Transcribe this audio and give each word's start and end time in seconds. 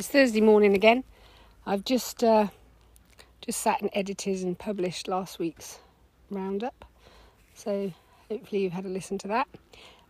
It's 0.00 0.08
Thursday 0.08 0.40
morning 0.40 0.74
again. 0.74 1.04
I've 1.66 1.84
just 1.84 2.24
uh, 2.24 2.46
just 3.42 3.60
sat 3.60 3.82
and 3.82 3.90
edited 3.92 4.42
and 4.42 4.58
published 4.58 5.08
last 5.08 5.38
week's 5.38 5.78
roundup, 6.30 6.86
so 7.54 7.92
hopefully 8.30 8.62
you've 8.62 8.72
had 8.72 8.86
a 8.86 8.88
listen 8.88 9.18
to 9.18 9.28
that. 9.28 9.46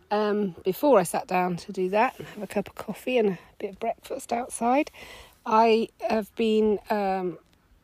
Um, 0.09 0.55
before 0.63 0.97
I 0.97 1.03
sat 1.03 1.27
down 1.27 1.57
to 1.57 1.73
do 1.73 1.89
that, 1.89 2.15
have 2.15 2.41
a 2.41 2.47
cup 2.47 2.69
of 2.69 2.75
coffee 2.75 3.17
and 3.17 3.31
a 3.31 3.39
bit 3.59 3.71
of 3.71 3.79
breakfast 3.81 4.31
outside. 4.31 4.91
I 5.45 5.89
have 6.09 6.33
been 6.37 6.79
um, 6.89 7.37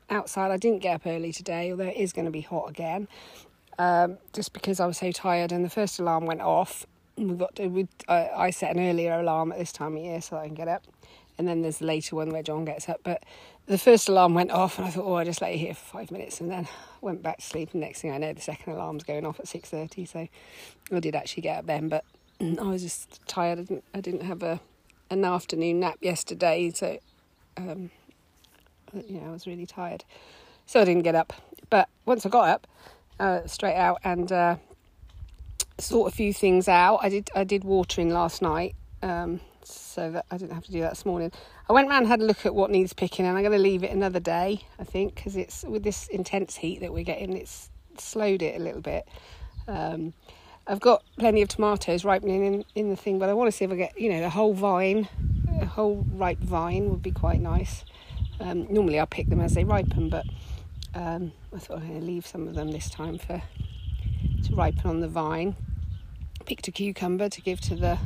outside. 0.10 0.50
I 0.50 0.56
didn't 0.56 0.80
get 0.80 0.96
up 0.96 1.02
early 1.06 1.34
today, 1.34 1.72
although 1.72 1.88
it 1.88 1.98
is 1.98 2.14
going 2.14 2.24
to 2.24 2.32
be 2.32 2.40
hot 2.40 2.70
again. 2.70 3.10
Um, 3.80 4.18
just 4.32 4.54
because 4.54 4.80
I 4.80 4.86
was 4.86 4.98
so 5.00 5.12
tired, 5.12 5.52
and 5.52 5.66
the 5.66 5.70
first 5.70 6.00
alarm 6.00 6.26
went 6.26 6.40
off. 6.40 6.86
We 7.18 7.34
got 7.34 7.58
to. 7.58 7.68
We, 7.68 7.90
I 8.08 8.52
set 8.52 8.74
an 8.74 8.82
earlier 8.82 9.20
alarm 9.20 9.52
at 9.52 9.58
this 9.58 9.74
time 9.74 9.98
of 9.98 10.04
year 10.04 10.22
so 10.22 10.38
I 10.38 10.46
can 10.46 10.56
get 10.56 10.70
up 10.70 10.84
and 11.38 11.48
then 11.48 11.62
there's 11.62 11.80
the 11.80 11.86
later 11.86 12.16
one 12.16 12.30
where 12.30 12.44
John 12.44 12.66
gets 12.66 12.90
up. 12.90 13.02
But 13.04 13.24
the 13.66 13.78
first 13.78 14.10
alarm 14.10 14.34
went 14.34 14.52
off, 14.52 14.78
and 14.78 14.88
I 14.88 14.92
thought, 14.92 15.06
oh, 15.06 15.16
I 15.16 15.24
just 15.24 15.42
lay 15.42 15.58
here 15.58 15.74
for 15.74 16.00
five 16.00 16.12
minutes, 16.12 16.42
and 16.42 16.50
then 16.52 16.68
went 17.02 17.22
back 17.22 17.38
to 17.38 17.44
sleep. 17.44 17.70
And 17.74 17.82
next 17.82 18.02
thing 18.02 18.12
I 18.12 18.18
know, 18.18 18.34
the 18.34 18.42
second 18.42 18.74
alarm's 18.74 19.04
going 19.04 19.26
off 19.26 19.40
at 19.40 19.48
six 19.48 19.70
thirty. 19.70 20.06
So 20.06 20.28
I 20.92 21.00
did 21.00 21.16
actually 21.16 21.44
get 21.44 21.60
up 21.60 21.66
then, 21.66 21.90
but 21.90 22.04
I 22.42 22.64
was 22.64 22.82
just 22.84 23.26
tired. 23.28 23.60
I 23.60 23.64
didn't, 23.64 23.84
I 23.94 24.02
didn't 24.02 24.24
have 24.24 24.44
a 24.44 24.60
an 25.10 25.24
afternoon 25.24 25.80
nap 25.80 25.98
yesterday, 26.02 26.70
so 26.74 26.98
um, 27.56 27.92
I 28.94 29.30
was 29.30 29.48
really 29.48 29.66
tired, 29.66 30.04
so 30.66 30.82
I 30.82 30.86
didn't 30.86 31.04
get 31.04 31.16
up. 31.16 31.34
But 31.70 31.88
once 32.06 32.26
I 32.26 32.30
got 32.30 32.50
up, 32.50 32.68
uh, 33.20 33.46
straight 33.48 33.76
out 33.76 34.00
and 34.04 34.32
uh, 34.32 34.56
sort 35.80 36.12
a 36.12 36.16
few 36.16 36.34
things 36.34 36.68
out. 36.68 37.00
I 37.02 37.10
did 37.10 37.30
I 37.36 37.44
did 37.44 37.64
watering 37.64 38.10
last 38.10 38.42
night. 38.42 38.76
Um, 39.02 39.42
so 39.98 40.12
that 40.12 40.26
I 40.30 40.38
didn't 40.38 40.54
have 40.54 40.66
to 40.66 40.72
do 40.72 40.82
that 40.82 40.92
this 40.92 41.08
morning. 41.08 41.32
I 41.68 41.74
went 41.74 41.90
round 41.90 42.04
and 42.04 42.08
had 42.08 42.22
a 42.22 42.24
look 42.24 42.46
at 42.46 42.54
what 42.54 42.70
needs 42.70 42.94
picking, 42.94 43.26
and 43.26 43.36
I'm 43.36 43.42
going 43.42 43.52
to 43.52 43.58
leave 43.58 43.84
it 43.84 43.90
another 43.90 44.20
day, 44.20 44.62
I 44.78 44.84
think, 44.84 45.16
because 45.16 45.36
it's 45.36 45.64
with 45.64 45.82
this 45.82 46.08
intense 46.10 46.58
heat 46.58 46.82
that 46.82 46.94
we're 46.94 47.04
getting, 47.04 47.36
it's 47.36 47.72
slowed 47.98 48.44
it 48.44 48.62
a 48.62 48.64
little 48.64 48.82
bit. 48.82 49.08
Um, 49.68 50.14
I've 50.68 50.80
got 50.80 51.04
plenty 51.18 51.42
of 51.42 51.50
tomatoes 51.50 52.06
ripening 52.06 52.46
in, 52.46 52.66
in 52.76 52.90
the 52.90 52.96
thing, 52.96 53.18
but 53.18 53.28
I 53.28 53.34
want 53.34 53.48
to 53.48 53.52
see 53.52 53.66
if 53.66 53.72
I 53.72 53.76
get, 53.76 54.00
you 54.00 54.12
know, 54.12 54.22
the 54.22 54.30
whole 54.30 54.54
vine, 54.54 55.08
a 55.60 55.66
whole 55.66 56.06
ripe 56.14 56.42
vine 56.42 56.92
would 56.92 57.02
be 57.02 57.10
quite 57.10 57.42
nice. 57.42 57.84
Um, 58.40 58.72
normally 58.72 59.00
I'll 59.00 59.08
pick 59.08 59.30
them 59.30 59.42
as 59.42 59.56
they 59.56 59.64
ripen, 59.64 60.10
but 60.10 60.28
um, 60.94 61.32
I 61.52 61.58
thought 61.58 61.80
I'm 61.80 61.88
going 61.88 62.02
to 62.02 62.06
leave 62.06 62.28
some 62.28 62.48
of 62.48 62.54
them 62.54 62.70
this 62.70 62.88
time 62.88 63.18
for 63.18 63.42
to 64.44 64.56
ripen 64.56 64.86
on 64.86 65.00
the 65.00 65.08
vine. 65.08 65.56
Picked 66.46 66.68
a 66.68 66.72
cucumber 66.72 67.30
to 67.30 67.42
give 67.42 67.60
to 67.62 67.76
the 67.76 67.98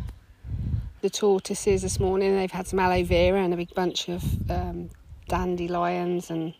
the 1.02 1.10
tortoises 1.10 1.82
this 1.82 2.00
morning. 2.00 2.36
They've 2.36 2.52
had 2.52 2.68
some 2.68 2.80
aloe 2.80 3.04
vera 3.04 3.42
and 3.42 3.54
a 3.54 3.58
big 3.58 3.74
bunch 3.74 4.10
of 4.10 4.24
um, 4.50 4.90
dandelions 5.28 6.30
and 6.30 6.54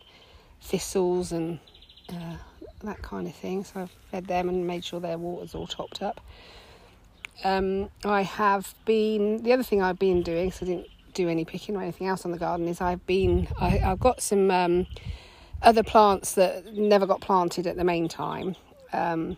thistles 0.60 1.32
and 1.32 1.58
uh, 2.08 2.36
that 2.82 3.02
kind 3.02 3.26
of 3.26 3.34
thing. 3.34 3.64
So 3.64 3.80
I've 3.82 3.90
fed 4.10 4.26
them 4.26 4.48
and 4.48 4.66
made 4.66 4.84
sure 4.84 5.00
their 5.00 5.18
water's 5.18 5.54
all 5.54 5.66
topped 5.66 6.02
up. 6.02 6.20
Um, 7.44 7.90
I 8.04 8.22
have 8.22 8.74
been 8.84 9.42
the 9.42 9.52
other 9.52 9.62
thing 9.62 9.82
I've 9.82 9.98
been 9.98 10.22
doing, 10.22 10.52
so 10.52 10.66
I 10.66 10.68
didn't 10.68 10.88
do 11.14 11.28
any 11.28 11.44
picking 11.44 11.76
or 11.76 11.82
anything 11.82 12.06
else 12.06 12.24
on 12.24 12.32
the 12.32 12.38
garden, 12.38 12.68
is 12.68 12.80
I've 12.80 13.04
been 13.06 13.48
I, 13.60 13.70
have 13.70 14.00
got 14.00 14.22
some 14.22 14.50
um, 14.50 14.86
other 15.62 15.82
plants 15.82 16.34
that 16.34 16.72
never 16.74 17.06
got 17.06 17.20
planted 17.20 17.66
at 17.66 17.76
the 17.76 17.84
main 17.84 18.08
time. 18.08 18.56
Um, 18.92 19.36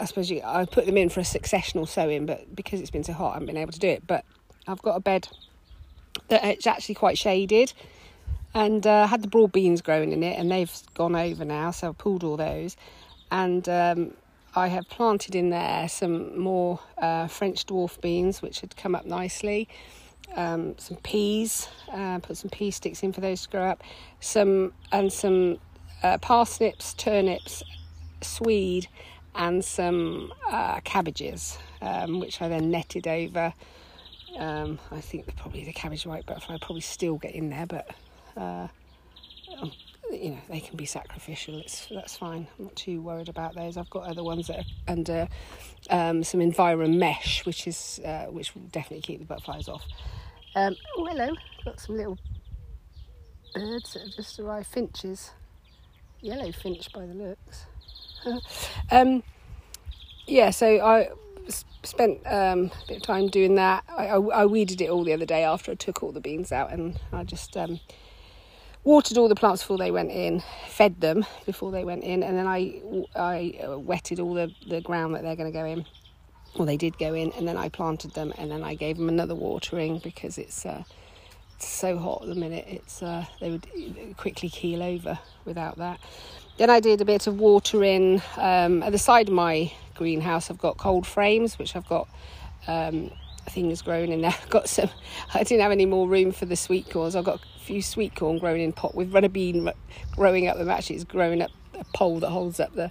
I 0.00 0.04
suppose 0.04 0.30
you, 0.30 0.40
I 0.44 0.64
put 0.64 0.86
them 0.86 0.96
in 0.96 1.08
for 1.08 1.20
a 1.20 1.24
successional 1.24 1.88
sowing, 1.88 2.26
but 2.26 2.54
because 2.54 2.80
it's 2.80 2.90
been 2.90 3.04
so 3.04 3.12
hot, 3.12 3.30
I 3.30 3.32
haven't 3.34 3.46
been 3.46 3.56
able 3.56 3.72
to 3.72 3.78
do 3.78 3.88
it. 3.88 4.06
But 4.06 4.24
I've 4.66 4.82
got 4.82 4.96
a 4.96 5.00
bed 5.00 5.28
that 6.28 6.44
it's 6.44 6.66
actually 6.66 6.94
quite 6.94 7.18
shaded, 7.18 7.72
and 8.54 8.86
uh, 8.86 9.06
had 9.06 9.22
the 9.22 9.28
broad 9.28 9.52
beans 9.52 9.82
growing 9.82 10.12
in 10.12 10.22
it, 10.22 10.38
and 10.38 10.50
they've 10.50 10.72
gone 10.94 11.16
over 11.16 11.44
now, 11.44 11.70
so 11.70 11.88
I've 11.88 11.98
pulled 11.98 12.24
all 12.24 12.36
those, 12.36 12.76
and 13.30 13.68
um, 13.68 14.14
I 14.54 14.68
have 14.68 14.88
planted 14.88 15.34
in 15.34 15.50
there 15.50 15.88
some 15.88 16.38
more 16.38 16.78
uh, 16.98 17.26
French 17.26 17.66
dwarf 17.66 18.00
beans, 18.00 18.40
which 18.40 18.60
had 18.60 18.76
come 18.76 18.94
up 18.94 19.04
nicely. 19.04 19.68
Um, 20.36 20.78
some 20.78 20.96
peas, 20.98 21.68
uh, 21.92 22.18
put 22.20 22.36
some 22.36 22.50
pea 22.50 22.70
sticks 22.70 23.02
in 23.02 23.12
for 23.12 23.20
those 23.20 23.42
to 23.42 23.48
grow 23.50 23.64
up. 23.64 23.82
Some 24.20 24.72
and 24.92 25.12
some 25.12 25.58
uh, 26.02 26.18
parsnips, 26.18 26.94
turnips, 26.94 27.62
swede, 28.20 28.88
and 29.34 29.64
some 29.64 30.32
uh, 30.50 30.80
cabbages, 30.80 31.58
um, 31.80 32.20
which 32.20 32.40
I 32.40 32.48
then 32.48 32.70
netted 32.70 33.06
over. 33.06 33.52
Um, 34.38 34.78
I 34.90 35.00
think 35.00 35.34
probably 35.36 35.64
the 35.64 35.72
cabbage 35.72 36.06
white 36.06 36.26
butterfly 36.26 36.58
probably 36.60 36.80
still 36.80 37.16
get 37.16 37.34
in 37.34 37.50
there, 37.50 37.66
but 37.66 37.90
uh, 38.36 38.68
um, 39.60 39.72
you 40.10 40.30
know 40.30 40.38
they 40.48 40.60
can 40.60 40.76
be 40.76 40.86
sacrificial. 40.86 41.58
It's 41.58 41.86
that's 41.86 42.16
fine. 42.16 42.46
I'm 42.58 42.64
not 42.66 42.76
too 42.76 43.00
worried 43.00 43.28
about 43.28 43.54
those. 43.54 43.76
I've 43.76 43.90
got 43.90 44.04
other 44.04 44.24
ones 44.24 44.48
that 44.48 44.60
are 44.60 44.64
under 44.88 45.28
um, 45.90 46.24
some 46.24 46.40
Enviromesh, 46.40 47.46
which 47.46 47.66
is 47.66 48.00
uh, 48.04 48.26
which 48.26 48.54
will 48.54 48.62
definitely 48.62 49.02
keep 49.02 49.20
the 49.20 49.26
butterflies 49.26 49.68
off. 49.68 49.84
Um, 50.56 50.76
oh 50.96 51.06
hello, 51.06 51.34
got 51.64 51.80
some 51.80 51.96
little 51.96 52.18
birds 53.54 53.92
that 53.94 54.02
have 54.02 54.12
just 54.14 54.38
arrived. 54.40 54.66
Finches, 54.66 55.30
yellow 56.20 56.50
finch 56.50 56.92
by 56.92 57.06
the 57.06 57.14
looks. 57.14 57.66
um, 58.90 59.22
yeah, 60.26 60.50
so 60.50 60.80
I 60.80 61.08
spent 61.82 62.20
um, 62.26 62.70
a 62.84 62.88
bit 62.88 62.96
of 62.98 63.02
time 63.02 63.28
doing 63.28 63.56
that. 63.56 63.84
I, 63.88 64.06
I, 64.06 64.16
I, 64.16 64.46
weeded 64.46 64.80
it 64.80 64.88
all 64.88 65.04
the 65.04 65.12
other 65.12 65.26
day 65.26 65.44
after 65.44 65.72
I 65.72 65.74
took 65.74 66.02
all 66.02 66.12
the 66.12 66.20
beans 66.20 66.52
out, 66.52 66.72
and 66.72 66.98
I 67.12 67.24
just 67.24 67.56
um, 67.56 67.80
watered 68.84 69.18
all 69.18 69.28
the 69.28 69.34
plants 69.34 69.62
before 69.62 69.78
they 69.78 69.90
went 69.90 70.10
in, 70.10 70.42
fed 70.68 71.00
them 71.00 71.24
before 71.46 71.70
they 71.70 71.84
went 71.84 72.04
in, 72.04 72.22
and 72.22 72.36
then 72.36 72.46
I 72.46 72.80
I 73.14 73.58
uh, 73.66 73.78
wetted 73.78 74.20
all 74.20 74.34
the, 74.34 74.52
the 74.66 74.80
ground 74.80 75.14
that 75.14 75.22
they're 75.22 75.36
going 75.36 75.52
to 75.52 75.58
go 75.58 75.64
in. 75.64 75.84
Well, 76.56 76.66
they 76.66 76.76
did 76.76 76.98
go 76.98 77.14
in, 77.14 77.32
and 77.32 77.46
then 77.48 77.56
I 77.56 77.68
planted 77.68 78.14
them, 78.14 78.32
and 78.38 78.50
then 78.50 78.62
I 78.62 78.74
gave 78.74 78.96
them 78.96 79.08
another 79.08 79.34
watering 79.34 79.98
because 79.98 80.38
it's. 80.38 80.64
Uh, 80.64 80.84
it's 81.56 81.68
so 81.68 81.96
hot 81.96 82.22
at 82.22 82.28
the 82.28 82.34
minute. 82.34 82.64
It's 82.68 83.00
uh, 83.00 83.24
they 83.40 83.50
would 83.50 83.66
quickly 84.16 84.48
keel 84.48 84.82
over 84.82 85.18
without 85.44 85.78
that. 85.78 86.00
Then 86.56 86.70
I 86.70 86.78
did 86.78 87.00
a 87.00 87.04
bit 87.04 87.26
of 87.26 87.40
watering 87.40 88.22
um, 88.36 88.82
at 88.82 88.92
the 88.92 88.98
side 88.98 89.28
of 89.28 89.34
my 89.34 89.72
greenhouse. 89.94 90.50
I've 90.50 90.58
got 90.58 90.76
cold 90.76 91.06
frames, 91.06 91.58
which 91.58 91.74
I've 91.74 91.88
got 91.88 92.08
um, 92.68 93.10
things 93.46 93.82
growing 93.82 94.12
in 94.12 94.20
there. 94.20 94.30
I've 94.42 94.50
got 94.50 94.68
some. 94.68 94.90
I 95.32 95.42
didn't 95.42 95.62
have 95.62 95.72
any 95.72 95.86
more 95.86 96.08
room 96.08 96.30
for 96.30 96.46
the 96.46 96.56
sweet 96.56 96.88
corns. 96.90 97.16
I've 97.16 97.24
got 97.24 97.40
a 97.40 97.58
few 97.60 97.82
sweet 97.82 98.14
corn 98.14 98.38
growing 98.38 98.62
in 98.62 98.72
pot 98.72 98.94
with 98.94 99.12
runner 99.12 99.28
bean 99.28 99.68
growing 100.12 100.46
up 100.46 100.56
them. 100.56 100.70
Actually, 100.70 100.96
it's 100.96 101.04
growing 101.04 101.42
up 101.42 101.50
a 101.78 101.84
pole 101.92 102.20
that 102.20 102.30
holds 102.30 102.60
up 102.60 102.74
the 102.74 102.90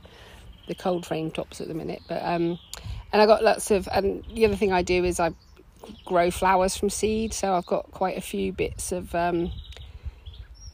the 0.68 0.75
cold 0.75 1.06
frame 1.06 1.31
tops 1.31 1.62
at 1.62 1.68
the 1.69 1.74
minute. 1.74 2.01
But 2.09 2.22
um, 2.22 2.59
and 3.13 3.22
I 3.22 3.25
got 3.25 3.44
lots 3.44 3.72
of. 3.72 3.88
And 3.94 4.25
the 4.34 4.45
other 4.45 4.57
thing 4.57 4.74
I 4.74 4.81
do 4.81 5.06
is 5.06 5.22
I 5.22 5.31
grow 6.03 6.31
flowers 6.31 6.75
from 6.75 6.90
seed. 6.90 7.34
So 7.34 7.53
I've 7.53 7.66
got 7.66 7.91
quite 7.91 8.18
a 8.18 8.22
few 8.22 8.51
bits 8.51 8.91
of 8.91 9.16
um, 9.16 9.53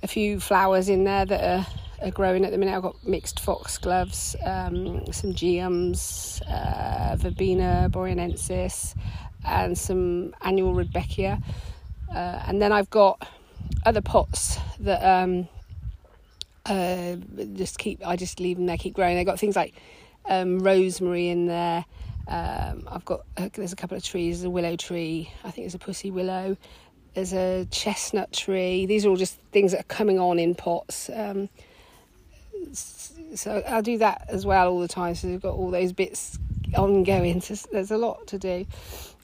a 0.02 0.08
few 0.08 0.40
flowers 0.40 0.90
in 0.90 1.04
there 1.04 1.26
that 1.26 1.44
are 1.44 1.68
are 2.02 2.12
growing 2.12 2.46
at 2.46 2.52
the 2.52 2.58
minute. 2.58 2.76
I've 2.76 2.82
got 2.82 2.96
mixed 3.06 3.40
foxgloves, 3.40 4.36
um, 4.44 5.12
some 5.12 5.34
geums, 5.34 6.42
uh, 6.50 7.16
Verbena 7.16 7.90
bonariensis, 7.92 8.96
and 9.46 9.78
some 9.78 10.34
annual 10.42 10.74
rudbeckia. 10.74 11.42
Uh, 12.14 12.42
and 12.48 12.62
then 12.62 12.72
I've 12.72 12.90
got 12.90 13.28
other 13.86 14.02
pots 14.02 14.58
that 14.80 15.04
um, 15.04 15.48
uh, 16.66 17.16
just 17.54 17.78
keep. 17.78 18.06
I 18.06 18.16
just 18.16 18.40
leave 18.40 18.58
them 18.58 18.66
there, 18.66 18.78
keep 18.78 18.94
growing. 18.94 19.16
They've 19.16 19.26
got 19.26 19.40
things 19.40 19.56
like 19.56 19.74
um, 20.26 20.60
rosemary 20.60 21.30
in 21.30 21.48
there. 21.48 21.86
Um, 22.28 22.88
I've 22.88 23.06
got 23.06 23.22
uh, 23.38 23.50
there's 23.54 23.74
a 23.74 23.76
couple 23.76 23.98
of 23.98 24.04
trees. 24.04 24.38
There's 24.38 24.46
a 24.46 24.50
willow 24.50 24.76
tree. 24.76 25.32
I 25.44 25.52
think 25.52 25.66
it's 25.66 25.76
a 25.76 25.80
pussy 25.80 26.12
willow. 26.12 26.58
There's 27.16 27.34
a 27.34 27.66
chestnut 27.72 28.32
tree. 28.32 28.86
These 28.86 29.06
are 29.06 29.10
all 29.10 29.16
just 29.16 29.40
things 29.52 29.72
that 29.72 29.82
are 29.82 29.84
coming 29.96 30.20
on 30.20 30.38
in 30.38 30.56
pots. 30.56 31.10
Um, 31.14 31.50
so 32.74 33.64
I'll 33.68 33.82
do 33.82 33.98
that 34.00 34.26
as 34.30 34.46
well 34.46 34.70
all 34.70 34.80
the 34.80 34.88
time. 34.88 35.16
So 35.16 35.28
we've 35.28 35.42
got 35.42 35.56
all 35.56 35.72
those 35.72 35.92
bits 35.94 36.38
ongoing. 36.76 37.42
So 37.42 37.56
there's 37.72 37.92
a 37.92 37.98
lot 37.98 38.28
to 38.28 38.40
do. 38.40 38.66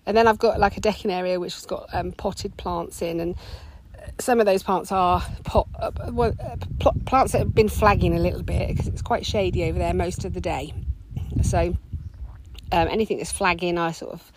And 0.05 0.15
then 0.15 0.27
I've 0.27 0.39
got 0.39 0.59
like 0.59 0.77
a 0.77 0.81
decking 0.81 1.11
area 1.11 1.39
which 1.39 1.55
has 1.55 1.65
got 1.65 1.87
um, 1.93 2.11
potted 2.11 2.55
plants 2.57 3.01
in, 3.01 3.19
and 3.19 3.35
some 4.19 4.39
of 4.39 4.45
those 4.45 4.61
plants 4.61 4.91
are 4.91 5.23
pot, 5.43 5.67
uh, 5.79 5.91
well, 6.11 6.33
uh, 6.39 6.57
pl- 6.79 6.95
plants 7.05 7.31
that 7.31 7.39
have 7.39 7.55
been 7.55 7.69
flagging 7.69 8.15
a 8.15 8.19
little 8.19 8.43
bit 8.43 8.69
because 8.69 8.87
it's 8.87 9.01
quite 9.01 9.25
shady 9.25 9.63
over 9.63 9.79
there 9.79 9.93
most 9.93 10.23
of 10.25 10.33
the 10.33 10.41
day. 10.41 10.73
So 11.41 11.75
um, 12.71 12.87
anything 12.87 13.17
that's 13.17 13.31
flagging, 13.31 13.77
I 13.77 13.91
sort 13.91 14.13
of 14.13 14.31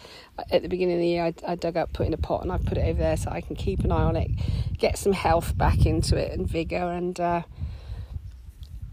at 0.51 0.63
the 0.63 0.69
beginning 0.69 0.97
of 0.97 1.01
the 1.01 1.07
year 1.09 1.25
I, 1.25 1.35
I, 1.47 1.55
dug 1.57 1.77
up, 1.77 1.93
put 1.93 2.07
in 2.07 2.15
a 2.15 2.19
pot, 2.19 2.43
and 2.43 2.53
I've 2.53 2.65
put 2.65 2.79
it 2.79 2.87
over 2.87 2.99
there 2.99 3.17
so 3.17 3.31
I 3.31 3.41
can 3.41 3.57
keep 3.57 3.81
an 3.81 3.93
eye 3.93 4.03
on 4.03 4.17
it, 4.17 4.31
get 4.79 4.97
some 4.97 5.13
health 5.13 5.57
back 5.57 5.85
into 5.85 6.17
it 6.17 6.33
and 6.33 6.49
vigor, 6.49 6.93
and 6.93 7.19
uh, 7.19 7.43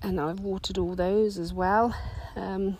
and 0.05 0.21
I've 0.21 0.39
watered 0.39 0.77
all 0.77 0.95
those 0.95 1.39
as 1.39 1.51
well. 1.51 1.95
Um, 2.35 2.77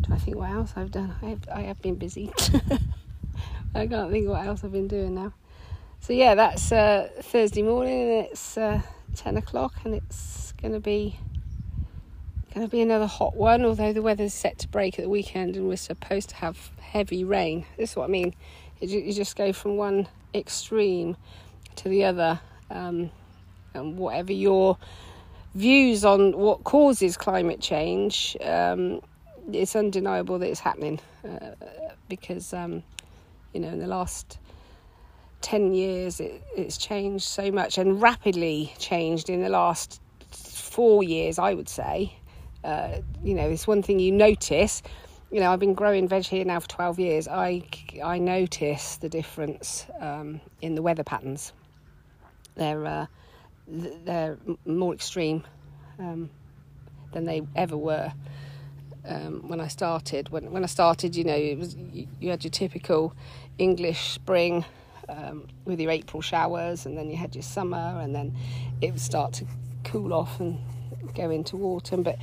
do 0.00 0.12
I 0.12 0.16
think 0.16 0.36
what 0.36 0.50
else 0.50 0.72
I've 0.76 0.92
done? 0.92 1.14
I 1.20 1.26
have, 1.30 1.48
I 1.52 1.60
have 1.62 1.82
been 1.82 1.96
busy. 1.96 2.32
I 3.74 3.88
can't 3.88 4.12
think 4.12 4.28
what 4.28 4.46
else 4.46 4.62
I've 4.62 4.72
been 4.72 4.86
doing 4.86 5.16
now. 5.16 5.34
so 5.98 6.12
yeah, 6.12 6.36
that's 6.36 6.70
uh, 6.70 7.08
Thursday 7.20 7.62
morning, 7.62 8.00
and 8.00 8.26
it's 8.26 8.56
uh, 8.56 8.80
ten 9.16 9.36
o'clock, 9.36 9.74
and 9.84 9.94
it's 9.94 10.52
going 10.62 10.72
to 10.72 10.80
be 10.80 11.18
going 12.54 12.64
to 12.64 12.70
be 12.70 12.80
another 12.80 13.06
hot 13.06 13.34
one. 13.34 13.64
Although 13.64 13.92
the 13.92 14.02
weather's 14.02 14.34
set 14.34 14.58
to 14.60 14.68
break 14.68 15.00
at 15.00 15.02
the 15.02 15.08
weekend, 15.08 15.56
and 15.56 15.66
we're 15.66 15.76
supposed 15.76 16.28
to 16.28 16.36
have 16.36 16.70
heavy 16.80 17.24
rain. 17.24 17.66
This 17.76 17.90
is 17.90 17.96
what 17.96 18.04
I 18.04 18.12
mean. 18.12 18.34
You 18.80 19.12
just 19.12 19.34
go 19.34 19.52
from 19.52 19.76
one 19.76 20.06
extreme 20.32 21.16
to 21.76 21.88
the 21.88 22.04
other, 22.04 22.40
um, 22.70 23.10
and 23.74 23.96
whatever 23.98 24.32
your 24.32 24.78
views 25.54 26.04
on 26.04 26.32
what 26.36 26.64
causes 26.64 27.16
climate 27.16 27.60
change, 27.60 28.36
um, 28.42 29.00
it's 29.52 29.76
undeniable 29.76 30.38
that 30.38 30.48
it's 30.48 30.60
happening 30.60 30.98
uh, 31.28 31.50
because 32.08 32.52
um, 32.52 32.82
you 33.52 33.60
know 33.60 33.68
in 33.68 33.78
the 33.78 33.86
last 33.86 34.38
10 35.42 35.74
years 35.74 36.20
it, 36.20 36.42
it's 36.56 36.78
changed 36.78 37.24
so 37.24 37.50
much 37.50 37.76
and 37.76 38.00
rapidly 38.00 38.72
changed 38.78 39.28
in 39.28 39.42
the 39.42 39.50
last 39.50 40.00
four 40.30 41.02
years 41.02 41.38
i 41.38 41.52
would 41.54 41.68
say. 41.68 42.12
Uh, 42.64 43.00
you 43.22 43.34
know 43.34 43.48
it's 43.48 43.66
one 43.66 43.82
thing 43.82 43.98
you 43.98 44.10
notice. 44.10 44.82
You 45.30 45.40
know 45.40 45.52
i've 45.52 45.60
been 45.60 45.74
growing 45.74 46.08
veg 46.08 46.24
here 46.24 46.44
now 46.44 46.60
for 46.60 46.68
12 46.68 46.98
years. 46.98 47.28
I 47.28 47.62
i 48.02 48.18
notice 48.18 48.96
the 48.96 49.08
difference 49.08 49.86
um, 50.00 50.40
in 50.62 50.74
the 50.74 50.82
weather 50.82 51.04
patterns. 51.04 51.52
They're 52.54 52.86
uh, 52.86 53.06
they're 53.66 54.38
more 54.66 54.94
extreme 54.94 55.44
um, 55.98 56.30
than 57.12 57.24
they 57.24 57.42
ever 57.56 57.76
were 57.76 58.12
um, 59.06 59.48
when 59.48 59.60
I 59.60 59.68
started. 59.68 60.28
When 60.30 60.50
when 60.50 60.64
I 60.64 60.66
started, 60.66 61.16
you 61.16 61.24
know, 61.24 61.34
it 61.34 61.58
was 61.58 61.74
you, 61.74 62.06
you 62.20 62.30
had 62.30 62.44
your 62.44 62.50
typical 62.50 63.14
English 63.58 64.10
spring 64.10 64.64
um, 65.08 65.48
with 65.64 65.80
your 65.80 65.90
April 65.90 66.20
showers, 66.20 66.86
and 66.86 66.96
then 66.96 67.10
you 67.10 67.16
had 67.16 67.34
your 67.34 67.42
summer, 67.42 68.00
and 68.00 68.14
then 68.14 68.34
it 68.80 68.92
would 68.92 69.00
start 69.00 69.32
to 69.34 69.46
cool 69.84 70.12
off 70.12 70.40
and 70.40 70.58
go 71.14 71.30
into 71.30 71.62
autumn. 71.64 72.02
But 72.02 72.18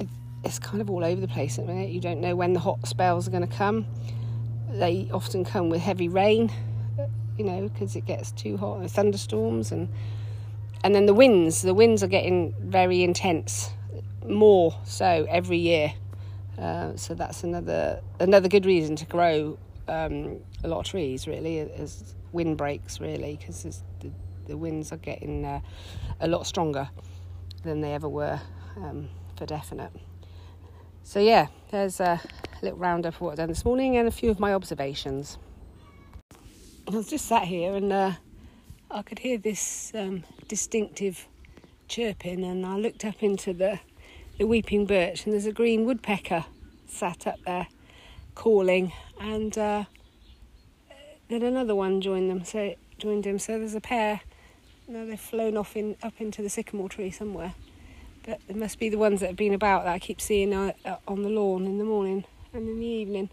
it, 0.00 0.08
it's 0.44 0.58
kind 0.58 0.80
of 0.80 0.90
all 0.90 1.04
over 1.04 1.20
the 1.20 1.28
place 1.28 1.58
at 1.58 1.66
the 1.66 1.72
minute. 1.72 1.90
You 1.90 2.00
don't 2.00 2.20
know 2.20 2.36
when 2.36 2.52
the 2.52 2.60
hot 2.60 2.86
spells 2.86 3.26
are 3.26 3.30
going 3.30 3.46
to 3.46 3.54
come. 3.54 3.86
They 4.70 5.08
often 5.12 5.44
come 5.44 5.70
with 5.70 5.80
heavy 5.80 6.08
rain, 6.08 6.52
you 7.38 7.44
know, 7.44 7.68
because 7.68 7.96
it 7.96 8.04
gets 8.04 8.32
too 8.32 8.56
hot, 8.56 8.80
and 8.80 8.90
thunderstorms, 8.90 9.72
and 9.72 9.88
and 10.86 10.94
then 10.94 11.06
the 11.06 11.14
winds. 11.14 11.62
The 11.62 11.74
winds 11.74 12.04
are 12.04 12.06
getting 12.06 12.54
very 12.60 13.02
intense, 13.02 13.70
more 14.24 14.72
so 14.84 15.26
every 15.28 15.58
year. 15.58 15.92
Uh, 16.56 16.94
so 16.94 17.12
that's 17.12 17.42
another 17.42 18.00
another 18.20 18.48
good 18.48 18.64
reason 18.64 18.94
to 18.94 19.04
grow 19.04 19.58
um, 19.88 20.38
a 20.62 20.68
lot 20.68 20.78
of 20.78 20.86
trees. 20.86 21.26
Really, 21.26 21.58
as 21.58 22.14
windbreaks, 22.30 23.00
really, 23.00 23.36
because 23.36 23.82
the, 23.98 24.12
the 24.46 24.56
winds 24.56 24.92
are 24.92 24.98
getting 24.98 25.44
uh, 25.44 25.60
a 26.20 26.28
lot 26.28 26.46
stronger 26.46 26.88
than 27.64 27.80
they 27.80 27.92
ever 27.92 28.08
were, 28.08 28.40
um, 28.76 29.08
for 29.36 29.44
definite. 29.44 29.90
So 31.02 31.18
yeah, 31.18 31.48
there's 31.72 31.98
a 31.98 32.20
little 32.62 32.78
roundup 32.78 33.14
of 33.14 33.20
what 33.20 33.30
I've 33.32 33.38
done 33.38 33.48
this 33.48 33.64
morning 33.64 33.96
and 33.96 34.06
a 34.06 34.12
few 34.12 34.30
of 34.30 34.38
my 34.38 34.54
observations. 34.54 35.36
I 36.86 36.92
was 36.92 37.08
just 37.08 37.26
sat 37.26 37.42
here 37.42 37.74
and 37.74 37.92
uh, 37.92 38.12
I 38.88 39.02
could 39.02 39.18
hear 39.18 39.36
this 39.36 39.90
um, 39.96 40.22
distinctive 40.48 41.26
chirping, 41.88 42.44
and 42.44 42.64
I 42.66 42.76
looked 42.76 43.04
up 43.04 43.22
into 43.22 43.52
the 43.52 43.80
the 44.38 44.46
weeping 44.46 44.84
birch, 44.86 45.24
and 45.24 45.32
there's 45.32 45.46
a 45.46 45.52
green 45.52 45.84
woodpecker 45.84 46.44
sat 46.86 47.26
up 47.26 47.38
there 47.46 47.68
calling, 48.34 48.92
and 49.18 49.56
uh, 49.56 49.84
then 51.28 51.42
another 51.42 51.74
one 51.74 52.00
joined 52.00 52.30
them. 52.30 52.44
So 52.44 52.74
joined 52.98 53.26
him. 53.26 53.38
So 53.38 53.58
there's 53.58 53.74
a 53.74 53.80
pair. 53.80 54.20
Now 54.88 55.04
they've 55.04 55.18
flown 55.18 55.56
off 55.56 55.76
in 55.76 55.96
up 56.02 56.14
into 56.20 56.42
the 56.42 56.50
sycamore 56.50 56.88
tree 56.88 57.10
somewhere, 57.10 57.54
but 58.24 58.40
it 58.48 58.56
must 58.56 58.78
be 58.78 58.88
the 58.88 58.98
ones 58.98 59.20
that 59.20 59.28
have 59.28 59.36
been 59.36 59.54
about 59.54 59.84
that 59.84 59.94
I 59.94 59.98
keep 59.98 60.20
seeing 60.20 60.52
uh, 60.52 60.72
uh, 60.84 60.96
on 61.08 61.22
the 61.22 61.30
lawn 61.30 61.64
in 61.66 61.78
the 61.78 61.84
morning 61.84 62.24
and 62.52 62.68
in 62.68 62.78
the 62.78 62.86
evening. 62.86 63.30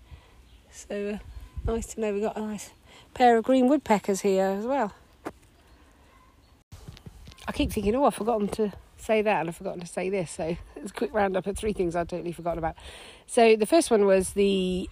So 0.71 1.19
uh, 1.19 1.71
nice 1.71 1.93
to 1.93 2.01
know 2.01 2.13
we've 2.13 2.23
got 2.23 2.37
a 2.37 2.41
nice 2.41 2.71
pair 3.13 3.37
of 3.37 3.43
green 3.43 3.67
woodpeckers 3.67 4.21
here 4.21 4.45
as 4.45 4.65
well. 4.65 4.93
I 7.47 7.51
keep 7.51 7.71
thinking, 7.71 7.95
oh, 7.95 8.05
I've 8.05 8.15
forgotten 8.15 8.47
to 8.49 8.73
say 8.97 9.21
that 9.21 9.39
and 9.41 9.49
I've 9.49 9.55
forgotten 9.55 9.81
to 9.81 9.87
say 9.87 10.09
this. 10.09 10.31
So 10.31 10.55
it's 10.75 10.91
a 10.91 10.93
quick 10.93 11.13
roundup 11.13 11.47
of 11.47 11.57
three 11.57 11.73
things 11.73 11.95
I'd 11.95 12.09
totally 12.09 12.31
forgotten 12.31 12.59
about. 12.59 12.75
So 13.27 13.55
the 13.55 13.65
first 13.65 13.91
one 13.91 14.05
was 14.05 14.31
the 14.31 14.89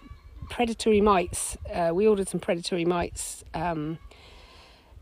predatory 0.50 1.00
mites. 1.00 1.56
Uh, 1.72 1.92
we 1.94 2.06
ordered 2.06 2.28
some 2.28 2.40
predatory 2.40 2.84
mites, 2.84 3.44
um, 3.54 3.98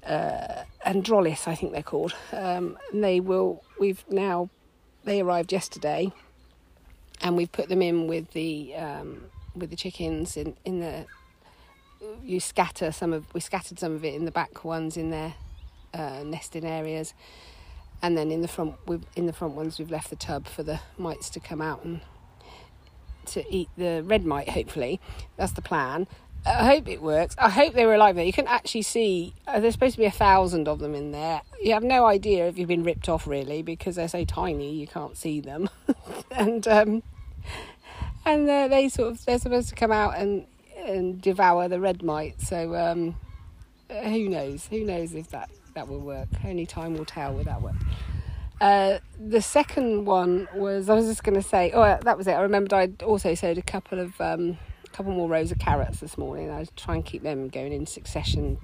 uh, 0.04 0.64
Androlis, 0.86 1.46
I 1.46 1.54
think 1.54 1.72
they're 1.72 1.82
called. 1.82 2.14
Um, 2.32 2.78
and 2.92 3.02
they 3.04 3.20
will. 3.20 3.62
We've 3.78 4.04
now. 4.08 4.48
They 5.04 5.20
arrived 5.20 5.52
yesterday, 5.52 6.12
and 7.22 7.36
we've 7.36 7.50
put 7.50 7.68
them 7.68 7.80
in 7.82 8.06
with 8.06 8.30
the 8.32 8.74
um, 8.76 9.24
with 9.54 9.70
the 9.70 9.76
chickens 9.76 10.36
in 10.36 10.56
in 10.64 10.80
the. 10.80 11.06
You 12.22 12.40
scatter 12.40 12.92
some 12.92 13.12
of. 13.12 13.32
We 13.34 13.40
scattered 13.40 13.78
some 13.78 13.92
of 13.92 14.04
it 14.04 14.14
in 14.14 14.24
the 14.24 14.30
back 14.30 14.64
ones 14.64 14.96
in 14.96 15.10
their 15.10 15.34
uh, 15.94 16.22
nesting 16.24 16.64
areas, 16.64 17.14
and 18.02 18.16
then 18.16 18.30
in 18.30 18.42
the 18.42 18.48
front. 18.48 18.76
In 19.16 19.26
the 19.26 19.32
front 19.32 19.54
ones. 19.54 19.78
We've 19.78 19.90
left 19.90 20.10
the 20.10 20.16
tub 20.16 20.46
for 20.46 20.62
the 20.62 20.80
mites 20.98 21.30
to 21.30 21.40
come 21.40 21.60
out 21.60 21.84
and 21.84 22.00
to 23.26 23.44
eat 23.54 23.68
the 23.76 24.02
red 24.04 24.24
mite, 24.24 24.48
hopefully. 24.48 25.00
That's 25.36 25.52
the 25.52 25.62
plan. 25.62 26.06
I 26.46 26.64
hope 26.64 26.88
it 26.88 27.02
works. 27.02 27.34
I 27.38 27.50
hope 27.50 27.74
they 27.74 27.84
were 27.84 27.94
alive 27.94 28.16
there. 28.16 28.24
You 28.24 28.32
can 28.32 28.46
actually 28.46 28.82
see, 28.82 29.34
uh, 29.46 29.60
there's 29.60 29.74
supposed 29.74 29.94
to 29.96 29.98
be 29.98 30.06
a 30.06 30.10
thousand 30.10 30.68
of 30.68 30.78
them 30.78 30.94
in 30.94 31.12
there. 31.12 31.42
You 31.62 31.74
have 31.74 31.82
no 31.82 32.06
idea 32.06 32.48
if 32.48 32.58
you've 32.58 32.68
been 32.68 32.82
ripped 32.82 33.08
off, 33.10 33.26
really, 33.26 33.62
because 33.62 33.96
they're 33.96 34.08
so 34.08 34.24
tiny 34.24 34.74
you 34.74 34.86
can't 34.86 35.18
see 35.18 35.40
them. 35.40 35.68
and 36.30 36.66
um, 36.66 37.02
and 38.24 38.48
uh, 38.48 38.68
they 38.68 38.88
sort 38.88 39.12
of, 39.12 39.24
they're 39.24 39.38
supposed 39.38 39.68
to 39.68 39.74
come 39.74 39.92
out 39.92 40.16
and, 40.16 40.46
and 40.78 41.20
devour 41.20 41.68
the 41.68 41.80
red 41.80 42.02
mite. 42.02 42.40
So 42.40 42.74
um, 42.74 43.16
who 43.90 44.28
knows? 44.28 44.66
Who 44.68 44.84
knows 44.84 45.14
if 45.14 45.28
that, 45.30 45.50
that 45.74 45.88
will 45.88 46.00
work? 46.00 46.28
Only 46.44 46.66
time 46.66 46.94
will 46.94 47.04
tell 47.04 47.34
with 47.34 47.46
that 47.46 47.62
one. 47.62 47.78
Uh, 48.60 48.98
the 49.18 49.40
second 49.40 50.04
one 50.04 50.46
was 50.54 50.90
I 50.90 50.94
was 50.94 51.06
just 51.06 51.24
going 51.24 51.40
to 51.40 51.46
say, 51.46 51.72
oh, 51.72 51.98
that 52.02 52.18
was 52.18 52.26
it. 52.26 52.32
I 52.32 52.42
remembered 52.42 52.74
I'd 52.74 53.02
also 53.02 53.34
sowed 53.34 53.56
a 53.56 53.62
couple 53.62 53.98
of 53.98 54.20
um, 54.20 54.58
a 54.84 54.88
couple 54.90 55.12
more 55.12 55.28
rows 55.28 55.50
of 55.50 55.58
carrots 55.58 56.00
this 56.00 56.18
morning. 56.18 56.50
I 56.50 56.66
try 56.76 56.94
and 56.94 57.04
keep 57.04 57.22
them 57.22 57.48
going 57.48 57.72
in 57.72 57.86
succession 57.86 58.58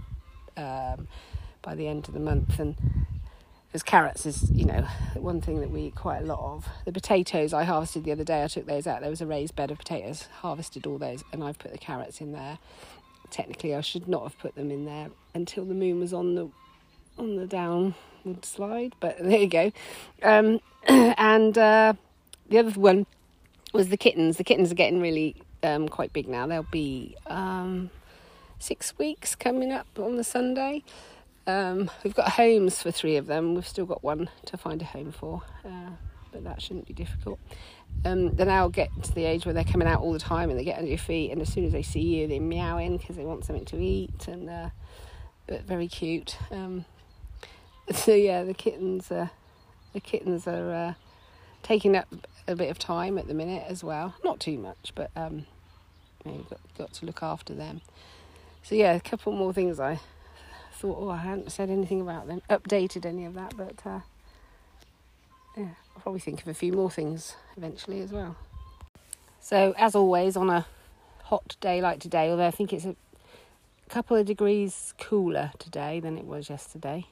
um, 0.57 1.09
by 1.63 1.75
the 1.75 1.89
end 1.89 2.09
of 2.09 2.15
the 2.15 2.21
month. 2.21 2.59
And 2.59 2.77
because 3.69 3.83
carrots 3.83 4.27
is, 4.27 4.51
you 4.51 4.67
know, 4.67 4.87
one 5.15 5.41
thing 5.41 5.61
that 5.61 5.71
we 5.71 5.83
eat 5.83 5.95
quite 5.95 6.23
a 6.23 6.27
lot 6.27 6.41
of. 6.41 6.69
The 6.85 6.93
potatoes 6.93 7.55
I 7.55 7.65
harvested 7.65 8.05
the 8.05 8.13
other 8.13 8.25
day, 8.25 8.45
I 8.45 8.49
took 8.49 8.67
those 8.67 8.87
out. 8.87 9.01
There 9.01 9.11
was 9.11 9.21
a 9.21 9.27
raised 9.27 9.57
bed 9.57 9.71
of 9.71 9.79
potatoes, 9.79 10.29
harvested 10.41 10.87
all 10.87 10.99
those, 10.99 11.25
and 11.33 11.43
I've 11.43 11.59
put 11.59 11.73
the 11.73 11.79
carrots 11.79 12.21
in 12.21 12.33
there. 12.33 12.59
Technically, 13.31 13.75
I 13.75 13.81
should 13.81 14.09
not 14.09 14.23
have 14.23 14.39
put 14.39 14.55
them 14.55 14.71
in 14.71 14.85
there 14.85 15.09
until 15.35 15.65
the 15.65 15.75
moon 15.75 16.01
was 16.01 16.13
on 16.13 16.35
the 16.35 16.49
on 17.19 17.37
the 17.37 17.47
down 17.47 17.95
slide, 18.43 18.95
but 19.01 19.19
there 19.21 19.39
you 19.39 19.49
go. 19.49 19.73
Um, 20.23 20.61
and 20.87 21.57
uh, 21.57 21.95
the 22.49 22.59
other 22.59 22.71
one 22.71 23.07
was 23.73 23.89
the 23.89 23.97
kittens. 23.97 24.37
The 24.37 24.45
kittens 24.45 24.71
are 24.71 24.77
getting 24.77 25.01
really 25.01 25.37
um, 25.63 25.89
quite 25.89 26.13
big 26.13 26.29
now. 26.29 26.47
They'll 26.47 26.63
be 26.65 27.17
um, 27.27 27.91
six 28.59 28.97
weeks 28.99 29.35
coming 29.35 29.73
up 29.73 29.87
on 29.99 30.17
the 30.17 30.25
Sunday. 30.25 30.83
Um, 31.47 31.91
we've 32.03 32.15
got 32.15 32.31
homes 32.31 32.83
for 32.83 32.91
three 32.91 33.17
of 33.17 33.27
them. 33.27 33.55
We've 33.55 33.67
still 33.67 33.87
got 33.87 34.03
one 34.03 34.29
to 34.47 34.57
find 34.57 34.83
a 34.83 34.85
home 34.85 35.13
for, 35.13 35.43
uh, 35.65 35.91
but 36.33 36.43
that 36.45 36.61
shouldn't 36.61 36.87
be 36.87 36.95
difficult. 36.95 37.39
Um, 38.05 38.35
they 38.35 38.45
now 38.45 38.69
get 38.69 38.91
to 39.05 39.15
the 39.15 39.25
age 39.25 39.47
where 39.47 39.53
they're 39.53 39.65
coming 39.65 39.87
out 39.87 40.01
all 40.01 40.13
the 40.13 40.19
time 40.19 40.51
and 40.51 40.59
they 40.59 40.65
get 40.65 40.79
under 40.79 40.89
your 40.89 40.99
feet, 40.99 41.31
and 41.31 41.41
as 41.41 41.53
soon 41.53 41.65
as 41.65 41.73
they 41.73 41.83
see 41.83 42.01
you, 42.01 42.27
they're 42.27 42.41
meowing 42.41 42.97
because 42.97 43.17
they 43.17 43.25
want 43.25 43.45
something 43.45 43.65
to 43.67 43.79
eat, 43.79 44.27
and 44.27 44.51
uh, 44.51 44.71
but 45.47 45.63
very 45.63 45.87
cute. 45.87 46.37
Um, 46.51 46.85
so 47.95 48.13
yeah, 48.13 48.43
the 48.43 48.55
kittens 48.55 49.11
are 49.13 49.31
the 49.93 50.01
kittens 50.01 50.47
are 50.47 50.73
uh, 50.73 50.95
taking 51.63 51.97
up 51.97 52.09
a 52.49 52.57
bit 52.57 52.71
of 52.71 52.79
time 52.79 53.19
at 53.19 53.29
the 53.29 53.35
minute 53.35 53.65
as 53.69 53.85
well. 53.85 54.15
Not 54.25 54.41
too 54.41 54.59
much, 54.59 54.93
but 54.95 55.11
um, 55.17 55.47
you 56.25 56.33
know, 56.33 56.47
got 56.51 56.61
got 56.77 56.93
to 56.95 57.07
look 57.07 57.23
after 57.23 57.55
them. 57.55 57.81
So 58.63 58.75
yeah, 58.75 58.93
a 58.95 59.01
couple 59.01 59.33
more 59.33 59.53
things 59.53 59.79
I 59.79 60.01
thought. 60.73 60.99
Oh, 61.01 61.11
I 61.11 61.19
hadn't 61.19 61.53
said 61.53 61.71
anything 61.71 62.01
about 62.01 62.27
them, 62.27 62.43
updated 62.51 63.07
any 63.07 63.25
of 63.25 63.35
that, 63.35 63.57
but 63.57 63.81
uh, 63.87 64.01
yeah, 65.57 65.69
I'll 65.95 66.03
probably 66.03 66.21
think 66.21 66.43
of 66.43 66.49
a 66.49 66.55
few 66.55 66.73
more 66.73 66.91
things 66.91 67.37
eventually 67.57 68.01
as 68.01 68.11
well. 68.11 68.37
So 69.41 69.75
as 69.79 69.95
always, 69.95 70.37
on 70.37 70.51
a 70.51 70.67
hot 71.23 71.57
day 71.61 71.81
like 71.81 72.01
today, 72.01 72.31
although 72.31 72.47
I 72.47 72.51
think 72.51 72.73
it's 72.73 72.85
a 72.85 72.97
couple 73.89 74.17
of 74.17 74.27
degrees 74.27 74.93
cooler 74.99 75.53
today 75.59 76.01
than 76.01 76.19
it 76.19 76.25
was 76.25 76.51
yesterday. 76.51 77.07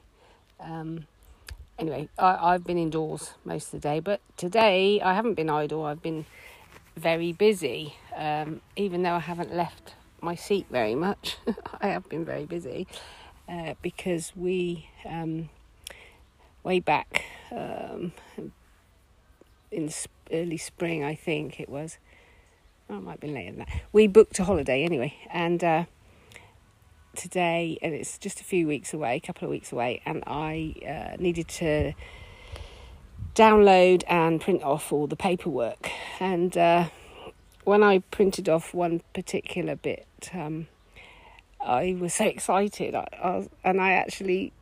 Um, 0.59 1.07
anyway, 1.77 2.09
I, 2.17 2.53
have 2.53 2.63
been 2.63 2.77
indoors 2.77 3.33
most 3.43 3.73
of 3.73 3.81
the 3.81 3.87
day, 3.87 3.99
but 3.99 4.21
today 4.37 5.01
I 5.01 5.13
haven't 5.13 5.35
been 5.35 5.49
idle. 5.49 5.85
I've 5.85 6.01
been 6.01 6.25
very 6.95 7.33
busy, 7.33 7.95
um, 8.15 8.61
even 8.75 9.03
though 9.03 9.13
I 9.13 9.19
haven't 9.19 9.53
left 9.53 9.95
my 10.21 10.35
seat 10.35 10.65
very 10.71 10.95
much. 10.95 11.37
I 11.81 11.87
have 11.87 12.07
been 12.09 12.25
very 12.25 12.45
busy. 12.45 12.87
uh, 13.47 13.75
because 13.81 14.33
we 14.35 14.89
um, 15.05 15.49
way 16.63 16.79
back 16.79 17.25
um, 17.51 18.11
in 19.71 19.91
early 20.31 20.57
spring, 20.57 21.03
I 21.03 21.15
think 21.15 21.59
it 21.59 21.69
was. 21.69 21.97
Oh, 22.89 22.97
it 22.97 23.01
might 23.01 23.19
be 23.19 23.27
later 23.27 23.51
than 23.51 23.59
that. 23.59 23.81
We 23.91 24.07
booked 24.07 24.37
a 24.39 24.43
holiday 24.43 24.83
anyway, 24.83 25.15
and 25.31 25.63
uh, 25.63 25.85
today, 27.15 27.77
and 27.81 27.93
it's 27.93 28.17
just 28.17 28.39
a 28.39 28.43
few 28.43 28.67
weeks 28.67 28.93
away, 28.93 29.17
a 29.17 29.19
couple 29.19 29.45
of 29.45 29.51
weeks 29.51 29.71
away, 29.71 30.01
and 30.05 30.23
I 30.27 30.75
uh, 30.87 31.21
needed 31.21 31.47
to 31.47 31.93
download 33.33 34.03
and 34.07 34.39
print 34.39 34.63
off 34.63 34.91
all 34.91 35.07
the 35.07 35.15
paperwork. 35.15 35.89
And 36.19 36.57
uh, 36.57 36.89
when 37.63 37.83
I 37.83 37.99
printed 37.99 38.47
off 38.47 38.73
one 38.73 39.01
particular 39.13 39.75
bit, 39.75 40.07
um, 40.33 40.67
I 41.59 41.97
was 41.99 42.13
so 42.13 42.25
excited, 42.25 42.95
I, 42.95 43.07
I 43.21 43.37
was, 43.37 43.49
and 43.63 43.81
I 43.81 43.93
actually, 43.93 44.53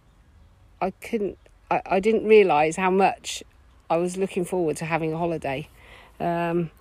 I 0.81 0.91
couldn't, 0.91 1.37
I, 1.69 1.81
I 1.85 1.99
didn't 1.99 2.25
realise 2.25 2.75
how 2.75 2.89
much 2.89 3.43
I 3.89 3.97
was 3.97 4.17
looking 4.17 4.45
forward 4.45 4.77
to 4.77 4.85
having 4.85 5.13
a 5.13 5.17
holiday. 5.17 5.67
Um, 6.19 6.71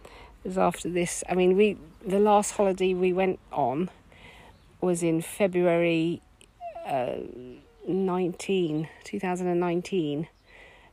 it 0.45 0.49
was 0.49 0.59
after 0.59 0.89
this. 0.89 1.23
I 1.29 1.35
mean, 1.35 1.57
we 1.57 1.77
the 2.05 2.19
last 2.19 2.53
holiday 2.53 2.95
we 2.95 3.13
went 3.13 3.39
on 3.53 3.91
was 4.83 5.03
in 5.03 5.23
February 5.23 6.21
uh, 6.87 7.15
19, 7.89 8.89
2019. 9.05 10.29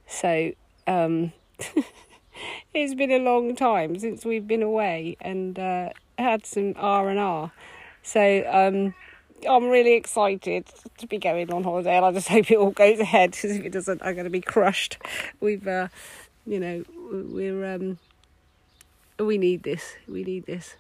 So 0.08 0.52
um, 0.88 1.34
it's 2.74 2.94
been 2.94 3.12
a 3.12 3.20
long 3.20 3.56
time 3.56 4.00
since 4.00 4.24
we've 4.24 4.48
been 4.48 4.64
away 4.64 5.18
and 5.20 5.60
uh, 5.60 5.90
had 6.18 6.46
some 6.46 6.76
R 6.78 7.10
and 7.10 7.20
R. 7.20 7.52
So 8.04 8.44
um, 8.48 8.94
I'm 9.48 9.70
really 9.70 9.94
excited 9.94 10.68
to 10.98 11.08
be 11.08 11.18
going 11.18 11.52
on 11.52 11.64
holiday, 11.64 11.98
and 11.98 12.06
I 12.06 12.12
just 12.12 12.28
hope 12.30 12.50
it 12.52 12.58
all 12.58 12.72
goes 12.72 13.00
ahead. 13.00 13.32
Because 13.32 13.52
if 13.52 13.66
it 13.66 13.72
doesn't, 13.72 14.02
I'm 14.04 14.14
going 14.14 14.26
to 14.26 14.30
be 14.30 14.42
crushed. 14.42 14.98
We've, 15.40 15.68
uh, 15.68 15.90
you 16.46 16.60
know, 16.60 16.86
we're 17.12 17.76
um, 17.76 17.98
we 19.20 19.38
need 19.38 19.64
this. 19.64 19.96
We 20.08 20.24
need 20.24 20.46
this, 20.46 20.76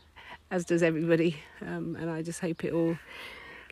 as 0.51 0.65
does 0.65 0.83
everybody. 0.83 1.41
Um, 1.61 1.95
and 1.99 2.09
I 2.09 2.21
just 2.21 2.41
hope 2.41 2.63
it 2.63 2.73
all 2.73 2.97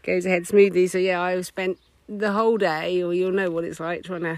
goes 0.04 0.26
ahead 0.26 0.48
smoothly. 0.48 0.88
So 0.88 0.98
yeah, 0.98 1.22
I've 1.22 1.46
spent 1.46 1.80
the 2.08 2.32
whole 2.32 2.58
day, 2.58 3.02
or 3.04 3.14
you'll 3.14 3.32
know 3.32 3.52
what 3.52 3.64
it's 3.64 3.80
like 3.80 4.04
trying 4.04 4.22
to 4.22 4.38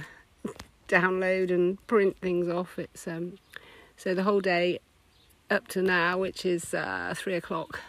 download 0.88 1.51
and 1.51 1.86
print 1.88 2.17
things 2.22 2.50
off. 2.50 2.79
It's 2.79 3.08
um, 3.08 3.36
so 3.96 4.13
the 4.13 4.24
whole 4.24 4.41
day 4.41 4.79
up 5.50 5.67
to 5.69 5.81
now, 5.81 6.17
which 6.17 6.46
is 6.46 6.74
uh, 6.74 7.13
three 7.15 7.36
o'clock, 7.36 7.79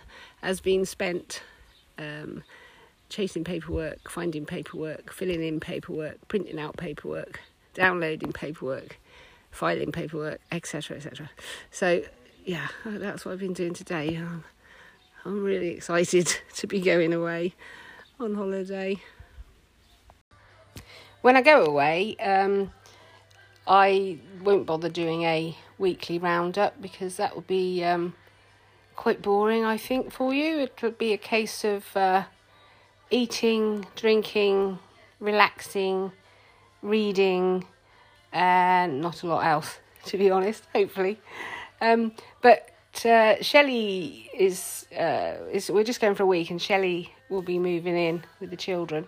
has 0.42 0.61
been 0.61 0.85
spent 0.85 1.42
um, 1.99 2.42
chasing 3.09 3.45
paperwork, 3.45 4.11
finding 4.11 4.47
paperwork, 4.47 5.12
filling 5.12 5.42
in 5.42 5.61
paperwork, 5.61 6.16
printing 6.28 6.59
out 6.59 6.76
paperwork, 6.76 7.40
downloading 7.75 8.33
paperwork, 8.33 8.99
filing 9.50 9.92
paperwork, 9.92 10.40
etc., 10.52 10.97
etc. 10.97 11.30
So 11.71 12.02
yeah, 12.44 12.68
that's 12.85 13.25
what 13.25 13.32
I've 13.32 13.40
been 13.40 13.52
doing 13.52 13.75
today. 13.75 14.20
I'm 15.25 15.44
really 15.44 15.68
excited 15.68 16.26
to 16.54 16.66
be 16.66 16.80
going 16.80 17.12
away 17.12 17.54
on 18.18 18.35
holiday. 18.35 18.99
When 21.23 21.37
I 21.37 21.42
go 21.42 21.64
away, 21.64 22.16
um, 22.16 22.73
I 23.66 24.18
won't 24.42 24.66
bother 24.66 24.88
doing 24.88 25.23
a 25.25 25.56
weekly 25.78 26.18
roundup 26.18 26.80
because 26.80 27.16
that 27.16 27.37
would 27.37 27.47
be 27.47 27.85
um, 27.85 28.14
quite 28.97 29.20
boring, 29.20 29.64
I 29.64 29.76
think, 29.76 30.12
for 30.12 30.32
you. 30.32 30.61
It 30.61 30.82
would 30.82 30.99
be 30.99 31.12
a 31.12 31.18
case 31.18 31.64
of 31.64 31.97
uh, 31.97 32.25
eating, 33.11 33.87
drinking, 33.97 34.78
relaxing, 35.18 36.12
reading, 36.82 37.64
and 38.32 39.00
not 39.00 39.23
a 39.23 39.26
lot 39.26 39.44
else, 39.44 39.78
to 40.06 40.16
be 40.16 40.30
honest, 40.30 40.64
hopefully. 40.75 41.20
Um, 41.82 42.12
but 42.42 42.70
uh, 43.04 43.37
Shelley 43.42 44.30
is 44.35 44.87
uh, 44.99 45.37
is 45.52 45.70
we're 45.70 45.85
just 45.85 46.00
going 46.00 46.14
for 46.14 46.25
a 46.25 46.26
week, 46.26 46.50
and 46.50 46.61
Shelley 46.61 47.12
will 47.28 47.42
be 47.42 47.59
moving 47.59 47.97
in 47.97 48.25
with 48.40 48.50
the 48.50 48.56
children, 48.56 49.06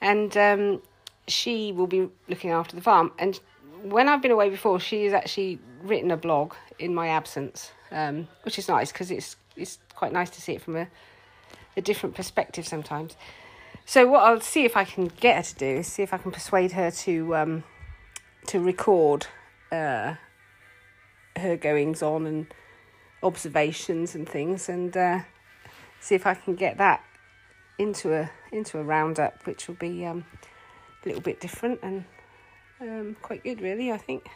and 0.00 0.36
um, 0.36 0.82
she 1.28 1.72
will 1.72 1.86
be 1.86 2.08
looking 2.28 2.50
after 2.50 2.76
the 2.76 2.82
farm. 2.82 3.12
And 3.18 3.38
when 3.82 4.08
I've 4.08 4.22
been 4.22 4.30
away 4.30 4.50
before, 4.50 4.80
she 4.80 5.04
has 5.04 5.12
actually 5.12 5.58
written 5.82 6.10
a 6.10 6.16
blog 6.16 6.54
in 6.78 6.94
my 6.94 7.08
absence, 7.08 7.72
um, 7.90 8.28
which 8.42 8.58
is 8.58 8.68
nice 8.68 8.92
because 8.92 9.10
it's 9.10 9.36
it's 9.56 9.78
quite 9.94 10.12
nice 10.12 10.30
to 10.30 10.40
see 10.40 10.52
it 10.52 10.62
from 10.62 10.76
a 10.76 10.88
a 11.76 11.82
different 11.82 12.14
perspective 12.14 12.66
sometimes. 12.66 13.16
So 13.84 14.06
what 14.06 14.24
I'll 14.24 14.40
see 14.40 14.64
if 14.64 14.76
I 14.76 14.84
can 14.84 15.06
get 15.20 15.36
her 15.36 15.42
to 15.42 15.54
do 15.54 15.66
is 15.66 15.86
see 15.86 16.02
if 16.02 16.12
I 16.12 16.18
can 16.18 16.32
persuade 16.32 16.72
her 16.72 16.90
to 16.90 17.36
um, 17.36 17.64
to 18.46 18.60
record 18.60 19.26
uh, 19.70 20.14
her 21.46 21.56
goings 21.56 22.02
on 22.02 22.26
and 22.26 22.46
observations 23.22 24.14
and 24.14 24.28
things, 24.28 24.68
and 24.68 24.96
uh, 24.96 25.20
see 26.00 26.14
if 26.14 26.26
I 26.26 26.34
can 26.34 26.54
get 26.54 26.78
that 26.78 27.02
into 27.78 28.14
a 28.14 28.30
into 28.52 28.78
a 28.78 28.82
roundup, 28.82 29.46
which 29.46 29.68
will 29.68 29.76
be 29.76 30.04
um, 30.06 30.24
a 31.04 31.08
little 31.08 31.22
bit 31.22 31.40
different 31.40 31.80
and 31.82 32.04
um, 32.80 33.16
quite 33.22 33.42
good, 33.42 33.60
really. 33.60 33.90
I 33.92 33.98
think 33.98 34.28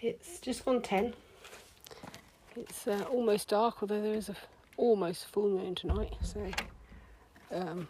it's 0.00 0.40
just 0.40 0.64
gone 0.64 0.82
ten. 0.82 1.14
It's 2.56 2.86
uh, 2.86 3.04
almost 3.10 3.48
dark, 3.48 3.82
although 3.82 4.02
there 4.02 4.14
is 4.14 4.28
a 4.28 4.36
almost 4.76 5.26
full 5.26 5.48
moon 5.48 5.74
tonight. 5.74 6.14
So 6.22 6.50
um, 7.50 7.88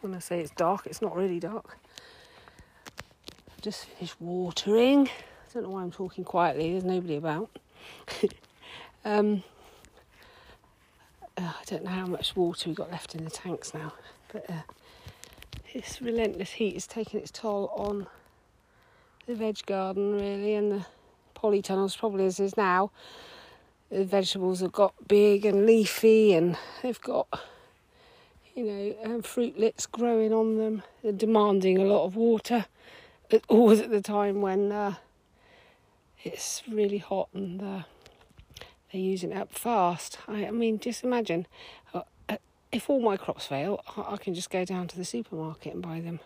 when 0.00 0.14
I 0.14 0.18
say 0.18 0.40
it's 0.40 0.52
dark, 0.52 0.86
it's 0.86 1.02
not 1.02 1.14
really 1.16 1.40
dark. 1.40 1.78
Just 3.60 3.84
finished 3.84 4.16
watering. 4.20 5.08
I 5.52 5.60
don't 5.60 5.64
know 5.64 5.74
why 5.74 5.82
I'm 5.82 5.90
talking 5.90 6.24
quietly. 6.24 6.72
There's 6.72 6.84
nobody 6.84 7.16
about. 7.16 7.50
um, 9.04 9.42
uh, 11.36 11.42
I 11.42 11.64
don't 11.66 11.84
know 11.84 11.90
how 11.90 12.06
much 12.06 12.34
water 12.34 12.70
we 12.70 12.74
got 12.74 12.90
left 12.90 13.14
in 13.14 13.22
the 13.24 13.30
tanks 13.30 13.74
now, 13.74 13.92
but 14.32 14.48
uh, 14.48 14.62
this 15.74 16.00
relentless 16.00 16.52
heat 16.52 16.74
is 16.74 16.86
taking 16.86 17.20
its 17.20 17.30
toll 17.30 17.70
on 17.76 18.06
the 19.26 19.34
veg 19.34 19.58
garden, 19.66 20.14
really, 20.14 20.54
and 20.54 20.72
the 20.72 20.86
polytunnels, 21.36 21.98
probably 21.98 22.24
as 22.24 22.40
is 22.40 22.56
now. 22.56 22.90
The 23.90 24.06
vegetables 24.06 24.60
have 24.60 24.72
got 24.72 24.94
big 25.06 25.44
and 25.44 25.66
leafy, 25.66 26.32
and 26.32 26.56
they've 26.82 27.00
got, 27.02 27.28
you 28.54 28.64
know, 28.64 28.96
um, 29.04 29.22
fruitlets 29.22 29.84
growing 29.90 30.32
on 30.32 30.56
them. 30.56 30.82
They're 31.02 31.12
demanding 31.12 31.76
a 31.76 31.84
lot 31.84 32.06
of 32.06 32.16
water, 32.16 32.64
always 33.48 33.80
at 33.80 33.90
the 33.90 34.00
time 34.00 34.40
when 34.40 34.72
uh, 34.72 34.94
it's 36.24 36.62
really 36.68 36.98
hot 36.98 37.28
and 37.34 37.60
uh, 37.60 37.82
they're 38.92 39.00
using 39.00 39.32
it 39.32 39.36
up 39.36 39.52
fast. 39.52 40.18
I, 40.28 40.46
I 40.46 40.50
mean, 40.50 40.78
just 40.78 41.04
imagine 41.04 41.46
uh, 41.94 42.02
uh, 42.28 42.36
if 42.70 42.88
all 42.88 43.00
my 43.00 43.16
crops 43.16 43.46
fail, 43.46 43.82
I, 43.96 44.14
I 44.14 44.16
can 44.16 44.34
just 44.34 44.50
go 44.50 44.64
down 44.64 44.88
to 44.88 44.96
the 44.96 45.04
supermarket 45.04 45.74
and 45.74 45.82
buy 45.82 46.00
them 46.00 46.20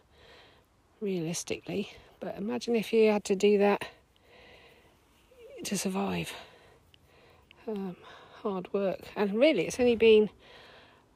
realistically. 1.01 1.93
But 2.21 2.37
imagine 2.37 2.77
if 2.77 2.93
you 2.93 3.11
had 3.11 3.25
to 3.25 3.37
do 3.37 3.59
that 3.59 3.87
to 5.65 5.77
survive. 5.77 6.33
Um, 7.69 7.97
hard 8.43 8.73
work, 8.73 9.01
and 9.17 9.35
really, 9.35 9.67
it's 9.67 9.81
only 9.81 9.97
been. 9.97 10.31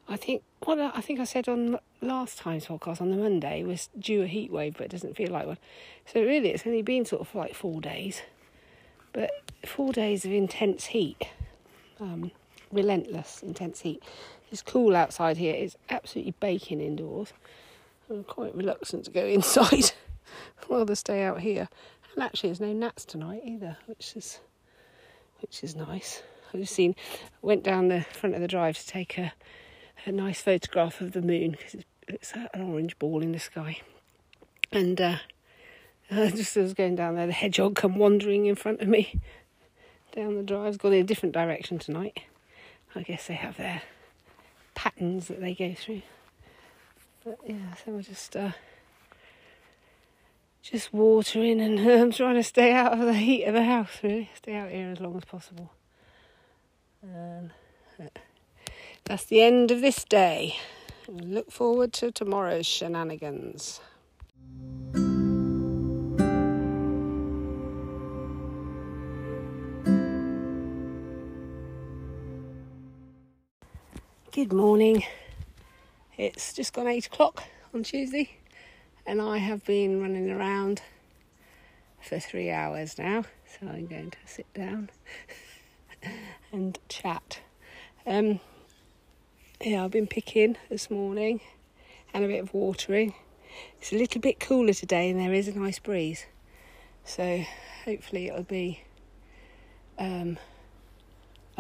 I 0.09 0.17
think 0.17 0.43
what 0.65 0.79
I 0.81 1.01
think 1.01 1.21
I 1.21 1.25
said 1.25 1.49
on 1.49 1.79
last 2.01 2.39
time's 2.39 2.67
podcast 2.67 3.01
on 3.01 3.11
the 3.13 3.17
Monday 3.17 3.63
was 3.63 3.89
due 3.99 4.23
a 4.23 4.27
heat 4.27 4.51
wave, 4.51 4.75
but 4.77 4.87
it 4.87 4.91
doesn't 4.91 5.17
feel 5.17 5.31
like 5.31 5.47
one. 5.47 5.59
So 6.07 6.21
really, 6.21 6.51
it's 6.51 6.67
only 6.67 6.83
been 6.83 7.05
sort 7.05 7.23
of 7.23 7.35
like 7.35 7.55
four 7.55 7.81
days. 7.81 8.23
But 9.13 9.31
four 9.67 9.93
days 9.93 10.25
of 10.25 10.33
intense 10.33 10.87
heat, 10.87 11.29
um, 12.01 12.31
relentless 12.73 13.43
intense 13.43 13.81
heat. 13.81 14.03
It's 14.51 14.63
cool 14.63 14.97
outside 14.97 15.37
here. 15.37 15.55
It's 15.55 15.77
absolutely 15.89 16.35
baking 16.41 16.81
indoors. 16.81 17.33
I'm 18.09 18.25
quite 18.25 18.55
reluctant 18.55 19.05
to 19.05 19.11
go 19.11 19.25
inside. 19.27 19.93
I'd 20.59 20.71
rather 20.71 20.95
stay 20.95 21.23
out 21.23 21.41
here. 21.41 21.69
And 22.15 22.25
actually, 22.25 22.51
there's 22.51 22.61
no 22.61 22.73
gnats 22.73 23.05
tonight 23.05 23.43
either, 23.45 23.77
which 23.87 24.17
is 24.17 24.41
which 25.41 25.65
is 25.65 25.75
nice. 25.75 26.23
I've 26.53 26.61
just 26.61 26.75
seen, 26.75 26.95
went 27.43 27.63
down 27.63 27.89
the 27.89 28.03
front 28.03 28.35
of 28.35 28.41
the 28.41 28.49
drive 28.49 28.77
to 28.79 28.87
take 28.87 29.17
a, 29.19 29.33
a 30.05 30.13
nice 30.13 30.43
photograph 30.43 31.01
of 31.01 31.13
the 31.13 31.23
moon 31.23 31.53
because 31.53 31.75
it's, 31.75 31.85
it's 32.09 32.33
an 32.33 32.49
orange 32.61 32.99
ball 32.99 33.23
in 33.23 33.33
the 33.33 33.39
sky. 33.39 33.81
And 34.73 35.01
uh, 35.01 35.17
just 36.35 36.57
as 36.57 36.57
I 36.57 36.63
was 36.63 36.75
going 36.75 36.97
down 36.97 37.15
there, 37.15 37.27
the 37.29 37.33
hedgehog 37.33 37.77
come 37.77 37.97
wandering 37.97 38.47
in 38.47 38.57
front 38.57 38.81
of 38.81 38.89
me 38.89 39.21
down 40.13 40.35
the 40.35 40.43
drive. 40.43 40.69
It's 40.69 40.77
gone 40.77 40.93
in 40.93 41.01
a 41.01 41.05
different 41.05 41.35
direction 41.35 41.79
tonight. 41.79 42.25
I 42.97 43.03
guess 43.03 43.29
they 43.29 43.35
have 43.35 43.57
their 43.57 43.83
patterns 44.75 45.29
that 45.29 45.41
they 45.41 45.55
go 45.55 45.73
through. 45.75 46.03
But 47.25 47.39
yeah, 47.47 47.75
so 47.75 47.93
we're 47.93 48.03
just 48.03 48.35
uh, 48.35 48.53
just 50.63 50.93
watering 50.93 51.61
and 51.61 51.79
I'm 51.79 52.11
trying 52.13 52.35
to 52.35 52.43
stay 52.43 52.73
out 52.73 52.93
of 52.93 53.01
the 53.01 53.15
heat 53.15 53.45
of 53.45 53.55
the 53.55 53.65
house. 53.65 53.91
Really, 54.03 54.31
stay 54.35 54.57
out 54.57 54.71
here 54.71 54.91
as 54.91 55.01
long 55.01 55.17
as 55.17 55.25
possible. 55.25 55.71
And 57.03 57.53
uh, 58.01 58.05
that's 59.05 59.27
the 59.27 59.43
end 59.43 59.71
of 59.71 59.81
this 59.81 60.05
day. 60.05 60.57
Look 61.07 61.53
forward 61.53 61.93
to 61.95 62.11
tomorrow's 62.11 62.67
shenanigans. 62.67 63.81
Good 74.41 74.55
morning. 74.55 75.05
It's 76.17 76.55
just 76.55 76.73
gone 76.73 76.87
eight 76.87 77.09
o'clock 77.09 77.45
on 77.75 77.83
Tuesday, 77.83 78.39
and 79.07 79.21
I 79.21 79.37
have 79.37 79.67
been 79.67 80.01
running 80.01 80.31
around 80.31 80.81
for 82.01 82.19
three 82.19 82.51
hours 82.51 82.97
now. 82.97 83.25
So 83.45 83.69
I'm 83.69 83.87
going 83.87 84.13
to 84.13 84.17
sit 84.25 84.47
down 84.55 84.89
and 86.53 86.79
chat. 86.89 87.41
Um, 88.07 88.41
yeah, 89.63 89.85
I've 89.85 89.91
been 89.91 90.07
picking 90.07 90.57
this 90.71 90.91
morning 90.91 91.43
and 92.15 92.25
a 92.25 92.27
bit 92.27 92.41
of 92.41 92.55
watering. 92.55 93.13
It's 93.77 93.93
a 93.93 93.97
little 93.97 94.23
bit 94.23 94.41
cooler 94.41 94.73
today, 94.73 95.11
and 95.11 95.21
there 95.21 95.35
is 95.35 95.49
a 95.49 95.53
nice 95.53 95.79
breeze. 95.79 96.25
So 97.05 97.45
hopefully 97.85 98.29
it'll 98.29 98.45
be 98.45 98.85
um, 99.99 100.39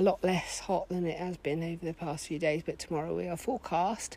a 0.00 0.02
lot 0.02 0.24
less 0.24 0.60
hot 0.60 0.88
than 0.88 1.04
it 1.04 1.18
has 1.18 1.36
been 1.36 1.62
over 1.62 1.84
the 1.84 1.92
past 1.92 2.26
few 2.26 2.38
days, 2.38 2.62
but 2.64 2.78
tomorrow 2.78 3.14
we 3.14 3.28
are 3.28 3.36
forecast 3.36 4.16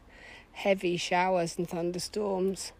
heavy 0.54 0.96
showers 0.96 1.58
and 1.58 1.68
thunderstorms 1.68 2.72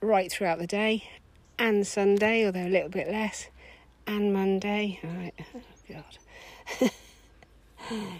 right 0.00 0.32
throughout 0.32 0.58
the 0.58 0.66
day, 0.66 1.10
and 1.58 1.86
Sunday, 1.86 2.46
although 2.46 2.66
a 2.66 2.70
little 2.70 2.88
bit 2.88 3.10
less, 3.10 3.48
and 4.06 4.32
Monday. 4.32 4.98
All 5.04 5.10
right, 5.10 5.34
oh 5.54 6.00
God, 6.80 6.90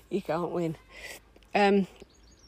you 0.10 0.20
can't 0.20 0.50
win. 0.50 0.76
Um, 1.54 1.87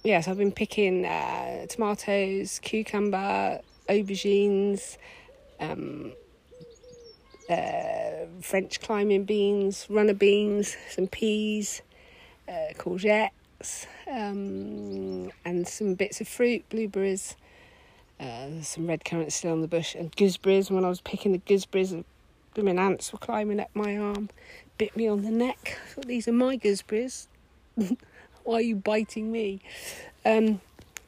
yes, 0.05 0.29
I've 0.29 0.37
been 0.37 0.53
picking 0.53 1.07
uh, 1.07 1.65
tomatoes, 1.67 2.59
cucumber, 2.59 3.63
aubergines. 3.89 4.99
Um, 5.59 6.13
uh, 7.53 8.27
French 8.41 8.81
climbing 8.81 9.25
beans, 9.25 9.87
runner 9.91 10.15
beans, 10.15 10.77
some 10.91 11.07
peas, 11.07 11.83
uh, 12.49 12.73
courgettes, 12.79 13.87
um, 14.11 15.31
and 15.45 15.67
some 15.67 15.95
bits 15.95 16.21
of 16.21 16.29
fruit, 16.29 16.69
blueberries, 16.71 17.37
uh, 18.21 18.61
some 18.63 18.87
red 18.87 19.05
currants 19.05 19.37
still 19.37 19.53
on 19.53 19.61
the 19.61 19.69
bush, 19.69 19.95
and 19.95 20.15
gooseberries. 20.17 20.71
When 20.71 20.85
I 20.85 20.89
was 20.89 21.01
picking 21.01 21.33
the 21.33 21.39
gooseberries, 21.39 21.95
blooming 22.55 22.79
ants 22.79 23.13
were 23.13 23.19
climbing 23.19 23.61
up 23.61 23.71
my 23.75 23.97
arm, 23.97 24.31
bit 24.79 24.97
me 24.97 25.07
on 25.09 25.23
the 25.23 25.31
neck. 25.31 25.79
I 25.85 25.89
thought 25.91 26.07
these 26.07 26.29
are 26.29 26.33
my 26.33 26.57
gooseberries. 26.57 27.29
Why 28.45 28.57
are 28.57 28.61
you 28.61 28.77
biting 28.77 29.31
me? 29.31 29.61
Um, 30.25 30.61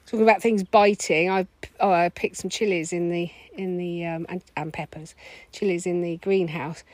talking 0.06 0.22
about 0.22 0.42
things 0.42 0.62
biting, 0.62 1.30
I 1.30 1.46
oh, 1.80 1.90
I 1.90 2.08
picked 2.08 2.36
some 2.36 2.50
chilies 2.50 2.92
in 2.92 3.10
the 3.10 3.30
in 3.56 3.76
the 3.78 4.06
um, 4.06 4.26
and, 4.28 4.42
and 4.56 4.72
peppers, 4.72 5.14
chilies 5.52 5.86
in 5.86 6.02
the 6.02 6.16
greenhouse. 6.18 6.84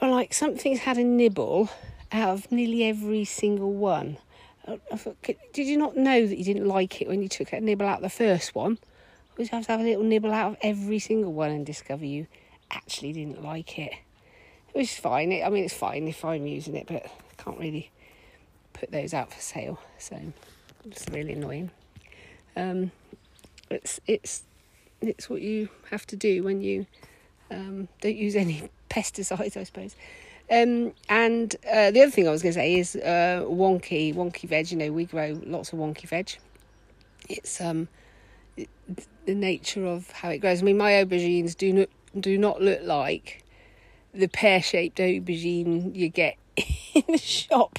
But 0.00 0.10
like 0.10 0.34
something's 0.34 0.80
had 0.80 0.98
a 0.98 1.04
nibble 1.04 1.70
out 2.12 2.30
of 2.30 2.52
nearly 2.52 2.84
every 2.84 3.24
single 3.24 3.72
one. 3.72 4.18
Thought, 4.96 5.16
did 5.22 5.66
you 5.66 5.76
not 5.76 5.96
know 5.96 6.26
that 6.26 6.38
you 6.38 6.44
didn't 6.44 6.66
like 6.66 7.02
it 7.02 7.08
when 7.08 7.22
you 7.22 7.28
took 7.28 7.52
a 7.52 7.60
nibble 7.60 7.86
out 7.86 8.00
the 8.00 8.08
first 8.08 8.54
one? 8.54 8.78
You 9.36 9.46
have 9.50 9.66
to 9.66 9.72
have 9.72 9.80
a 9.80 9.84
little 9.84 10.04
nibble 10.04 10.32
out 10.32 10.52
of 10.52 10.56
every 10.62 10.98
single 10.98 11.32
one 11.32 11.50
and 11.50 11.66
discover 11.66 12.04
you 12.04 12.26
actually 12.70 13.12
didn't 13.12 13.42
like 13.42 13.78
it. 13.78 13.92
It 14.72 14.78
was 14.78 14.94
fine. 14.94 15.32
I 15.42 15.48
mean, 15.50 15.64
it's 15.64 15.74
fine 15.74 16.08
if 16.08 16.24
I'm 16.24 16.46
using 16.46 16.76
it, 16.76 16.86
but 16.86 17.04
I 17.06 17.42
can't 17.42 17.58
really 17.58 17.90
put 18.72 18.90
those 18.90 19.12
out 19.12 19.32
for 19.32 19.40
sale. 19.40 19.80
So 19.98 20.18
it's 20.84 21.06
really 21.10 21.32
annoying. 21.32 21.70
Um, 22.56 22.90
it's 23.70 24.00
it's 24.06 24.44
it's 25.00 25.28
what 25.28 25.42
you 25.42 25.68
have 25.90 26.06
to 26.06 26.16
do 26.16 26.42
when 26.42 26.60
you 26.60 26.86
um, 27.50 27.88
don't 28.00 28.16
use 28.16 28.36
any 28.36 28.68
pesticides, 28.90 29.56
I 29.56 29.64
suppose. 29.64 29.96
Um, 30.50 30.92
and 31.08 31.54
uh, 31.70 31.90
the 31.90 32.02
other 32.02 32.10
thing 32.10 32.28
I 32.28 32.30
was 32.30 32.42
going 32.42 32.52
to 32.52 32.60
say 32.60 32.74
is 32.74 32.96
uh, 32.96 33.44
wonky, 33.46 34.14
wonky 34.14 34.48
veg. 34.48 34.70
You 34.70 34.76
know, 34.76 34.92
we 34.92 35.06
grow 35.06 35.40
lots 35.44 35.72
of 35.72 35.78
wonky 35.78 36.06
veg. 36.06 36.36
It's 37.28 37.60
um, 37.60 37.88
it, 38.56 38.68
the 39.24 39.34
nature 39.34 39.86
of 39.86 40.10
how 40.10 40.28
it 40.28 40.38
grows. 40.38 40.60
I 40.60 40.64
mean, 40.64 40.76
my 40.76 40.92
aubergines 40.92 41.56
do 41.56 41.72
not 41.72 41.88
do 42.18 42.36
not 42.38 42.60
look 42.60 42.82
like 42.82 43.42
the 44.12 44.28
pear-shaped 44.28 44.98
aubergine 44.98 45.94
you 45.96 46.08
get 46.08 46.36
in 46.94 47.04
the 47.08 47.18
shop. 47.18 47.78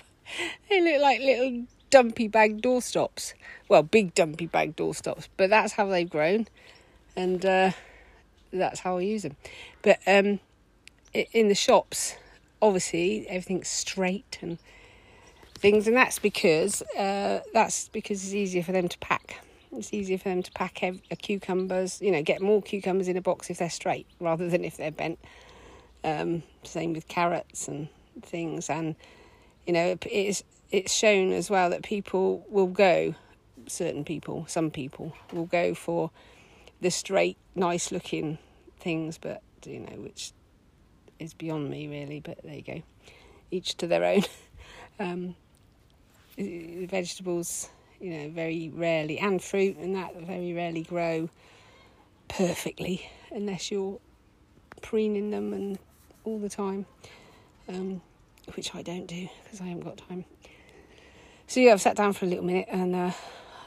They 0.70 0.82
look 0.82 1.02
like 1.02 1.22
little 1.22 1.66
dumpy 1.96 2.28
bag 2.28 2.62
doorstops. 2.62 3.32
Well, 3.70 3.82
big 3.82 4.14
dumpy 4.14 4.48
bag 4.48 4.76
doorstops, 4.76 5.30
but 5.38 5.50
that's 5.50 5.72
how 5.72 5.86
they've 5.86 6.10
grown, 6.10 6.46
and 7.16 7.46
uh, 7.46 7.72
that's 8.52 8.82
how 8.82 8.98
I 8.98 9.02
use 9.02 9.22
them. 9.22 9.38
But 9.82 10.00
um, 10.06 10.42
in 11.14 11.48
the 11.48 11.56
shops, 11.56 12.18
obviously 12.62 13.26
everything's 13.30 13.70
straight 13.70 14.40
and 14.42 14.58
things, 15.54 15.88
and 15.88 15.96
that's 15.96 16.20
because 16.20 16.82
uh, 16.98 17.40
that's 17.54 17.88
because 17.88 18.22
it's 18.26 18.34
easier 18.34 18.62
for 18.62 18.74
them 18.74 18.90
to 18.90 18.98
pack. 18.98 19.42
It's 19.72 19.94
easier 19.94 20.18
for 20.18 20.28
them 20.28 20.44
to 20.44 20.52
pack 20.52 20.84
ev- 20.84 21.02
cucumbers. 21.22 22.02
You 22.02 22.12
know, 22.12 22.22
get 22.22 22.42
more 22.42 22.62
cucumbers 22.62 23.08
in 23.08 23.16
a 23.16 23.22
box 23.22 23.50
if 23.50 23.60
they're 23.60 23.70
straight 23.70 24.06
rather 24.20 24.50
than 24.50 24.66
if 24.66 24.76
they're 24.76 24.92
bent. 24.92 25.18
Um, 26.04 26.44
same 26.64 26.92
with 26.92 27.08
carrots 27.08 27.70
and 27.70 27.88
things, 28.22 28.70
and 28.70 28.98
you 29.66 29.72
know, 29.72 29.92
it 29.92 30.06
is 30.06 30.44
it's 30.76 30.92
shown 30.92 31.32
as 31.32 31.50
well 31.50 31.70
that 31.70 31.84
people 31.84 32.46
will 32.50 32.68
go, 32.68 33.16
certain 33.66 34.04
people, 34.04 34.46
some 34.48 34.70
people 34.70 35.16
will 35.32 35.46
go 35.46 35.74
for 35.74 36.12
the 36.82 36.92
straight, 36.92 37.38
nice 37.56 37.94
looking 37.94 38.38
things, 38.80 39.18
but 39.18 39.42
you 39.66 39.80
know, 39.80 39.96
which 40.02 40.34
is 41.18 41.34
beyond 41.34 41.70
me 41.70 41.88
really, 41.88 42.20
but 42.20 42.44
there 42.44 42.56
you 42.56 42.62
go. 42.62 42.84
Each 43.52 43.76
to 43.78 43.88
their 43.88 44.04
own. 44.04 44.24
um, 45.00 45.36
vegetables, 46.38 47.70
you 48.02 48.10
know, 48.10 48.30
very 48.30 48.70
rarely, 48.76 49.18
and 49.18 49.42
fruit 49.42 49.78
and 49.78 49.96
that 49.96 50.14
very 50.18 50.52
rarely 50.52 50.84
grow 50.84 51.30
perfectly 52.28 53.10
unless 53.32 53.72
you're 53.72 53.98
preening 54.82 55.32
them 55.32 55.54
and 55.54 55.80
all 56.26 56.38
the 56.38 56.50
time, 56.50 56.86
um, 57.70 58.02
which 58.56 58.76
I 58.76 58.82
don't 58.82 59.08
do 59.08 59.30
because 59.46 59.62
I 59.62 59.68
haven't 59.68 59.86
got 59.86 59.98
time. 59.98 60.26
So 61.48 61.60
yeah, 61.60 61.74
I've 61.74 61.82
sat 61.82 61.96
down 61.96 62.14
for 62.14 62.26
a 62.26 62.28
little 62.28 62.44
minute 62.44 62.68
and 62.70 62.96
uh, 62.96 63.12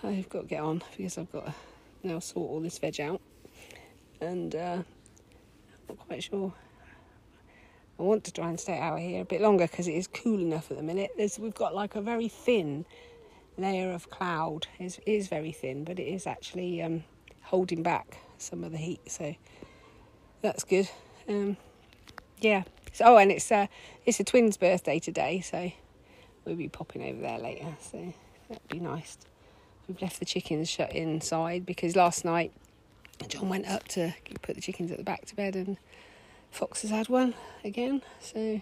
I've 0.03 0.29
got 0.29 0.43
to 0.43 0.47
get 0.47 0.63
on 0.63 0.83
because 0.97 1.17
I've 1.17 1.31
got 1.31 1.47
to 1.47 1.55
now 2.03 2.19
sort 2.19 2.51
all 2.51 2.61
this 2.61 2.79
veg 2.79 3.01
out. 3.01 3.21
And 4.21 4.55
uh, 4.55 4.83
I'm 4.83 4.85
not 5.89 5.99
quite 5.99 6.23
sure. 6.25 6.53
I 7.99 8.03
want 8.03 8.25
to 8.25 8.33
try 8.33 8.49
and 8.49 8.59
stay 8.59 8.79
out 8.79 8.99
here 8.99 9.23
a 9.23 9.25
bit 9.25 9.41
longer 9.41 9.67
because 9.67 9.87
it 9.87 9.93
is 9.93 10.07
cool 10.09 10.41
enough 10.41 10.71
at 10.71 10.77
the 10.77 10.83
minute. 10.83 11.13
There's, 11.17 11.39
we've 11.39 11.55
got 11.55 11.75
like 11.75 11.95
a 11.95 12.01
very 12.01 12.29
thin 12.29 12.85
layer 13.57 13.93
of 13.93 14.11
cloud. 14.11 14.67
It 14.79 14.99
is 15.07 15.29
very 15.29 15.53
thin, 15.53 15.85
but 15.85 15.99
it 16.01 16.07
is 16.07 16.27
actually 16.27 16.83
um, 16.83 17.05
holding 17.43 17.83
back 17.83 18.19
some 18.39 18.65
of 18.65 18.73
the 18.73 18.79
heat. 18.79 19.11
So 19.11 19.35
that's 20.43 20.65
good. 20.65 20.89
Um, 21.29 21.57
yeah. 22.41 22.65
So, 22.93 23.05
oh, 23.07 23.17
and 23.19 23.31
it's 23.31 23.51
uh, 23.53 23.67
it's 24.05 24.19
a 24.19 24.25
twin's 24.25 24.57
birthday 24.57 24.99
today, 24.99 25.41
so 25.41 25.71
we'll 26.49 26.57
be 26.57 26.69
popping 26.69 27.03
over 27.03 27.21
there 27.21 27.39
later, 27.39 27.77
so 27.81 28.13
that'd 28.49 28.69
be 28.69 28.81
nice. 28.81 29.19
We've 29.87 30.01
left 30.01 30.19
the 30.19 30.25
chickens 30.25 30.69
shut 30.69 30.93
inside 30.93 31.65
because 31.67 31.95
last 31.95 32.25
night 32.25 32.53
John 33.29 33.49
went 33.49 33.69
up 33.69 33.87
to 33.89 34.15
put 34.43 34.55
the 34.55 34.63
chickens 34.63 34.91
at 34.91 34.97
the 34.97 35.05
back 35.05 35.27
to 35.27 35.37
bed 35.37 35.55
and 35.55 35.77
Fox 36.51 36.83
has 36.83 36.91
had 36.91 37.09
one 37.09 37.35
again, 37.65 38.03
so 38.21 38.61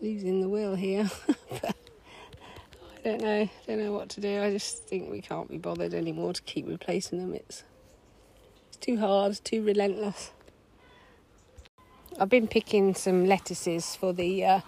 losing 0.00 0.42
the 0.42 0.48
will 0.48 0.74
here. 0.74 1.10
but 1.50 1.74
I 2.98 3.02
don't 3.02 3.22
know, 3.22 3.48
don't 3.66 3.78
know 3.78 3.92
what 3.92 4.10
to 4.10 4.20
do. 4.20 4.42
I 4.42 4.50
just 4.50 4.84
think 4.84 5.10
we 5.10 5.22
can't 5.22 5.48
be 5.48 5.56
bothered 5.56 5.94
anymore 5.94 6.34
to 6.34 6.42
keep 6.42 6.68
replacing 6.68 7.18
them. 7.18 7.34
It's 7.34 7.64
it's 8.68 8.76
too 8.76 8.98
hard, 8.98 9.40
too 9.42 9.62
relentless. 9.62 10.32
I've 12.18 12.28
been 12.28 12.48
picking 12.48 12.94
some 12.94 13.24
lettuces 13.24 13.96
for 13.96 14.12
the 14.12 14.44
uh, 14.44 14.60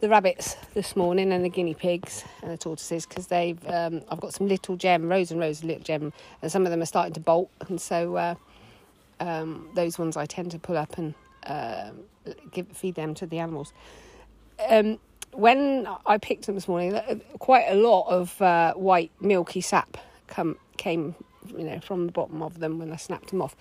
the 0.00 0.08
rabbits 0.08 0.56
this 0.74 0.94
morning 0.94 1.32
and 1.32 1.44
the 1.44 1.48
guinea 1.48 1.74
pigs 1.74 2.24
and 2.42 2.52
the 2.52 2.56
tortoises 2.56 3.04
because 3.04 3.26
they've 3.26 3.58
um, 3.68 4.02
I've 4.08 4.20
got 4.20 4.32
some 4.32 4.46
little 4.46 4.76
gem 4.76 5.08
rows 5.08 5.30
and 5.30 5.40
rows 5.40 5.58
of 5.58 5.64
little 5.64 5.82
gem 5.82 6.12
and 6.40 6.52
some 6.52 6.64
of 6.64 6.70
them 6.70 6.80
are 6.80 6.86
starting 6.86 7.14
to 7.14 7.20
bolt 7.20 7.50
and 7.68 7.80
so 7.80 8.16
uh, 8.16 8.34
um, 9.20 9.68
those 9.74 9.98
ones 9.98 10.16
I 10.16 10.26
tend 10.26 10.52
to 10.52 10.58
pull 10.58 10.76
up 10.76 10.98
and 10.98 11.14
uh, 11.44 11.90
give 12.52 12.68
feed 12.68 12.94
them 12.94 13.14
to 13.14 13.26
the 13.26 13.38
animals. 13.38 13.72
Um, 14.68 14.98
when 15.32 15.86
I 16.06 16.18
picked 16.18 16.46
them 16.46 16.54
this 16.54 16.68
morning, 16.68 16.94
uh, 16.94 17.16
quite 17.38 17.66
a 17.68 17.74
lot 17.74 18.08
of 18.08 18.40
uh, 18.40 18.74
white 18.74 19.10
milky 19.20 19.60
sap 19.60 19.98
come 20.26 20.56
came 20.76 21.14
you 21.46 21.64
know 21.64 21.80
from 21.80 22.06
the 22.06 22.12
bottom 22.12 22.42
of 22.42 22.60
them 22.60 22.78
when 22.78 22.92
I 22.92 22.96
snapped 22.96 23.30
them 23.30 23.42
off, 23.42 23.56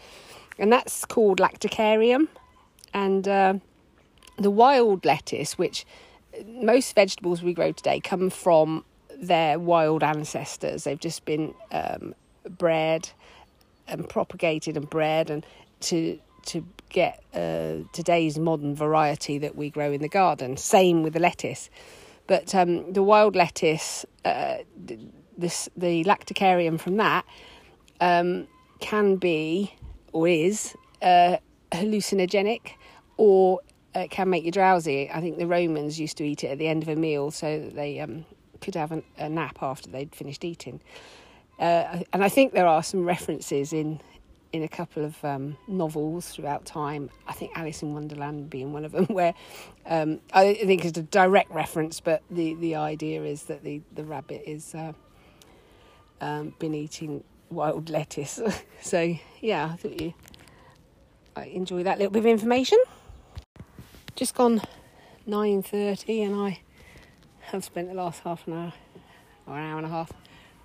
and 0.59 0.71
that's 0.71 1.05
called 1.05 1.39
lactucarium, 1.39 2.27
and 2.93 3.27
uh, 3.27 3.53
the 4.37 4.51
wild 4.51 5.05
lettuce 5.05 5.57
which 5.57 5.85
most 6.45 6.93
vegetables 6.95 7.41
we 7.41 7.53
grow 7.53 7.71
today 7.71 7.99
come 7.99 8.29
from 8.29 8.83
their 9.19 9.59
wild 9.59 10.03
ancestors. 10.03 10.83
They've 10.83 10.99
just 10.99 11.25
been 11.25 11.53
um, 11.71 12.13
bred 12.49 13.09
and 13.87 14.07
propagated 14.07 14.77
and 14.77 14.89
bred 14.89 15.29
and 15.29 15.45
to 15.81 16.19
to 16.45 16.65
get 16.89 17.21
uh, 17.33 17.83
today's 17.91 18.39
modern 18.39 18.73
variety 18.73 19.37
that 19.37 19.57
we 19.57 19.69
grow 19.69 19.91
in 19.91 20.01
the 20.01 20.07
garden. 20.07 20.55
Same 20.55 21.03
with 21.03 21.13
the 21.13 21.19
lettuce, 21.19 21.69
but 22.25 22.55
um, 22.55 22.93
the 22.93 23.03
wild 23.03 23.35
lettuce, 23.35 24.05
uh, 24.23 24.57
this 25.37 25.69
the 25.75 26.03
lactucarium 26.05 26.79
from 26.79 26.97
that 26.97 27.25
um, 27.99 28.47
can 28.79 29.17
be 29.17 29.73
or 30.13 30.27
is 30.27 30.75
uh, 31.01 31.37
hallucinogenic 31.71 32.71
or 33.17 33.59
it 34.01 34.11
can 34.11 34.29
make 34.29 34.43
you 34.43 34.51
drowsy. 34.51 35.09
I 35.09 35.21
think 35.21 35.37
the 35.37 35.47
Romans 35.47 35.99
used 35.99 36.17
to 36.17 36.23
eat 36.23 36.43
it 36.43 36.47
at 36.47 36.57
the 36.57 36.67
end 36.67 36.83
of 36.83 36.89
a 36.89 36.95
meal 36.95 37.31
so 37.31 37.59
that 37.59 37.75
they 37.75 37.99
um, 37.99 38.25
could 38.61 38.75
have 38.75 38.91
an, 38.91 39.03
a 39.17 39.29
nap 39.29 39.59
after 39.61 39.89
they'd 39.89 40.13
finished 40.13 40.43
eating. 40.43 40.81
Uh, 41.59 42.03
and 42.13 42.23
I 42.23 42.29
think 42.29 42.53
there 42.53 42.67
are 42.67 42.83
some 42.83 43.05
references 43.05 43.73
in 43.73 43.99
in 44.53 44.63
a 44.63 44.67
couple 44.67 45.03
of 45.03 45.23
um, 45.25 45.57
novels 45.67 46.29
throughout 46.29 46.65
time. 46.65 47.09
I 47.27 47.33
think 47.33 47.51
Alice 47.55 47.83
in 47.83 47.93
Wonderland 47.93 48.49
being 48.49 48.71
one 48.71 48.85
of 48.85 48.93
them, 48.93 49.05
where 49.09 49.33
um, 49.85 50.21
I 50.33 50.53
think 50.53 50.85
it's 50.85 50.97
a 50.97 51.03
direct 51.03 51.51
reference, 51.51 51.99
but 51.99 52.23
the, 52.31 52.53
the 52.55 52.75
idea 52.75 53.23
is 53.23 53.43
that 53.43 53.63
the, 53.63 53.81
the 53.93 54.05
rabbit 54.05 54.43
is 54.49 54.73
uh, 54.73 54.93
um, 56.21 56.53
been 56.59 56.73
eating 56.73 57.25
wild 57.49 57.89
lettuce. 57.89 58.39
so 58.81 59.15
yeah, 59.41 59.69
I 59.73 59.75
thought 59.75 60.01
you 60.01 60.13
I 61.35 61.45
enjoy 61.45 61.83
that 61.83 61.99
little 61.99 62.11
bit 62.11 62.19
of 62.19 62.25
information. 62.25 62.79
Just 64.17 64.33
gone 64.33 64.63
nine 65.27 65.61
thirty, 65.61 66.23
and 66.23 66.33
I 66.35 66.61
have 67.51 67.63
spent 67.63 67.87
the 67.87 67.93
last 67.93 68.23
half 68.23 68.47
an 68.47 68.53
hour 68.53 68.73
or 69.45 69.55
an 69.55 69.63
hour 69.63 69.77
and 69.77 69.85
a 69.85 69.89
half 69.89 70.11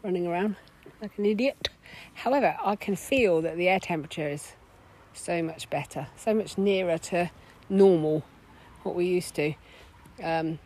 running 0.03 0.27
around 0.27 0.57
like 1.03 1.19
an 1.19 1.27
idiot. 1.27 1.69
However, 2.15 2.57
I 2.65 2.77
can 2.77 2.97
feel 2.97 3.43
that 3.43 3.59
the 3.59 3.69
air 3.69 3.79
temperature 3.79 4.27
is 4.27 4.55
so 5.12 5.43
much 5.43 5.69
better, 5.69 6.07
so 6.17 6.33
much 6.33 6.57
nearer 6.57 6.97
to 6.97 7.31
normal, 7.69 8.25
what 8.85 8.95
we 8.95 9.05
used 9.05 9.35
to. 9.35 9.49
Um, 10.23 10.59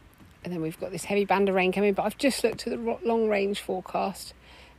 and 0.45 0.53
then 0.53 0.63
we've 0.63 0.79
got 0.79 0.93
this 0.93 1.07
heavy 1.07 1.25
band 1.25 1.49
of 1.49 1.57
rain 1.57 1.73
coming, 1.73 1.93
but 1.93 2.05
I've 2.05 2.19
just 2.19 2.45
looked 2.45 2.69
at 2.69 2.73
the 2.73 2.99
long 3.03 3.29
range 3.29 3.63
forecast, 3.63 4.33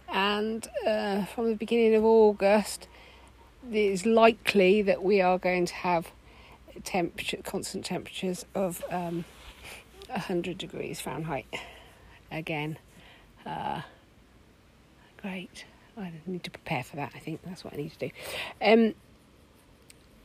and 0.08 0.66
uh, 0.88 1.26
from 1.26 1.50
the 1.50 1.56
beginning 1.56 1.94
of 1.96 2.06
August, 2.06 2.88
it 3.70 3.76
is 3.76 4.06
likely 4.06 4.82
that 4.82 5.04
we 5.04 5.20
are 5.20 5.38
going 5.38 5.66
to 5.66 5.74
have 5.74 6.10
temperature, 6.84 7.38
constant 7.44 7.86
temperatures 7.86 8.46
of 8.56 8.84
um, 8.90 9.26
100 10.10 10.58
degrees 10.58 11.00
Fahrenheit 11.00 11.46
again. 12.32 12.78
Uh, 13.46 13.82
great. 15.22 15.66
I 15.98 16.12
need 16.26 16.44
to 16.44 16.52
prepare 16.52 16.84
for 16.84 16.96
that. 16.98 17.14
I 17.16 17.20
think 17.20 17.42
that's 17.44 17.64
what 17.64 17.74
I 17.74 17.78
need 17.78 17.92
to 17.94 18.08
do. 18.08 18.12
Um, 18.62 18.94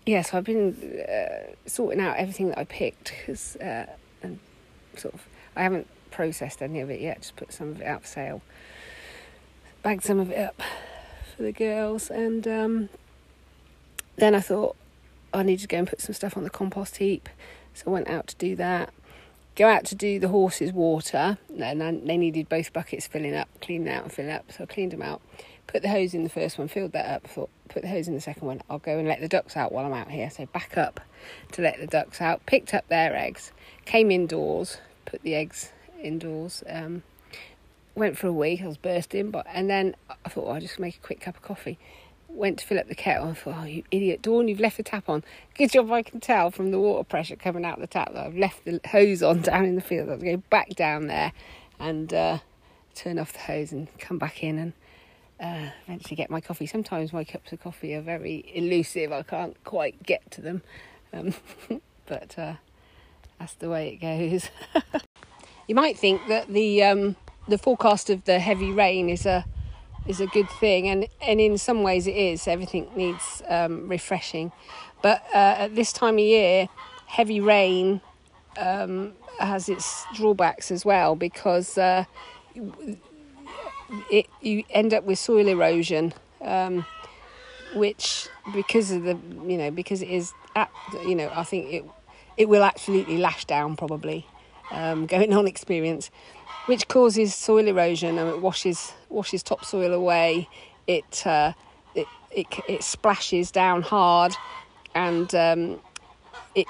yeah, 0.05 0.23
so 0.23 0.37
I've 0.37 0.45
been 0.45 1.05
uh, 1.09 1.55
sorting 1.67 2.01
out 2.01 2.17
everything 2.17 2.49
that 2.49 2.59
I 2.59 2.65
picked 2.65 3.13
because, 3.19 3.57
uh, 3.57 3.87
and 4.23 4.39
sort 4.97 5.15
of, 5.15 5.27
I 5.57 5.63
haven't 5.63 5.87
processed 6.11 6.61
any 6.61 6.81
of 6.81 6.91
it 6.91 7.01
yet. 7.01 7.23
Just 7.23 7.37
put 7.37 7.53
some 7.53 7.69
of 7.69 7.81
it 7.81 7.87
out 7.87 8.03
for 8.03 8.09
sale. 8.09 8.43
Bagged 9.83 10.03
some 10.03 10.19
of 10.19 10.31
it 10.31 10.39
up 10.39 10.61
for 11.37 11.43
the 11.43 11.53
girls, 11.53 12.11
and 12.11 12.47
um, 12.47 12.89
then 14.17 14.35
I 14.35 14.41
thought 14.41 14.77
I 15.35 15.43
needed 15.43 15.63
to 15.63 15.69
go 15.69 15.79
and 15.79 15.89
put 15.89 16.01
some 16.01 16.15
stuff 16.15 16.37
on 16.37 16.45
the 16.45 16.51
compost 16.51 16.97
heap. 16.99 17.29
So 17.75 17.85
I 17.87 17.91
went 17.91 18.09
out 18.09 18.27
to 18.29 18.37
do 18.37 18.57
that 18.57 18.93
go 19.55 19.69
out 19.69 19.85
to 19.85 19.95
do 19.95 20.19
the 20.19 20.29
horses' 20.29 20.73
water, 20.73 21.39
and 21.59 22.09
they 22.09 22.17
needed 22.17 22.49
both 22.49 22.73
buckets 22.73 23.07
filling 23.07 23.35
up, 23.35 23.49
cleaning 23.61 23.89
out 23.89 24.05
and 24.05 24.13
filling 24.13 24.31
up. 24.31 24.51
So 24.51 24.65
I 24.65 24.67
cleaned 24.67 24.93
them 24.93 25.03
out, 25.03 25.21
put 25.67 25.83
the 25.83 25.89
hose 25.89 26.15
in 26.15 26.25
the 26.25 26.31
first 26.31 26.59
one, 26.59 26.69
filled 26.69 26.93
that 26.93 27.07
up, 27.07 27.27
thought, 27.27 27.51
put 27.69 27.83
the 27.83 27.89
hose 27.89 28.09
in 28.09 28.15
the 28.15 28.21
second 28.21 28.47
one. 28.47 28.63
I'll 28.71 28.79
go 28.79 28.99
and 28.99 29.07
let 29.07 29.21
the 29.21 29.29
ducks 29.29 29.57
out 29.57 29.73
while 29.73 29.85
I'm 29.85 29.93
out 29.93 30.11
here. 30.11 30.31
So 30.31 30.47
back 30.47 30.77
up 30.77 31.01
to 31.53 31.63
let 31.63 31.79
the 31.79 31.87
ducks 31.87 32.21
out, 32.21 32.45
picked 32.47 32.73
up 32.73 32.89
their 32.89 33.15
eggs, 33.15 33.53
came 33.85 34.11
indoors, 34.11 34.79
put 35.05 35.23
the 35.23 35.35
eggs 35.35 35.71
indoors. 36.03 36.65
Um, 36.69 37.03
went 37.95 38.17
for 38.17 38.29
a 38.29 38.33
week, 38.33 38.63
I 38.63 38.67
was 38.67 38.79
bursting, 38.79 39.31
but 39.31 39.47
and 39.53 39.69
then 39.69 39.95
I 40.25 40.29
thought, 40.31 40.47
well, 40.47 40.55
I'll 40.55 40.61
just 40.61 40.79
make 40.79 40.97
a 40.97 41.01
quick 41.01 41.21
cup 41.21 41.37
of 41.37 41.43
coffee 41.43 41.79
went 42.35 42.59
to 42.59 42.67
fill 42.67 42.79
up 42.79 42.89
the 42.89 42.95
kettle. 42.95 43.29
and 43.29 43.39
thought, 43.39 43.57
oh, 43.59 43.65
you 43.65 43.85
idiot, 43.91 44.23
Dawn, 44.23 44.49
you've 44.49 44.61
left 44.61 44.77
the 44.77 44.83
tap 44.83 45.09
on. 45.09 45.23
Good 45.55 45.73
job 45.73 45.91
I 45.93 46.03
can 46.03 46.21
tell 46.21 46.51
from 46.51 46.71
the 46.71 46.79
water 46.79 47.05
pressure 47.05 47.37
coming 47.37 47.65
out 47.65 47.79
the 47.79 47.87
tap 47.87 48.13
that 48.13 48.27
I've 48.27 48.37
left 48.37 48.65
the 48.65 48.81
hose 48.87 49.23
on 49.23 49.41
down 49.43 49.65
in 49.65 49.75
the 49.75 49.81
field. 49.81 50.09
I 50.09 50.13
have 50.13 50.21
to 50.21 50.37
go 50.37 50.43
back 50.51 50.71
down 50.71 51.07
there 51.07 51.33
and 51.79 52.13
uh, 52.13 52.39
turn 52.95 53.19
off 53.19 53.33
the 53.33 53.41
hose 53.41 53.73
and 53.73 53.89
come 53.99 54.19
back 54.19 54.43
in 54.43 54.59
and 54.59 54.73
uh, 55.41 55.71
eventually 55.87 56.17
get 56.17 56.31
my 56.31 56.41
coffee. 56.41 56.67
Sometimes 56.67 57.13
my 57.13 57.25
cups 57.25 57.53
of 57.53 57.61
coffee 57.61 57.95
are 57.95 58.01
very 58.01 58.45
elusive. 58.55 59.13
I 59.13 59.23
can't 59.23 59.63
quite 59.65 60.03
get 60.03 60.31
to 60.33 60.41
them. 60.41 60.63
Um, 61.13 61.35
but 62.07 62.39
uh, 62.39 62.55
that's 63.39 63.55
the 63.55 63.69
way 63.69 63.89
it 63.89 63.97
goes. 63.97 64.49
you 65.67 65.75
might 65.75 65.99
think 65.99 66.23
that 66.29 66.49
the 66.49 66.83
um, 66.85 67.17
the 67.49 67.59
forecast 67.59 68.09
of 68.09 68.25
the 68.25 68.39
heavy 68.39 68.71
rain 68.71 69.09
is 69.09 69.27
a 69.27 69.45
is 70.07 70.21
a 70.21 70.27
good 70.27 70.49
thing, 70.51 70.89
and 70.89 71.07
and 71.21 71.41
in 71.41 71.59
some 71.59 71.83
ways 71.83 72.07
it 72.07 72.17
is. 72.17 72.49
Everything 72.49 72.89
needs 72.97 73.43
um, 73.49 73.89
refreshing, 73.89 74.53
but 75.03 75.23
uh, 75.35 75.55
at 75.59 75.75
this 75.75 75.93
time 75.93 76.15
of 76.15 76.21
year, 76.21 76.69
heavy 77.07 77.41
rain 77.41 78.01
um, 78.59 79.13
has 79.39 79.69
its 79.69 80.05
drawbacks 80.15 80.71
as 80.71 80.85
well 80.85 81.17
because 81.17 81.79
uh, 81.79 82.05
it 84.11 84.27
you 84.41 84.65
end 84.71 84.95
up 84.95 85.05
with 85.05 85.19
soil 85.19 85.47
erosion, 85.47 86.13
um, 86.41 86.85
which 87.75 88.29
because 88.55 88.91
of 88.91 89.03
the 89.05 89.19
you 89.47 89.57
know 89.57 89.71
because 89.71 90.03
it 90.03 90.09
is 90.09 90.33
at, 90.55 90.71
you 91.07 91.15
know 91.15 91.31
I 91.35 91.45
think 91.45 91.73
it 91.73 91.85
it 92.37 92.49
will 92.49 92.65
absolutely 92.65 93.19
lash 93.19 93.45
down 93.45 93.77
probably 93.77 94.27
um, 94.71 95.07
going 95.15 95.33
on 95.33 95.47
experience 95.47 96.11
which 96.67 96.89
causes 96.89 97.35
soil 97.35 97.67
erosion 97.67 98.19
and 98.19 98.29
it 98.29 98.41
washes 98.41 98.93
washes 99.09 99.43
topsoil 99.43 99.93
away. 99.93 100.49
It 100.87 101.27
uh, 101.27 101.53
it, 101.95 102.07
it 102.31 102.47
it 102.69 102.83
splashes 102.83 103.51
down 103.51 103.83
hard, 103.83 104.35
and 104.95 105.33
um, 105.35 105.81
it 106.55 106.67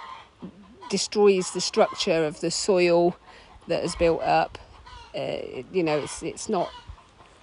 destroys 0.90 1.52
the 1.52 1.61
structure 1.61 2.24
of 2.24 2.40
the 2.40 2.50
soil 2.50 3.16
that 3.68 3.83
has 3.83 3.94
built 3.96 4.22
up. 4.22 4.59
Uh, 5.14 5.62
you 5.72 5.83
know, 5.83 5.98
it's 5.98 6.22
it's 6.22 6.48
not 6.48 6.70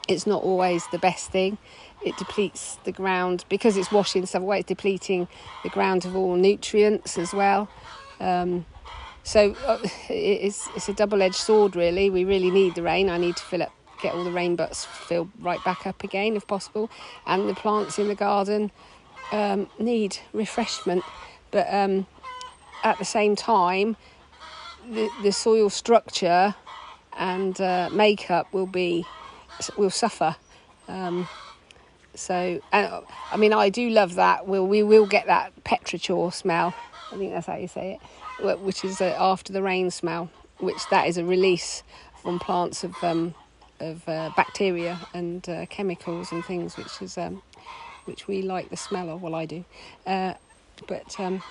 it's 0.07 0.25
not 0.25 0.43
always 0.43 0.85
the 0.87 0.99
best 0.99 1.31
thing. 1.31 1.57
It 2.03 2.17
depletes 2.17 2.77
the 2.83 2.91
ground 2.91 3.45
because 3.49 3.77
it's 3.77 3.91
washing 3.91 4.25
stuff 4.25 4.41
away. 4.41 4.59
It's 4.59 4.67
depleting 4.67 5.27
the 5.63 5.69
ground 5.69 6.05
of 6.05 6.15
all 6.15 6.35
nutrients 6.35 7.17
as 7.17 7.33
well. 7.33 7.69
Um, 8.19 8.65
so 9.29 9.55
uh, 9.67 9.77
it's 10.09 10.69
it's 10.75 10.89
a 10.89 10.93
double-edged 10.93 11.35
sword, 11.35 11.75
really. 11.75 12.09
We 12.09 12.25
really 12.25 12.49
need 12.49 12.73
the 12.73 12.81
rain. 12.81 13.11
I 13.11 13.19
need 13.19 13.35
to 13.35 13.43
fill 13.43 13.61
up, 13.61 13.71
get 14.01 14.15
all 14.15 14.23
the 14.23 14.31
rain 14.31 14.55
butts 14.55 14.85
filled 14.85 15.29
right 15.39 15.63
back 15.63 15.85
up 15.85 16.03
again, 16.03 16.35
if 16.35 16.47
possible. 16.47 16.89
And 17.27 17.47
the 17.47 17.53
plants 17.53 17.99
in 17.99 18.07
the 18.07 18.15
garden 18.15 18.71
um, 19.31 19.69
need 19.77 20.17
refreshment, 20.33 21.03
but 21.51 21.71
um, 21.71 22.07
at 22.83 22.97
the 22.97 23.05
same 23.05 23.35
time, 23.35 23.97
the 24.89 25.09
the 25.21 25.31
soil 25.31 25.69
structure 25.69 26.55
and 27.15 27.61
uh, 27.61 27.89
makeup 27.93 28.51
will 28.51 28.65
be 28.65 29.05
will 29.77 29.91
suffer. 29.91 30.37
Um, 30.87 31.27
so, 32.15 32.59
and, 32.71 33.03
I 33.31 33.37
mean, 33.37 33.53
I 33.53 33.69
do 33.69 33.91
love 33.91 34.15
that. 34.15 34.47
We'll, 34.47 34.65
we 34.65 34.81
will 34.81 35.05
get 35.05 35.27
that 35.27 35.63
petrichor 35.63 36.33
smell. 36.33 36.73
I 37.11 37.17
think 37.17 37.31
that's 37.31 37.45
how 37.45 37.55
you 37.57 37.67
say 37.67 37.93
it 37.93 38.18
which 38.41 38.83
is 38.83 39.01
uh, 39.01 39.15
after 39.19 39.53
the 39.53 39.61
rain 39.61 39.91
smell, 39.91 40.29
which 40.59 40.87
that 40.89 41.07
is 41.07 41.17
a 41.17 41.25
release 41.25 41.83
from 42.21 42.39
plants 42.39 42.83
of 42.83 42.95
um, 43.03 43.33
of 43.79 44.07
uh, 44.07 44.29
bacteria 44.35 44.99
and 45.13 45.47
uh, 45.49 45.65
chemicals 45.67 46.31
and 46.31 46.43
things, 46.43 46.77
which 46.77 47.01
is 47.01 47.17
um, 47.17 47.41
which 48.05 48.27
we 48.27 48.41
like 48.41 48.69
the 48.69 48.77
smell 48.77 49.09
of. 49.09 49.21
Well, 49.21 49.35
I 49.35 49.45
do, 49.45 49.63
uh, 50.05 50.33
but 50.87 51.19
um, 51.19 51.41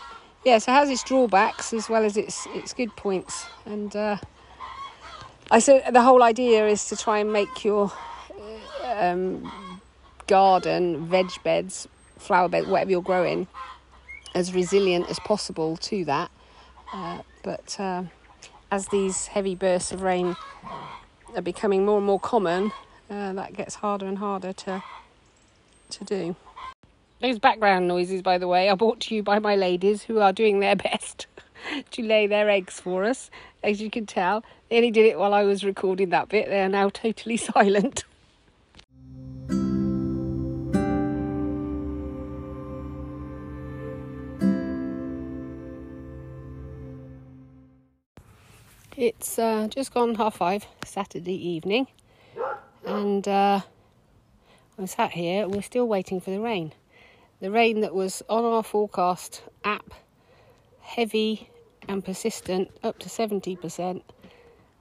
yeah, 0.44 0.59
so 0.59 0.72
it 0.72 0.74
has 0.74 0.90
its 0.90 1.03
drawbacks 1.05 1.72
as 1.72 1.88
well 1.88 2.05
as 2.05 2.16
its 2.16 2.46
its 2.55 2.72
good 2.72 2.94
points. 2.96 3.46
And 3.66 3.94
uh, 3.94 4.16
I 5.51 5.59
said 5.59 5.92
the 5.92 6.03
whole 6.03 6.22
idea 6.22 6.66
is 6.68 6.87
to 6.87 6.96
try 6.96 7.18
and 7.18 7.33
make 7.33 7.64
your 7.64 7.92
uh, 8.85 8.87
um, 8.87 9.81
garden, 10.27 11.07
veg 11.07 11.31
beds, 11.42 11.88
flower 12.18 12.48
beds, 12.48 12.66
whatever 12.66 12.90
you're 12.90 13.03
growing, 13.03 13.46
as 14.35 14.55
resilient 14.55 15.09
as 15.09 15.18
possible 15.20 15.77
to 15.79 16.05
that. 16.05 16.31
Uh, 16.92 17.18
but 17.42 17.79
uh, 17.79 18.05
as 18.70 18.88
these 18.88 19.29
heavy 19.29 19.55
bursts 19.55 19.92
of 19.92 20.03
rain 20.03 20.37
are 21.35 21.42
becoming 21.42 21.85
more 21.85 21.98
and 21.98 22.07
more 22.07 22.20
common, 22.20 22.72
uh, 23.11 23.33
that 23.35 23.55
gets 23.55 23.77
harder 23.77 24.07
and 24.07 24.18
harder 24.18 24.53
to 24.53 24.83
to 25.90 26.05
do. 26.05 26.37
Those 27.20 27.38
background 27.38 27.88
noises, 27.88 28.22
by 28.22 28.38
the 28.38 28.46
way, 28.46 28.68
are 28.68 28.77
brought 28.77 29.01
to 29.01 29.14
you 29.14 29.22
by 29.22 29.38
my 29.38 29.57
ladies 29.57 30.05
who 30.05 30.20
are 30.20 30.33
doing 30.33 30.61
their 30.61 30.77
best 30.88 31.27
to 31.90 32.03
lay 32.03 32.27
their 32.27 32.48
eggs 32.48 32.81
for 32.81 33.05
us. 33.05 33.31
as 33.62 33.81
you 33.81 33.90
can 33.90 34.07
tell. 34.07 34.44
They 34.70 34.77
only 34.77 34.90
did 34.90 35.07
it 35.07 35.18
while 35.18 35.35
I 35.35 35.42
was 35.42 35.64
recording 35.64 36.11
that 36.11 36.29
bit. 36.29 36.48
They 36.48 36.61
are 36.61 36.68
now 36.68 36.90
totally 36.90 37.37
silent. 37.55 38.05
It's 49.00 49.38
uh, 49.38 49.68
just 49.70 49.94
gone 49.94 50.16
half 50.16 50.38
five 50.38 50.66
Saturday 50.84 51.50
evening, 51.50 51.87
and 52.84 53.28
uh, 53.28 53.61
I'm 54.76 54.88
sat 54.88 55.12
here. 55.12 55.46
We're 55.46 55.62
still 55.62 55.87
waiting 55.87 56.20
for 56.20 56.32
the 56.32 56.40
rain. 56.40 56.72
The 57.38 57.52
rain 57.52 57.80
that 57.82 57.94
was 57.94 58.24
on 58.28 58.44
our 58.44 58.64
forecast 58.64 59.44
app, 59.62 59.94
heavy 60.80 61.48
and 61.87 62.04
persistent, 62.04 62.72
up 62.82 62.98
to 62.98 63.08
70% 63.08 64.02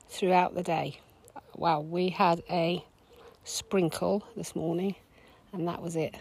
throughout 0.09 0.55
the 0.55 0.63
day. 0.63 0.99
Wow, 1.55 1.81
we 1.81 2.09
had 2.09 2.41
a 2.49 2.83
sprinkle 3.43 4.23
this 4.35 4.55
morning, 4.55 4.95
and 5.53 5.67
that 5.67 5.79
was 5.79 5.95
it. 5.95 6.15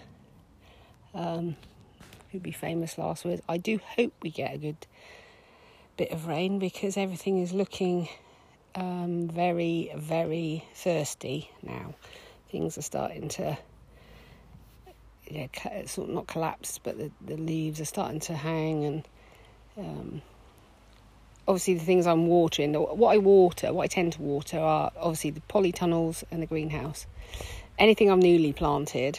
Um, 1.15 1.57
could 2.31 2.43
be 2.43 2.53
famous 2.53 2.99
last 2.99 3.25
words. 3.25 3.41
I 3.49 3.57
do 3.57 3.81
hope 3.97 4.13
we 4.21 4.29
get 4.29 4.55
a 4.55 4.59
good 4.59 4.87
bit 5.97 6.11
of 6.11 6.27
rain 6.27 6.59
because 6.59 6.97
everything 6.97 7.39
is 7.39 7.53
looking 7.53 8.09
um, 8.75 9.29
very, 9.29 9.91
very 9.97 10.65
thirsty 10.75 11.51
now. 11.63 11.95
Things 12.51 12.77
are 12.79 12.83
starting 12.83 13.29
to, 13.31 13.59
yeah, 15.29 15.47
sort 15.87 16.09
of 16.09 16.15
not 16.15 16.27
collapse, 16.27 16.79
but 16.79 16.99
the, 16.99 17.11
the 17.25 17.37
leaves 17.37 17.81
are 17.81 17.87
starting 17.87 18.21
to 18.21 18.35
hang, 18.35 18.85
and 18.85 19.09
um, 19.79 20.23
obviously 21.49 21.75
the 21.75 21.85
things 21.85 22.07
I'm 22.07 22.27
watering, 22.27 22.75
what 22.75 23.15
I 23.15 23.19
water, 23.19 23.73
what 23.73 23.85
I 23.85 23.87
tend 23.87 24.13
to 24.15 24.23
water 24.23 24.59
are 24.59 24.93
obviously 24.97 25.31
the 25.31 25.43
polytunnels 25.49 26.23
and 26.31 26.43
the 26.43 26.47
greenhouse. 26.47 27.07
Anything 27.79 28.11
I've 28.11 28.19
newly 28.19 28.53
planted, 28.53 29.19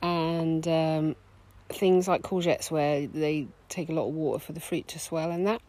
and 0.00 0.66
um, 0.66 1.16
things 1.68 2.08
like 2.08 2.22
courgettes 2.22 2.70
where 2.70 3.06
they 3.06 3.48
take 3.68 3.88
a 3.88 3.92
lot 3.92 4.08
of 4.08 4.14
water 4.14 4.38
for 4.38 4.52
the 4.52 4.60
fruit 4.60 4.88
to 4.88 4.98
swell 4.98 5.30
and 5.30 5.46
that. 5.46 5.60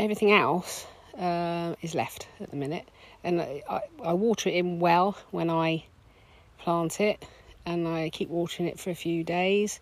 Everything 0.00 0.32
else 0.32 0.86
uh, 1.18 1.74
is 1.82 1.94
left 1.94 2.26
at 2.40 2.50
the 2.50 2.56
minute, 2.56 2.88
and 3.22 3.42
I, 3.42 3.82
I 4.02 4.14
water 4.14 4.48
it 4.48 4.54
in 4.54 4.80
well 4.80 5.14
when 5.30 5.50
I 5.50 5.84
plant 6.58 7.02
it, 7.02 7.22
and 7.66 7.86
I 7.86 8.08
keep 8.08 8.30
watering 8.30 8.66
it 8.66 8.80
for 8.80 8.88
a 8.88 8.94
few 8.94 9.22
days, 9.22 9.78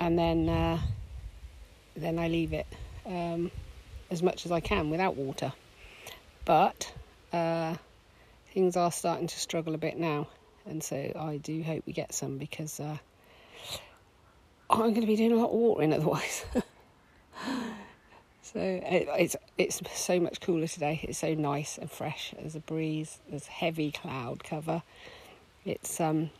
and 0.00 0.18
then 0.18 0.48
uh, 0.48 0.78
then 1.94 2.18
I 2.18 2.28
leave 2.28 2.54
it 2.54 2.66
um, 3.04 3.50
as 4.10 4.22
much 4.22 4.46
as 4.46 4.50
I 4.50 4.60
can 4.60 4.88
without 4.88 5.14
water. 5.14 5.52
But 6.46 6.90
uh, 7.34 7.74
things 8.54 8.78
are 8.78 8.90
starting 8.90 9.26
to 9.26 9.38
struggle 9.38 9.74
a 9.74 9.78
bit 9.78 9.98
now, 9.98 10.26
and 10.64 10.82
so 10.82 10.96
I 11.14 11.36
do 11.36 11.62
hope 11.62 11.84
we 11.84 11.92
get 11.92 12.14
some 12.14 12.38
because 12.38 12.80
uh, 12.80 12.96
I'm 14.70 14.78
going 14.78 15.02
to 15.02 15.06
be 15.06 15.16
doing 15.16 15.32
a 15.32 15.36
lot 15.36 15.50
of 15.50 15.56
watering 15.56 15.92
otherwise. 15.92 16.46
so 18.52 18.60
it, 18.60 19.08
it's 19.18 19.36
it's 19.56 19.80
so 19.98 20.20
much 20.20 20.40
cooler 20.40 20.66
today. 20.66 21.00
It's 21.04 21.18
so 21.18 21.34
nice 21.34 21.78
and 21.78 21.90
fresh. 21.90 22.34
There's 22.38 22.54
a 22.54 22.60
breeze. 22.60 23.18
There's 23.28 23.46
heavy 23.46 23.92
cloud 23.92 24.44
cover. 24.44 24.82
It's 25.64 26.00
um 26.00 26.30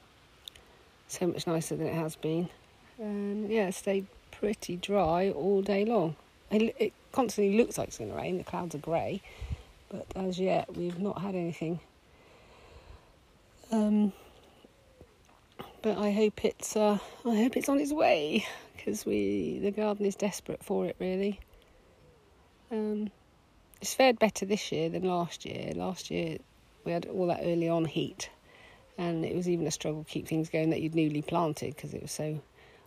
so 1.09 1.27
much 1.27 1.46
nicer 1.46 1.77
than 1.77 1.87
it 1.87 1.94
has 1.94 2.16
been. 2.16 2.48
And 2.98 3.51
yeah, 3.51 3.68
it 3.68 3.75
stayed 3.75 4.07
pretty 4.31 4.77
dry 4.77 5.31
all 5.31 5.62
day 5.62 5.85
long. 5.85 6.16
It, 6.51 6.75
it 6.79 6.92
constantly 7.12 7.57
looks 7.57 7.79
like 7.79 7.88
it's 7.88 7.98
going 7.98 8.11
to 8.11 8.16
rain. 8.16 8.38
The 8.38 8.44
clouds 8.44 8.75
are 8.75 8.79
grey, 8.79 9.22
but 9.90 10.07
as 10.14 10.38
yet 10.38 10.77
we've 10.77 10.98
not 10.98 11.22
had 11.22 11.35
anything. 11.35 11.81
Um, 13.70 14.12
but 15.81 15.96
I 15.96 16.11
hope 16.11 16.44
it's 16.44 16.77
uh, 16.77 16.98
I 17.25 17.37
hope 17.37 17.57
it's 17.57 17.70
on 17.70 17.81
its 17.81 17.92
way 17.92 18.44
because 18.77 19.07
we 19.07 19.61
the 19.62 19.70
garden 19.70 20.05
is 20.05 20.14
desperate 20.14 20.62
for 20.62 20.85
it 20.87 20.96
really. 20.98 21.40
Um, 22.73 23.11
it's 23.83 23.93
fared 23.93 24.19
better 24.19 24.47
this 24.47 24.73
year 24.73 24.89
than 24.89 25.03
last 25.03 25.45
year. 25.45 25.73
Last 25.75 26.11
year 26.11 26.39
we 26.85 26.93
had 26.93 27.05
all 27.05 27.27
that 27.27 27.41
early 27.43 27.69
on 27.69 27.85
heat, 27.85 28.31
and 28.97 29.27
it 29.27 29.37
was 29.37 29.47
even 29.47 29.67
a 29.67 29.71
struggle 29.71 30.05
to 30.05 30.11
keep 30.11 30.27
things 30.27 30.49
going 30.49 30.71
that 30.71 30.81
you'd 30.81 30.95
newly 30.95 31.21
planted 31.21 31.77
because 31.77 31.93
it 31.93 32.01
was 32.01 32.13
so 32.13 32.41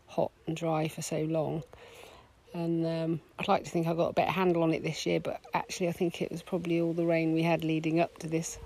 hot 0.08 0.32
and 0.48 0.58
dry 0.58 0.88
for 0.88 1.04
so 1.04 1.22
long. 1.22 1.62
And 2.56 2.86
um, 2.86 3.20
I'd 3.38 3.48
like 3.48 3.66
to 3.66 3.70
think 3.70 3.86
I 3.86 3.94
got 3.94 4.10
a 4.10 4.14
better 4.14 4.32
handle 4.32 4.64
on 4.64 4.74
it 4.74 4.82
this 4.82 5.06
year, 5.06 5.20
but 5.20 5.40
actually 5.54 5.90
I 5.90 5.92
think 5.92 6.20
it 6.20 6.32
was 6.32 6.42
probably 6.42 6.82
all 6.82 6.94
the 6.94 7.06
rain 7.06 7.34
we 7.34 7.44
had 7.44 7.64
leading 7.64 8.00
up 8.00 8.18
to 8.20 8.28
this 8.28 8.58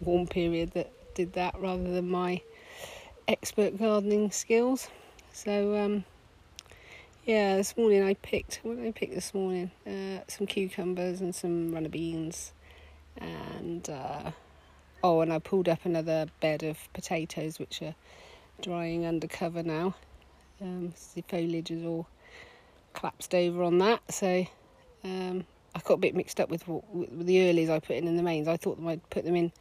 warm 0.00 0.26
period 0.26 0.72
that 0.72 0.90
did 1.14 1.34
that 1.34 1.54
rather 1.58 1.82
than 1.82 2.08
my 2.08 2.40
expert 3.28 3.78
gardening 3.78 4.30
skills. 4.30 4.88
So 5.32 5.76
um, 5.76 6.04
yeah, 7.24 7.56
this 7.56 7.76
morning 7.76 8.02
I 8.02 8.14
picked 8.14 8.60
what 8.62 8.76
did 8.76 8.86
I 8.86 8.90
pick 8.90 9.14
this 9.14 9.32
morning? 9.32 9.70
Uh, 9.86 10.20
some 10.26 10.46
cucumbers 10.46 11.20
and 11.20 11.34
some 11.34 11.72
runner 11.72 11.88
beans, 11.88 12.52
and 13.16 13.88
uh, 13.88 14.32
oh, 15.04 15.20
and 15.20 15.32
I 15.32 15.38
pulled 15.38 15.68
up 15.68 15.84
another 15.84 16.26
bed 16.40 16.64
of 16.64 16.78
potatoes 16.92 17.58
which 17.60 17.80
are 17.80 17.94
drying 18.60 19.06
under 19.06 19.28
cover 19.28 19.62
now. 19.62 19.94
Um, 20.60 20.94
the 21.14 21.22
foliage 21.22 21.70
is 21.70 21.84
all 21.84 22.08
collapsed 22.92 23.34
over 23.34 23.62
on 23.62 23.78
that, 23.78 24.00
so 24.10 24.44
um, 25.04 25.44
I 25.76 25.80
got 25.84 25.94
a 25.94 25.98
bit 25.98 26.16
mixed 26.16 26.40
up 26.40 26.50
with, 26.50 26.66
with 26.66 27.26
the 27.26 27.36
earlies 27.36 27.70
I 27.70 27.78
put 27.78 27.96
in 27.96 28.08
and 28.08 28.18
the 28.18 28.22
mains. 28.22 28.48
I 28.48 28.56
thought 28.56 28.78
I'd 28.84 29.08
put 29.10 29.24
them 29.24 29.36
in 29.36 29.52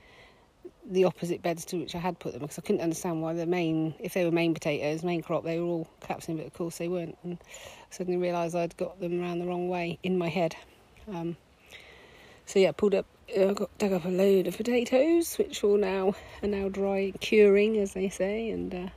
the 0.90 1.06
opposite 1.06 1.42
beds 1.42 1.66
to 1.66 1.78
which 1.78 1.96
I 1.96 2.00
had 2.00 2.20
put 2.20 2.34
them 2.34 2.42
because 2.42 2.58
I 2.58 2.62
couldn't 2.62 2.82
understand 2.82 3.22
why 3.22 3.34
the 3.34 3.46
main, 3.46 3.94
if 4.00 4.14
they 4.14 4.26
were 4.26 4.32
main 4.32 4.54
potatoes, 4.54 5.04
main 5.04 5.22
crop, 5.22 5.44
they 5.44 5.60
were 5.60 5.66
all 5.66 5.88
collapsing, 6.02 6.38
but 6.38 6.46
of 6.46 6.54
course 6.54 6.78
they 6.78 6.88
weren't. 6.88 7.18
And 7.24 7.38
I 7.42 7.86
suddenly 7.90 8.20
realised 8.20 8.56
I'd 8.56 8.76
got 8.78 9.00
them 9.00 9.22
around 9.22 9.40
the 9.40 9.46
wrong 9.46 9.70
way 9.70 10.00
in 10.04 10.18
my 10.18 10.30
head. 10.30 10.56
Um, 11.08 11.38
so 12.46 12.60
yeah, 12.60 12.72
pulled 12.72 12.96
up, 12.96 13.06
uh, 13.38 13.54
got 13.54 13.78
dug 13.78 13.94
up 13.94 14.06
a 14.06 14.10
load 14.10 14.48
of 14.48 14.58
potatoes, 14.58 15.36
which 15.38 15.64
all 15.64 15.78
now 15.78 16.16
are 16.42 16.48
now 16.48 16.70
dry, 16.70 17.14
curing 17.20 17.78
as 17.78 17.94
they 17.94 18.10
say, 18.10 18.50
and 18.50 18.74
uh, 18.74 18.90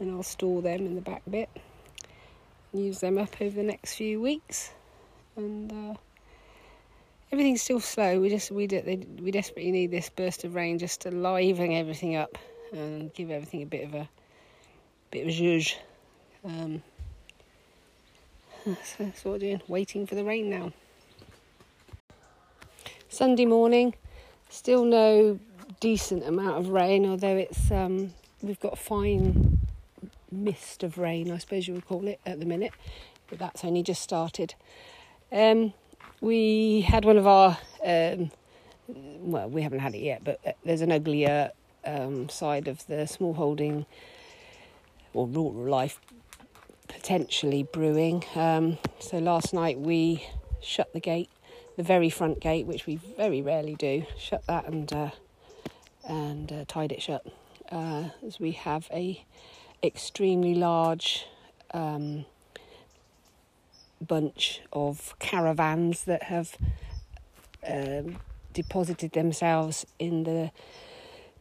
and 0.00 0.10
I'll 0.10 0.24
store 0.24 0.62
them 0.62 0.86
in 0.86 0.96
the 0.96 1.00
back 1.00 1.22
bit, 1.30 1.48
use 2.72 3.00
them 3.00 3.18
up 3.18 3.40
over 3.40 3.54
the 3.54 3.62
next 3.62 3.94
few 3.94 4.20
weeks, 4.20 4.70
and. 5.36 5.72
Uh, 5.72 5.94
everything's 7.32 7.62
still 7.62 7.80
slow. 7.80 8.20
We 8.20 8.28
just 8.28 8.50
we 8.50 8.66
we 9.20 9.30
desperately 9.30 9.72
need 9.72 9.90
this 9.90 10.10
burst 10.10 10.44
of 10.44 10.54
rain 10.54 10.78
just 10.78 11.00
to 11.02 11.10
liven 11.10 11.72
everything 11.72 12.14
up 12.14 12.36
and 12.72 13.12
give 13.14 13.30
everything 13.30 13.62
a 13.62 13.66
bit 13.66 13.84
of 13.84 13.94
a 13.94 14.08
bit 15.10 15.26
of 15.26 15.32
zhuzh. 15.32 15.74
Um, 16.44 16.82
so 18.64 18.76
that's 18.98 19.24
what 19.24 19.32
we're 19.32 19.38
doing. 19.38 19.62
Waiting 19.66 20.06
for 20.06 20.14
the 20.14 20.24
rain 20.24 20.50
now. 20.50 20.72
Sunday 23.08 23.46
morning, 23.46 23.94
still 24.48 24.84
no 24.84 25.38
decent 25.80 26.24
amount 26.24 26.58
of 26.58 26.68
rain, 26.68 27.06
although 27.06 27.36
it's 27.36 27.70
um, 27.70 28.12
we've 28.42 28.60
got 28.60 28.78
fine 28.78 29.58
mist 30.30 30.82
of 30.82 30.98
rain, 30.98 31.30
I 31.30 31.38
suppose 31.38 31.68
you 31.68 31.74
would 31.74 31.86
call 31.86 32.06
it 32.08 32.20
at 32.24 32.40
the 32.40 32.46
minute, 32.46 32.72
but 33.28 33.38
that's 33.38 33.64
only 33.64 33.82
just 33.82 34.00
started. 34.02 34.54
Um, 35.30 35.74
we 36.22 36.82
had 36.82 37.04
one 37.04 37.18
of 37.18 37.26
our, 37.26 37.58
um, 37.84 38.30
well, 38.88 39.50
we 39.50 39.60
haven't 39.60 39.80
had 39.80 39.94
it 39.94 40.02
yet, 40.02 40.22
but 40.22 40.38
uh, 40.46 40.52
there's 40.64 40.80
an 40.80 40.92
uglier 40.92 41.50
um, 41.84 42.28
side 42.28 42.68
of 42.68 42.86
the 42.86 43.06
small 43.06 43.34
holding 43.34 43.84
or 45.12 45.26
rural 45.26 45.68
life 45.68 45.98
potentially 46.86 47.64
brewing. 47.64 48.22
Um, 48.36 48.78
so 49.00 49.18
last 49.18 49.52
night 49.52 49.80
we 49.80 50.24
shut 50.60 50.92
the 50.92 51.00
gate, 51.00 51.28
the 51.76 51.82
very 51.82 52.08
front 52.08 52.38
gate, 52.38 52.66
which 52.66 52.86
we 52.86 52.96
very 52.96 53.42
rarely 53.42 53.74
do, 53.74 54.06
shut 54.16 54.46
that 54.46 54.66
and 54.66 54.92
uh, 54.92 55.10
and 56.04 56.52
uh, 56.52 56.64
tied 56.66 56.92
it 56.92 57.02
shut, 57.02 57.26
uh, 57.70 58.10
as 58.26 58.38
we 58.38 58.52
have 58.52 58.88
a 58.92 59.24
extremely 59.82 60.54
large 60.54 61.26
um, 61.74 62.26
bunch 64.02 64.60
of 64.72 65.14
caravans 65.18 66.04
that 66.04 66.24
have 66.24 66.56
um, 67.66 68.18
deposited 68.52 69.12
themselves 69.12 69.86
in 69.98 70.24
the 70.24 70.50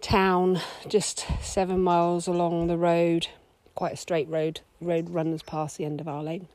town 0.01 0.59
just 0.87 1.25
seven 1.41 1.81
miles 1.81 2.27
along 2.27 2.67
the 2.67 2.77
road, 2.77 3.27
quite 3.75 3.93
a 3.93 3.97
straight 3.97 4.27
road. 4.27 4.61
road 4.79 5.09
runs 5.09 5.43
past 5.43 5.77
the 5.77 5.85
end 5.85 6.01
of 6.01 6.07
our 6.07 6.23
lane. 6.23 6.47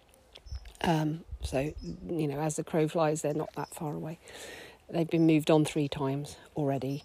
Um, 0.83 1.25
so, 1.43 1.73
you 2.09 2.27
know, 2.27 2.41
as 2.41 2.57
the 2.57 2.65
crow 2.65 2.89
flies, 2.89 3.23
they're 3.23 3.35
not 3.35 3.55
that 3.55 3.73
far 3.75 3.95
away. 3.95 4.19
They've 4.91 5.09
been 5.09 5.27
moved 5.27 5.51
on 5.51 5.65
three 5.65 5.89
times 5.89 6.37
already, 6.55 7.05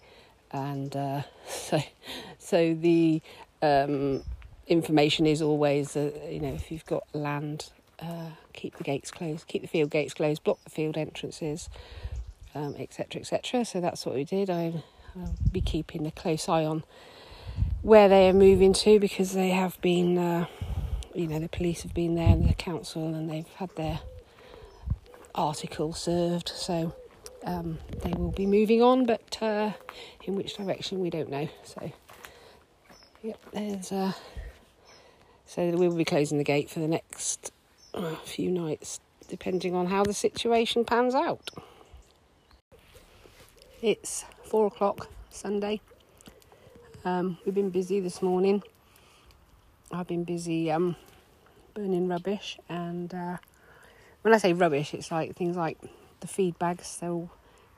and 0.52 0.96
uh, 0.96 1.24
so 1.48 1.82
so 2.38 2.74
the 2.74 3.22
um, 3.62 4.24
information 4.68 5.26
is 5.26 5.42
always, 5.42 5.96
uh, 5.96 6.12
you 6.30 6.40
know, 6.40 6.54
if 6.54 6.72
you've 6.72 6.86
got 6.86 7.04
land 7.14 7.72
uh, 8.02 8.32
keep 8.54 8.78
the 8.78 8.84
gates 8.84 9.12
closed, 9.12 9.48
keep 9.48 9.62
the 9.62 9.68
field 9.68 9.90
gates 9.90 10.14
closed, 10.14 10.44
block 10.44 10.64
the 10.64 10.70
field 10.70 10.98
entrances, 10.98 11.70
etc. 12.56 12.66
Um, 12.66 12.76
etc. 12.76 13.22
Et 13.62 13.68
so 13.68 13.82
that's 13.82 14.06
what 14.06 14.16
we 14.16 14.24
did. 14.24 14.50
I, 14.50 14.84
I'll 15.16 15.36
be 15.52 15.62
keeping 15.62 16.06
a 16.06 16.12
close 16.12 16.50
eye 16.50 16.66
on 16.66 16.84
where 17.82 18.10
they 18.10 18.30
are 18.30 18.34
moving 18.34 18.74
to 18.74 19.00
because 19.00 19.34
they 19.34 19.50
have 19.50 19.80
been, 19.82 20.18
uh, 20.18 20.46
you 21.14 21.28
know, 21.28 21.40
the 21.40 21.50
police 21.50 21.84
have 21.84 21.94
been 21.94 22.16
there 22.16 22.30
and 22.30 22.48
the 22.48 22.54
council 22.54 23.14
and 23.14 23.30
they've 23.30 23.48
had 23.56 23.76
their 23.76 24.00
article 25.34 25.94
served. 25.94 26.50
So 26.50 26.94
um, 27.44 27.80
they 28.04 28.12
will 28.12 28.32
be 28.32 28.46
moving 28.46 28.82
on, 28.82 29.06
but 29.06 29.38
uh, 29.42 29.72
in 30.24 30.36
which 30.36 30.58
direction 30.58 31.00
we 31.00 31.10
don't 31.10 31.30
know. 31.30 31.48
So, 31.64 31.92
yep, 33.24 33.40
there's. 33.52 33.92
Uh, 33.92 34.14
so 35.46 35.70
we'll 35.72 35.96
be 35.96 36.06
closing 36.06 36.38
the 36.38 36.46
gate 36.46 36.70
for 36.70 36.80
the 36.80 36.88
next 36.88 37.52
uh, 37.94 38.16
few 38.26 38.52
nights, 38.52 39.00
depending 39.28 39.76
on 39.76 39.88
how 39.88 40.04
the 40.04 40.14
situation 40.14 40.86
pans 40.86 41.16
out. 41.16 41.50
It's 43.82 44.26
four 44.44 44.68
o'clock 44.68 45.10
Sunday. 45.30 45.82
Um, 47.04 47.38
we've 47.46 47.56
been 47.56 47.72
busy 47.72 48.00
this 48.00 48.22
morning. 48.22 48.64
I've 49.92 50.08
been 50.08 50.24
busy 50.24 50.72
um, 50.72 50.96
burning 51.74 52.08
rubbish, 52.08 52.58
and 52.70 53.14
uh, 53.14 53.38
when 54.22 54.34
I 54.34 54.38
say 54.38 54.54
rubbish, 54.54 54.94
it's 54.94 55.12
like 55.12 55.36
things 55.36 55.58
like 55.58 55.78
the 56.20 56.28
feed 56.28 56.58
bags, 56.60 56.98
they're 56.98 57.10
all 57.10 57.32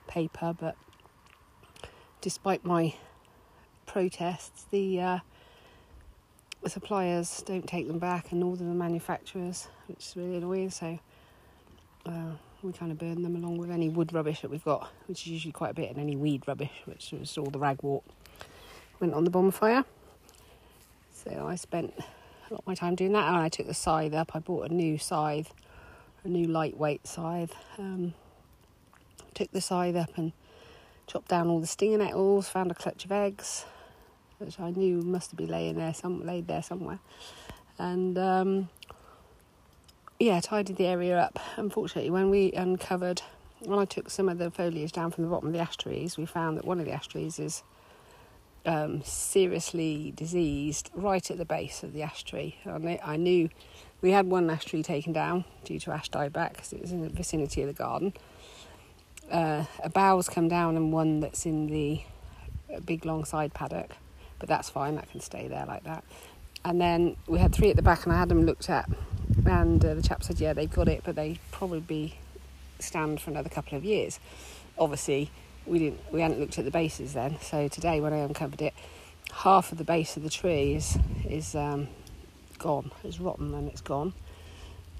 paper, 0.06 0.54
but 0.58 0.76
despite 2.20 2.64
my 2.64 2.94
protests, 3.86 4.66
the 4.70 5.00
uh, 5.00 5.18
suppliers 6.70 7.42
don't 7.46 7.66
take 7.66 7.86
them 7.86 7.98
back, 7.98 8.32
and 8.32 8.42
all 8.42 8.56
the 8.56 8.64
manufacturers, 8.64 9.68
which 9.86 9.98
is 9.98 10.16
really 10.16 10.36
annoying. 10.36 10.70
So 10.70 10.98
uh, 12.06 12.32
we 12.62 12.72
kind 12.72 12.90
of 12.92 12.98
burn 12.98 13.22
them 13.22 13.36
along 13.36 13.58
with 13.58 13.70
any 13.70 13.88
wood 13.88 14.12
rubbish 14.12 14.40
that 14.40 14.50
we've 14.50 14.64
got, 14.64 14.88
which 15.06 15.22
is 15.22 15.28
usually 15.28 15.52
quite 15.52 15.70
a 15.70 15.74
bit, 15.74 15.90
and 15.90 15.98
any 15.98 16.16
weed 16.16 16.42
rubbish, 16.46 16.82
which 16.86 17.12
was 17.12 17.36
all 17.36 17.46
the 17.46 17.58
ragwort, 17.58 18.02
went 19.00 19.14
on 19.14 19.24
the 19.24 19.30
bonfire. 19.30 19.84
So 21.12 21.46
I 21.46 21.54
spent 21.56 21.94
a 21.98 22.52
lot 22.52 22.60
of 22.60 22.66
my 22.66 22.74
time 22.74 22.94
doing 22.94 23.12
that, 23.12 23.28
and 23.28 23.36
I 23.36 23.48
took 23.48 23.66
the 23.66 23.74
scythe 23.74 24.14
up. 24.14 24.34
I 24.34 24.38
bought 24.38 24.70
a 24.70 24.74
new 24.74 24.98
scythe, 24.98 25.52
a 26.24 26.28
new 26.28 26.46
lightweight 26.46 27.06
scythe. 27.06 27.54
Um, 27.78 28.14
took 29.34 29.50
the 29.50 29.60
scythe 29.60 29.96
up 29.96 30.16
and 30.16 30.32
chopped 31.06 31.28
down 31.28 31.48
all 31.48 31.60
the 31.60 31.66
stinger 31.66 31.98
nettles, 31.98 32.48
found 32.48 32.70
a 32.70 32.74
clutch 32.74 33.04
of 33.04 33.12
eggs, 33.12 33.66
which 34.38 34.58
I 34.60 34.70
knew 34.70 35.02
must 35.02 35.30
have 35.30 35.38
been 35.38 35.48
laying 35.48 35.76
there, 35.76 35.94
some 35.94 36.24
laid 36.24 36.46
there 36.46 36.62
somewhere, 36.62 36.98
and 37.78 38.18
um, 38.18 38.68
yeah, 40.18 40.40
tidied 40.40 40.76
the 40.76 40.86
area 40.86 41.18
up. 41.18 41.38
Unfortunately, 41.56 42.10
when 42.10 42.30
we 42.30 42.52
uncovered, 42.52 43.22
when 43.60 43.78
I 43.78 43.84
took 43.84 44.10
some 44.10 44.28
of 44.28 44.38
the 44.38 44.50
foliage 44.50 44.92
down 44.92 45.10
from 45.10 45.24
the 45.24 45.30
bottom 45.30 45.48
of 45.48 45.54
the 45.54 45.60
ash 45.60 45.76
trees, 45.76 46.16
we 46.16 46.26
found 46.26 46.56
that 46.58 46.64
one 46.64 46.78
of 46.78 46.86
the 46.86 46.92
ash 46.92 47.08
trees 47.08 47.38
is 47.38 47.62
um, 48.66 49.02
seriously 49.02 50.12
diseased 50.16 50.90
right 50.94 51.30
at 51.30 51.38
the 51.38 51.44
base 51.44 51.82
of 51.82 51.92
the 51.92 52.02
ash 52.02 52.24
tree. 52.24 52.56
And 52.64 52.98
I 53.04 53.16
knew 53.16 53.50
we 54.00 54.10
had 54.12 54.26
one 54.26 54.48
ash 54.50 54.64
tree 54.64 54.82
taken 54.82 55.12
down 55.12 55.44
due 55.64 55.78
to 55.80 55.92
ash 55.92 56.10
dieback 56.10 56.54
because 56.54 56.72
it 56.72 56.80
was 56.80 56.92
in 56.92 57.02
the 57.02 57.08
vicinity 57.08 57.62
of 57.62 57.68
the 57.68 57.74
garden 57.74 58.14
uh, 59.30 59.64
a 59.82 59.88
bough's 59.88 60.28
come 60.28 60.48
down 60.48 60.76
and 60.76 60.92
one 60.92 61.20
that's 61.20 61.46
in 61.46 61.66
the 61.66 62.02
big 62.84 63.04
long 63.04 63.24
side 63.24 63.54
paddock, 63.54 63.96
but 64.44 64.48
that's 64.50 64.68
fine, 64.68 64.94
that 64.96 65.10
can 65.10 65.20
stay 65.20 65.48
there 65.48 65.64
like 65.64 65.84
that. 65.84 66.04
And 66.66 66.78
then 66.78 67.16
we 67.26 67.38
had 67.38 67.54
three 67.54 67.70
at 67.70 67.76
the 67.76 67.82
back, 67.82 68.04
and 68.04 68.12
I 68.12 68.18
had 68.18 68.28
them 68.28 68.44
looked 68.44 68.68
at, 68.68 68.86
and 69.46 69.82
uh, 69.82 69.94
the 69.94 70.02
chap 70.02 70.22
said, 70.22 70.38
Yeah, 70.38 70.52
they've 70.52 70.70
got 70.70 70.86
it, 70.86 71.00
but 71.02 71.16
they 71.16 71.38
probably 71.50 71.80
be 71.80 72.18
stand 72.78 73.22
for 73.22 73.30
another 73.30 73.48
couple 73.48 73.78
of 73.78 73.86
years. 73.86 74.20
Obviously, 74.78 75.30
we 75.64 75.78
didn't, 75.78 76.12
we 76.12 76.20
hadn't 76.20 76.40
looked 76.40 76.58
at 76.58 76.66
the 76.66 76.70
bases 76.70 77.14
then, 77.14 77.40
so 77.40 77.68
today 77.68 78.02
when 78.02 78.12
I 78.12 78.18
uncovered 78.18 78.60
it, 78.60 78.74
half 79.32 79.72
of 79.72 79.78
the 79.78 79.84
base 79.84 80.14
of 80.18 80.22
the 80.22 80.28
tree 80.28 80.74
is, 80.74 80.98
is 81.26 81.54
um, 81.54 81.88
gone, 82.58 82.90
it's 83.02 83.20
rotten 83.20 83.54
and 83.54 83.66
it's 83.68 83.80
gone. 83.80 84.12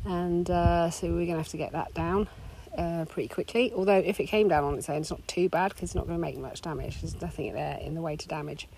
And 0.07 0.49
uh, 0.49 0.89
so 0.89 1.09
we're 1.09 1.27
going 1.27 1.33
to 1.33 1.37
have 1.37 1.49
to 1.49 1.59
get 1.59 1.73
that 1.73 1.93
down 1.93 2.29
uh, 2.79 3.05
pretty 3.11 3.29
quickly. 3.29 3.75
Although 3.77 3.99
if 3.99 4.21
it 4.21 4.25
came 4.25 4.49
down 4.49 4.65
on 4.65 4.79
its 4.79 4.89
own, 4.89 5.03
it's 5.03 5.11
not 5.11 5.29
too 5.29 5.51
bad 5.51 5.75
because 5.75 5.83
it's 5.83 5.95
not 5.95 6.07
going 6.07 6.19
to 6.19 6.23
make 6.23 6.39
much 6.39 6.63
damage. 6.63 7.03
There's 7.03 7.21
nothing 7.21 7.53
there 7.53 7.79
in 7.83 7.95
the 7.95 8.01
way 8.01 8.17
to 8.17 8.27
damage. 8.27 8.69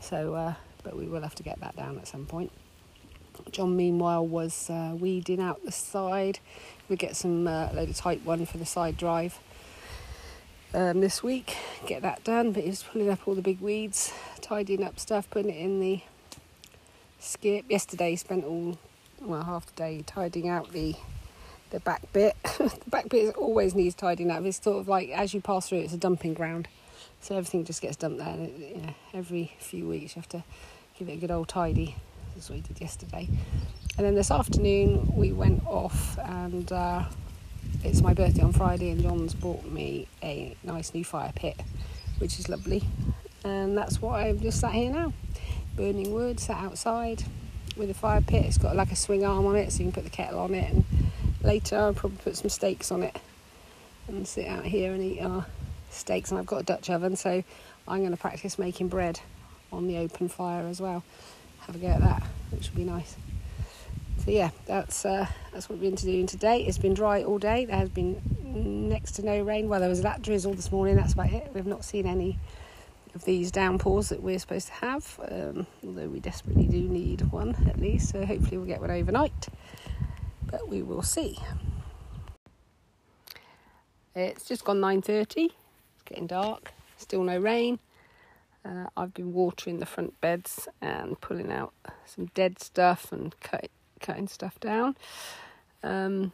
So, 0.00 0.34
uh, 0.34 0.54
but 0.82 0.96
we 0.96 1.06
will 1.06 1.22
have 1.22 1.34
to 1.36 1.42
get 1.42 1.60
that 1.60 1.76
down 1.76 1.98
at 1.98 2.08
some 2.08 2.26
point. 2.26 2.52
John, 3.50 3.76
meanwhile, 3.76 4.26
was 4.26 4.68
uh, 4.68 4.94
weeding 4.98 5.40
out 5.40 5.64
the 5.64 5.72
side. 5.72 6.40
We 6.88 6.96
get 6.96 7.16
some 7.16 7.46
uh, 7.46 7.70
load 7.72 7.88
of 7.88 7.96
type 7.96 8.24
one 8.24 8.46
for 8.46 8.58
the 8.58 8.66
side 8.66 8.96
drive 8.96 9.38
um, 10.74 11.00
this 11.00 11.22
week. 11.22 11.56
Get 11.86 12.02
that 12.02 12.24
done. 12.24 12.52
But 12.52 12.64
he's 12.64 12.82
pulling 12.82 13.10
up 13.10 13.26
all 13.26 13.34
the 13.34 13.42
big 13.42 13.60
weeds, 13.60 14.12
tidying 14.40 14.84
up 14.84 14.98
stuff, 14.98 15.28
putting 15.30 15.50
it 15.50 15.58
in 15.58 15.80
the 15.80 16.00
skip. 17.18 17.66
Yesterday, 17.68 18.10
he 18.10 18.16
spent 18.16 18.44
all 18.44 18.78
well 19.20 19.42
half 19.42 19.66
the 19.66 19.72
day 19.72 20.02
tidying 20.06 20.48
out 20.48 20.72
the 20.72 20.94
the 21.70 21.80
back 21.80 22.12
bit. 22.12 22.36
the 22.58 22.90
back 22.90 23.08
bit 23.08 23.34
always 23.36 23.74
needs 23.74 23.94
tidying 23.94 24.30
up. 24.30 24.44
It's 24.44 24.62
sort 24.62 24.78
of 24.78 24.88
like 24.88 25.10
as 25.10 25.34
you 25.34 25.40
pass 25.40 25.68
through, 25.68 25.80
it's 25.80 25.92
a 25.92 25.98
dumping 25.98 26.34
ground, 26.34 26.68
so 27.20 27.36
everything 27.36 27.64
just 27.64 27.82
gets 27.82 27.96
dumped 27.96 28.18
there. 28.18 28.36
You 28.36 28.82
know, 28.82 28.94
every 29.14 29.52
few 29.58 29.88
weeks, 29.88 30.16
you 30.16 30.20
have 30.20 30.28
to 30.30 30.44
give 30.98 31.08
it 31.08 31.12
a 31.12 31.16
good 31.16 31.30
old 31.30 31.48
tidy. 31.48 31.96
That's 32.34 32.48
what 32.48 32.56
we 32.56 32.62
did 32.62 32.80
yesterday. 32.80 33.28
And 33.96 34.06
then 34.06 34.14
this 34.14 34.30
afternoon, 34.30 35.12
we 35.14 35.32
went 35.32 35.66
off, 35.66 36.18
and 36.18 36.70
uh, 36.70 37.04
it's 37.82 38.00
my 38.00 38.14
birthday 38.14 38.42
on 38.42 38.52
Friday, 38.52 38.90
and 38.90 39.02
John's 39.02 39.34
bought 39.34 39.64
me 39.64 40.06
a 40.22 40.56
nice 40.62 40.94
new 40.94 41.04
fire 41.04 41.32
pit, 41.34 41.60
which 42.18 42.38
is 42.38 42.48
lovely. 42.48 42.84
And 43.44 43.76
that's 43.76 44.00
what 44.00 44.20
I've 44.20 44.40
just 44.40 44.60
sat 44.60 44.72
here 44.72 44.92
now, 44.92 45.12
burning 45.76 46.12
wood, 46.12 46.38
sat 46.38 46.62
outside 46.62 47.24
with 47.76 47.90
a 47.90 47.94
fire 47.94 48.20
pit. 48.20 48.44
It's 48.44 48.58
got 48.58 48.76
like 48.76 48.92
a 48.92 48.96
swing 48.96 49.24
arm 49.24 49.46
on 49.46 49.56
it, 49.56 49.72
so 49.72 49.78
you 49.78 49.84
can 49.86 49.92
put 49.92 50.04
the 50.04 50.10
kettle 50.10 50.40
on 50.40 50.54
it 50.54 50.72
and 50.72 50.84
later 51.42 51.76
I'll 51.76 51.94
probably 51.94 52.18
put 52.18 52.36
some 52.36 52.50
steaks 52.50 52.90
on 52.90 53.02
it 53.02 53.16
and 54.08 54.26
sit 54.26 54.46
out 54.46 54.64
here 54.64 54.92
and 54.92 55.02
eat 55.02 55.20
our 55.20 55.46
steaks. 55.90 56.30
And 56.30 56.38
I've 56.38 56.46
got 56.46 56.60
a 56.60 56.62
Dutch 56.64 56.90
oven, 56.90 57.16
so 57.16 57.42
I'm 57.86 58.00
going 58.00 58.10
to 58.10 58.16
practice 58.16 58.58
making 58.58 58.88
bread 58.88 59.20
on 59.72 59.86
the 59.86 59.98
open 59.98 60.28
fire 60.28 60.66
as 60.66 60.80
well. 60.80 61.02
Have 61.60 61.76
a 61.76 61.78
go 61.78 61.88
at 61.88 62.00
that, 62.00 62.22
which 62.50 62.70
will 62.70 62.76
be 62.76 62.84
nice. 62.84 63.16
So 64.24 64.30
yeah, 64.30 64.50
that's 64.66 65.04
uh, 65.04 65.26
that's 65.52 65.68
what 65.68 65.78
we've 65.78 65.90
been 65.90 65.94
doing 65.94 66.26
today. 66.26 66.64
It's 66.64 66.78
been 66.78 66.94
dry 66.94 67.22
all 67.22 67.38
day. 67.38 67.64
There 67.64 67.76
has 67.76 67.88
been 67.88 68.20
next 68.88 69.12
to 69.12 69.24
no 69.24 69.42
rain. 69.42 69.68
Well, 69.68 69.80
there 69.80 69.88
was 69.88 70.02
that 70.02 70.22
drizzle 70.22 70.54
this 70.54 70.72
morning. 70.72 70.96
That's 70.96 71.12
about 71.12 71.32
it. 71.32 71.50
We've 71.54 71.66
not 71.66 71.84
seen 71.84 72.06
any 72.06 72.38
of 73.14 73.24
these 73.24 73.50
downpours 73.50 74.08
that 74.10 74.22
we're 74.22 74.38
supposed 74.38 74.66
to 74.68 74.72
have, 74.74 75.20
um, 75.30 75.66
although 75.84 76.08
we 76.08 76.20
desperately 76.20 76.66
do 76.66 76.80
need 76.80 77.22
one 77.32 77.54
at 77.68 77.80
least. 77.80 78.10
So 78.10 78.24
hopefully 78.26 78.58
we'll 78.58 78.66
get 78.66 78.80
one 78.80 78.90
overnight 78.90 79.48
but 80.50 80.68
we 80.68 80.82
will 80.82 81.02
see. 81.02 81.38
It's 84.14 84.44
just 84.44 84.64
gone 84.64 84.80
9:30. 84.80 85.50
Getting 86.08 86.26
dark. 86.26 86.72
Still 86.96 87.22
no 87.22 87.38
rain. 87.38 87.78
Uh, 88.64 88.86
I've 88.96 89.14
been 89.14 89.32
watering 89.32 89.78
the 89.78 89.86
front 89.86 90.20
beds 90.20 90.68
and 90.80 91.20
pulling 91.20 91.52
out 91.52 91.72
some 92.04 92.26
dead 92.34 92.58
stuff 92.60 93.12
and 93.12 93.38
cut, 93.40 93.70
cutting 94.00 94.26
stuff 94.28 94.58
down. 94.58 94.96
Um, 95.82 96.32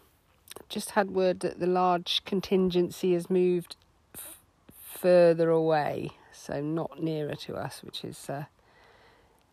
just 0.69 0.91
had 0.91 1.11
word 1.11 1.41
that 1.41 1.59
the 1.61 1.67
large 1.67 2.25
contingency 2.25 3.13
has 3.13 3.29
moved 3.29 3.77
f- 4.15 4.39
further 4.81 5.51
away, 5.51 6.11
so 6.33 6.61
not 6.61 7.03
nearer 7.03 7.35
to 7.35 7.57
us, 7.57 7.83
which 7.83 8.05
is 8.05 8.31
uh, 8.31 8.45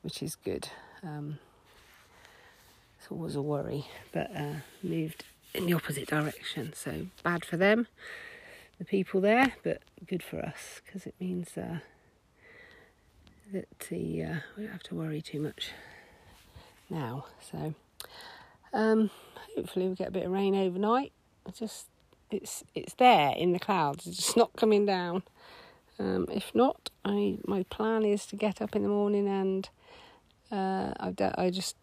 which 0.02 0.22
is 0.24 0.36
good. 0.36 0.70
Um, 1.04 1.40
it's 2.98 3.12
always 3.12 3.36
a 3.36 3.42
worry, 3.42 3.88
but 4.12 4.36
uh, 4.36 4.62
moved 4.84 5.26
in 5.54 5.66
the 5.66 5.74
opposite 5.74 6.08
direction. 6.08 6.74
So 6.74 7.08
bad 7.24 7.44
for 7.44 7.58
them, 7.58 7.88
the 8.82 8.86
people 8.86 9.22
there, 9.22 9.54
but 9.64 9.84
good 10.08 10.24
for 10.24 10.40
us 10.40 10.82
because 10.84 11.06
it 11.06 11.14
means 11.20 11.56
uh, 11.56 11.78
that 13.54 13.68
the 13.92 14.24
uh, 14.24 14.36
we 14.58 14.64
don't 14.64 14.72
have 14.72 14.82
to 14.82 14.96
worry 14.96 15.22
too 15.22 15.40
much 15.40 15.70
now. 16.90 17.26
So 17.52 17.76
um, 18.74 19.12
hopefully 19.56 19.88
we 19.88 19.94
get 19.94 20.08
a 20.08 20.12
bit 20.12 20.26
of 20.26 20.32
rain 20.32 20.56
overnight. 20.56 21.12
Just 21.54 21.90
it's 22.32 22.64
it's 22.74 22.96
there 22.96 23.36
in 23.38 23.54
the 23.54 23.60
clouds. 23.60 24.08
It's 24.08 24.18
just 24.18 24.38
not 24.38 24.52
coming 24.56 24.88
down. 24.88 25.22
Um, 26.00 26.26
if 26.32 26.50
not, 26.56 26.90
I 27.06 27.38
my 27.46 27.62
plan 27.70 28.04
is 28.04 28.26
to 28.28 28.36
get 28.36 28.64
up 28.64 28.76
in 28.76 28.82
the 28.82 28.90
morning 28.90 29.28
and 29.28 29.70
uh, 30.52 30.96
I 31.00 31.14
I 31.38 31.52
just 31.52 31.76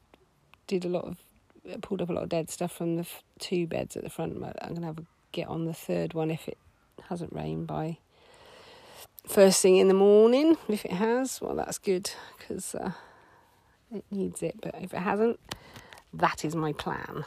did 0.66 0.84
a 0.84 0.88
lot 0.88 1.04
of 1.04 1.80
pulled 1.80 2.02
up 2.02 2.10
a 2.10 2.12
lot 2.12 2.24
of 2.24 2.28
dead 2.28 2.50
stuff 2.50 2.72
from 2.72 2.96
the 2.96 3.02
f- 3.02 3.22
two 3.38 3.68
beds 3.68 3.96
at 3.96 4.02
the 4.02 4.10
front. 4.10 4.32
I'm 4.62 4.74
gonna 4.74 4.86
have 4.86 4.98
a 4.98 5.04
get 5.30 5.46
on 5.46 5.64
the 5.64 5.74
third 5.74 6.12
one 6.14 6.32
if 6.32 6.48
it 6.48 6.58
hasn't 7.08 7.32
rained 7.32 7.66
by 7.66 7.98
first 9.26 9.60
thing 9.62 9.76
in 9.76 9.88
the 9.88 9.94
morning. 9.94 10.56
If 10.68 10.84
it 10.84 10.92
has, 10.92 11.40
well, 11.40 11.54
that's 11.54 11.78
good 11.78 12.10
because 12.36 12.74
uh, 12.74 12.92
it 13.92 14.04
needs 14.10 14.42
it. 14.42 14.56
But 14.60 14.74
if 14.80 14.94
it 14.94 15.00
hasn't, 15.00 15.38
that 16.12 16.44
is 16.44 16.56
my 16.56 16.72
plan. 16.72 17.24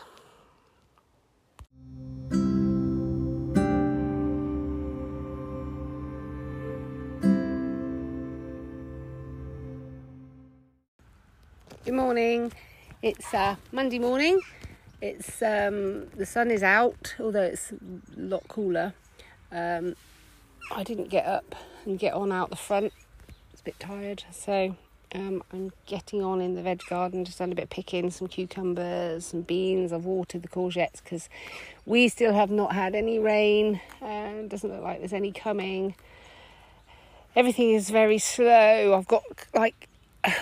Good 11.83 11.95
morning. 11.95 12.51
It's 13.01 13.33
uh, 13.33 13.55
Monday 13.71 13.99
morning. 13.99 14.39
It's 15.01 15.41
um, 15.41 16.07
the 16.15 16.27
sun 16.27 16.51
is 16.51 16.61
out, 16.61 17.15
although 17.19 17.41
it's 17.41 17.71
a 17.71 17.75
lot 18.15 18.47
cooler 18.47 18.93
um, 19.51 19.95
I 20.71 20.83
didn't 20.83 21.09
get 21.09 21.25
up 21.25 21.55
and 21.85 21.99
get 21.99 22.13
on 22.13 22.31
out 22.31 22.49
the 22.49 22.55
front. 22.55 22.93
I 23.29 23.33
was 23.51 23.61
a 23.61 23.63
bit 23.63 23.79
tired, 23.79 24.23
so 24.31 24.75
um, 25.13 25.43
I'm 25.51 25.71
getting 25.85 26.23
on 26.23 26.39
in 26.41 26.55
the 26.55 26.61
veg 26.61 26.81
garden. 26.87 27.25
Just 27.25 27.39
done 27.39 27.51
a 27.51 27.55
bit 27.55 27.63
of 27.63 27.69
picking, 27.69 28.09
some 28.11 28.27
cucumbers, 28.27 29.25
some 29.25 29.41
beans. 29.41 29.91
I've 29.91 30.05
watered 30.05 30.43
the 30.43 30.47
courgettes 30.47 31.03
because 31.03 31.27
we 31.85 32.07
still 32.07 32.33
have 32.33 32.49
not 32.49 32.73
had 32.73 32.95
any 32.95 33.19
rain. 33.19 33.81
and 34.01 34.49
doesn't 34.49 34.71
look 34.71 34.83
like 34.83 34.99
there's 34.99 35.13
any 35.13 35.31
coming. 35.31 35.95
Everything 37.35 37.71
is 37.71 37.89
very 37.89 38.19
slow. 38.19 38.93
I've 38.93 39.07
got 39.07 39.23
like 39.53 39.89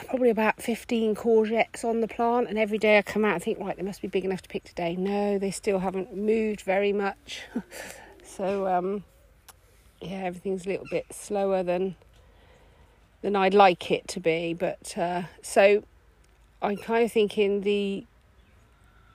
probably 0.07 0.29
about 0.29 0.61
15 0.61 1.15
courgettes 1.15 1.83
on 1.85 2.01
the 2.01 2.07
plant 2.07 2.49
and 2.49 2.57
every 2.57 2.77
day 2.77 2.97
I 2.97 3.01
come 3.01 3.23
out 3.23 3.35
and 3.35 3.43
think 3.43 3.59
right 3.59 3.77
they 3.77 3.83
must 3.83 4.01
be 4.01 4.09
big 4.09 4.25
enough 4.25 4.41
to 4.41 4.49
pick 4.49 4.65
today 4.65 4.97
no 4.97 5.39
they 5.39 5.51
still 5.51 5.79
haven't 5.79 6.13
moved 6.13 6.59
very 6.61 6.91
much 6.91 7.43
so 8.29 8.67
um, 8.67 9.03
yeah 10.01 10.23
everything's 10.23 10.65
a 10.65 10.69
little 10.69 10.85
bit 10.89 11.05
slower 11.11 11.63
than 11.63 11.95
than 13.21 13.35
I'd 13.35 13.53
like 13.53 13.91
it 13.91 14.07
to 14.09 14.19
be 14.19 14.53
but 14.53 14.97
uh, 14.97 15.23
so 15.41 15.83
I'm 16.61 16.77
kind 16.77 17.03
of 17.03 17.11
thinking 17.11 17.61
the 17.61 18.05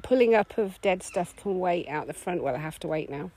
pulling 0.02 0.34
up 0.34 0.58
of 0.58 0.80
dead 0.82 1.02
stuff 1.02 1.34
can 1.36 1.58
wait 1.58 1.88
out 1.88 2.06
the 2.06 2.12
front 2.12 2.42
well 2.42 2.54
I 2.54 2.58
have 2.58 2.78
to 2.80 2.88
wait 2.88 3.10
now 3.10 3.30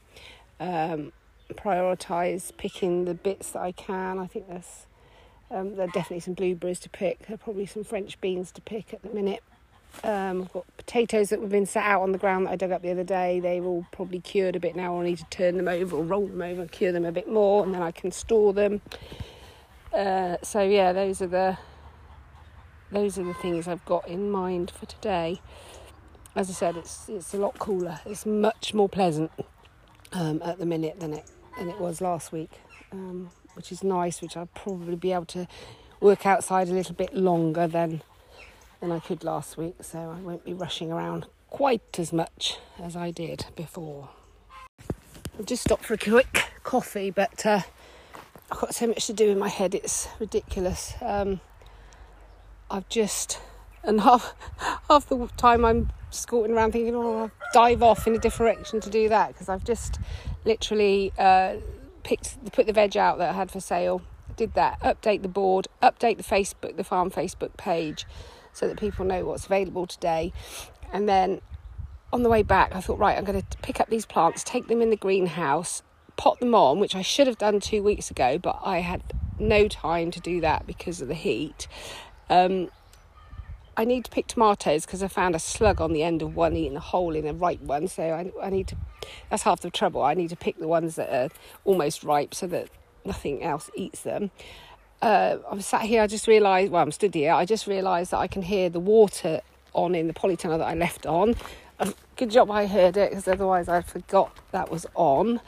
um, 0.59 1.13
prioritize 1.53 2.51
picking 2.57 3.05
the 3.05 3.13
bits 3.13 3.51
that 3.51 3.61
I 3.61 3.71
can 3.71 4.19
I 4.19 4.27
think 4.27 4.49
there's 4.49 4.87
um, 5.49 5.75
there 5.75 5.85
are 5.85 5.91
definitely 5.91 6.19
some 6.19 6.33
blueberries 6.33 6.79
to 6.81 6.89
pick. 6.89 7.27
There 7.27 7.35
are 7.35 7.37
probably 7.37 7.65
some 7.65 7.83
French 7.83 8.19
beans 8.19 8.51
to 8.53 8.61
pick 8.61 8.93
at 8.93 9.01
the 9.01 9.09
minute. 9.09 9.41
Um, 10.03 10.43
I've 10.43 10.53
got 10.53 10.77
potatoes 10.77 11.29
that 11.29 11.41
have 11.41 11.49
been 11.49 11.65
sat 11.65 11.85
out 11.85 12.01
on 12.01 12.11
the 12.11 12.17
ground 12.17 12.45
that 12.45 12.51
I 12.51 12.55
dug 12.55 12.71
up 12.71 12.81
the 12.81 12.91
other 12.91 13.03
day. 13.03 13.39
They're 13.39 13.63
all 13.63 13.85
probably 13.91 14.19
cured 14.19 14.55
a 14.55 14.59
bit 14.59 14.75
now. 14.75 14.99
I 14.99 15.03
need 15.03 15.17
to 15.17 15.25
turn 15.25 15.57
them 15.57 15.67
over 15.67 15.97
or 15.97 16.03
roll 16.03 16.27
them 16.27 16.41
over, 16.41 16.65
cure 16.67 16.91
them 16.91 17.05
a 17.05 17.11
bit 17.11 17.29
more, 17.29 17.63
and 17.63 17.73
then 17.73 17.81
I 17.81 17.91
can 17.91 18.11
store 18.11 18.53
them. 18.53 18.81
Uh, 19.93 20.37
so 20.43 20.61
yeah, 20.61 20.93
those 20.93 21.21
are 21.21 21.27
the 21.27 21.57
those 22.91 23.17
are 23.17 23.23
the 23.23 23.33
things 23.33 23.67
I've 23.67 23.83
got 23.85 24.07
in 24.07 24.29
mind 24.31 24.71
for 24.71 24.85
today. 24.85 25.41
As 26.35 26.49
I 26.49 26.53
said, 26.53 26.77
it's 26.77 27.09
it's 27.09 27.33
a 27.33 27.37
lot 27.37 27.57
cooler. 27.57 27.99
It's 28.05 28.25
much 28.25 28.73
more 28.73 28.87
pleasant 28.87 29.31
um, 30.13 30.41
at 30.45 30.59
the 30.59 30.65
minute 30.65 30.99
than 30.99 31.13
it 31.13 31.25
than 31.57 31.69
it 31.69 31.79
was 31.79 31.99
last 32.01 32.31
week. 32.31 32.51
Um, 32.91 33.31
which 33.55 33.71
is 33.71 33.83
nice, 33.83 34.21
which 34.21 34.37
I'll 34.37 34.45
probably 34.53 34.95
be 34.95 35.11
able 35.11 35.25
to 35.25 35.47
work 35.99 36.27
outside 36.27 36.69
a 36.69 36.73
little 36.73 36.93
bit 36.93 37.13
longer 37.15 37.67
than 37.67 38.03
than 38.79 38.91
I 38.91 38.99
could 38.99 39.23
last 39.23 39.57
week, 39.57 39.75
so 39.81 39.99
I 39.99 40.21
won't 40.21 40.45
be 40.45 40.53
rushing 40.53 40.91
around 40.91 41.27
quite 41.49 41.97
as 41.99 42.11
much 42.11 42.59
as 42.81 42.95
I 42.95 43.11
did 43.11 43.45
before. 43.55 44.09
I've 45.37 45.45
just 45.45 45.63
stopped 45.63 45.85
for 45.85 45.93
a 45.93 45.97
quick 45.97 46.45
coffee, 46.63 47.11
but 47.11 47.45
uh, 47.45 47.61
I've 48.51 48.59
got 48.59 48.75
so 48.75 48.87
much 48.87 49.07
to 49.07 49.13
do 49.13 49.29
in 49.29 49.39
my 49.39 49.49
head, 49.49 49.75
it's 49.75 50.07
ridiculous. 50.19 50.93
Um, 51.01 51.41
I've 52.69 52.87
just, 52.89 53.39
and 53.83 54.01
half, 54.07 54.33
half 54.89 55.07
the 55.09 55.27
time 55.37 55.65
I'm 55.65 55.91
scooting 56.09 56.55
around 56.55 56.71
thinking, 56.71 56.95
oh, 56.95 57.23
I'll 57.23 57.31
dive 57.53 57.83
off 57.83 58.07
in 58.07 58.15
a 58.15 58.19
different 58.19 58.55
direction 58.55 58.79
to 58.81 58.89
do 58.89 59.09
that 59.09 59.29
because 59.29 59.49
I've 59.49 59.63
just 59.63 59.99
literally 60.45 61.11
uh, 61.17 61.55
picked 62.03 62.51
put 62.53 62.65
the 62.65 62.73
veg 62.73 62.97
out 62.97 63.17
that 63.17 63.29
I 63.29 63.33
had 63.33 63.51
for 63.51 63.59
sale. 63.59 64.01
Did 64.35 64.53
that. 64.53 64.79
Update 64.81 65.23
the 65.23 65.27
board. 65.27 65.67
Update 65.81 66.17
the 66.17 66.23
Facebook, 66.23 66.77
the 66.77 66.83
farm 66.83 67.09
Facebook 67.09 67.57
page, 67.57 68.05
so 68.57 68.67
that 68.67 68.79
people 68.79 69.05
know 69.05 69.23
what's 69.25 69.45
available 69.45 69.85
today. 69.85 70.33
And 70.91 71.07
then 71.07 71.41
on 72.11 72.23
the 72.23 72.29
way 72.29 72.43
back, 72.43 72.75
I 72.75 72.81
thought, 72.81 72.97
right, 72.99 73.17
I'm 73.17 73.23
going 73.23 73.41
to 73.41 73.57
pick 73.59 73.79
up 73.79 73.89
these 73.89 74.05
plants, 74.05 74.43
take 74.43 74.67
them 74.67 74.81
in 74.81 74.89
the 74.89 74.97
greenhouse, 74.97 75.83
pot 76.15 76.39
them 76.39 76.55
on, 76.55 76.79
which 76.79 76.95
I 76.95 77.01
should 77.01 77.27
have 77.27 77.37
done 77.37 77.59
two 77.59 77.83
weeks 77.83 78.09
ago, 78.09 78.37
but 78.37 78.59
I 78.63 78.79
had 78.79 79.03
no 79.39 79.67
time 79.67 80.09
to 80.11 80.19
do 80.19 80.41
that 80.41 80.65
because 80.65 81.01
of 81.01 81.07
the 81.07 81.13
heat. 81.13 81.67
Um, 82.29 82.69
I 83.75 83.85
need 83.85 84.05
to 84.05 84.11
pick 84.11 84.25
tomatoes 84.25 84.87
because 84.87 85.03
I 85.03 85.07
found 85.07 85.35
a 85.35 85.39
slug 85.39 85.79
on 85.79 85.93
the 85.93 86.01
end 86.01 86.23
of 86.23 86.35
one 86.35 86.55
eating 86.55 86.77
a 86.77 86.79
hole 86.81 87.15
in 87.15 87.27
a 87.27 87.33
ripe 87.33 87.61
one. 87.61 87.87
So 87.87 88.03
I, 88.03 88.31
I 88.43 88.49
need 88.49 88.69
to, 88.69 88.77
that's 89.29 89.43
half 89.43 89.61
the 89.61 89.69
trouble. 89.69 90.01
I 90.01 90.15
need 90.15 90.29
to 90.29 90.35
pick 90.35 90.57
the 90.57 90.67
ones 90.67 90.95
that 90.95 91.13
are 91.13 91.29
almost 91.63 92.03
ripe 92.03 92.33
so 92.33 92.47
that 92.47 92.69
nothing 93.05 93.43
else 93.43 93.69
eats 93.75 94.01
them. 94.01 94.31
Uh, 95.01 95.37
I'm 95.49 95.61
sat 95.61 95.81
here, 95.81 96.01
I 96.01 96.07
just 96.07 96.27
realised, 96.27 96.71
well, 96.71 96.81
I'm 96.81 96.91
stood 96.91 97.13
here, 97.13 97.33
I 97.33 97.45
just 97.45 97.67
realised 97.67 98.11
that 98.11 98.17
I 98.17 98.27
can 98.27 98.41
hear 98.41 98.69
the 98.69 98.79
water 98.79 99.41
on 99.73 99.93
in 99.93 100.07
the 100.07 100.13
polytunnel 100.13 100.57
that 100.57 100.67
I 100.67 100.73
left 100.73 101.05
on. 101.05 101.35
Good 102.15 102.31
job 102.31 102.49
I 102.49 102.65
heard 102.65 102.97
it 102.97 103.11
because 103.11 103.27
otherwise 103.27 103.69
I 103.69 103.81
forgot 103.81 104.35
that 104.51 104.71
was 104.71 104.87
on. 104.95 105.39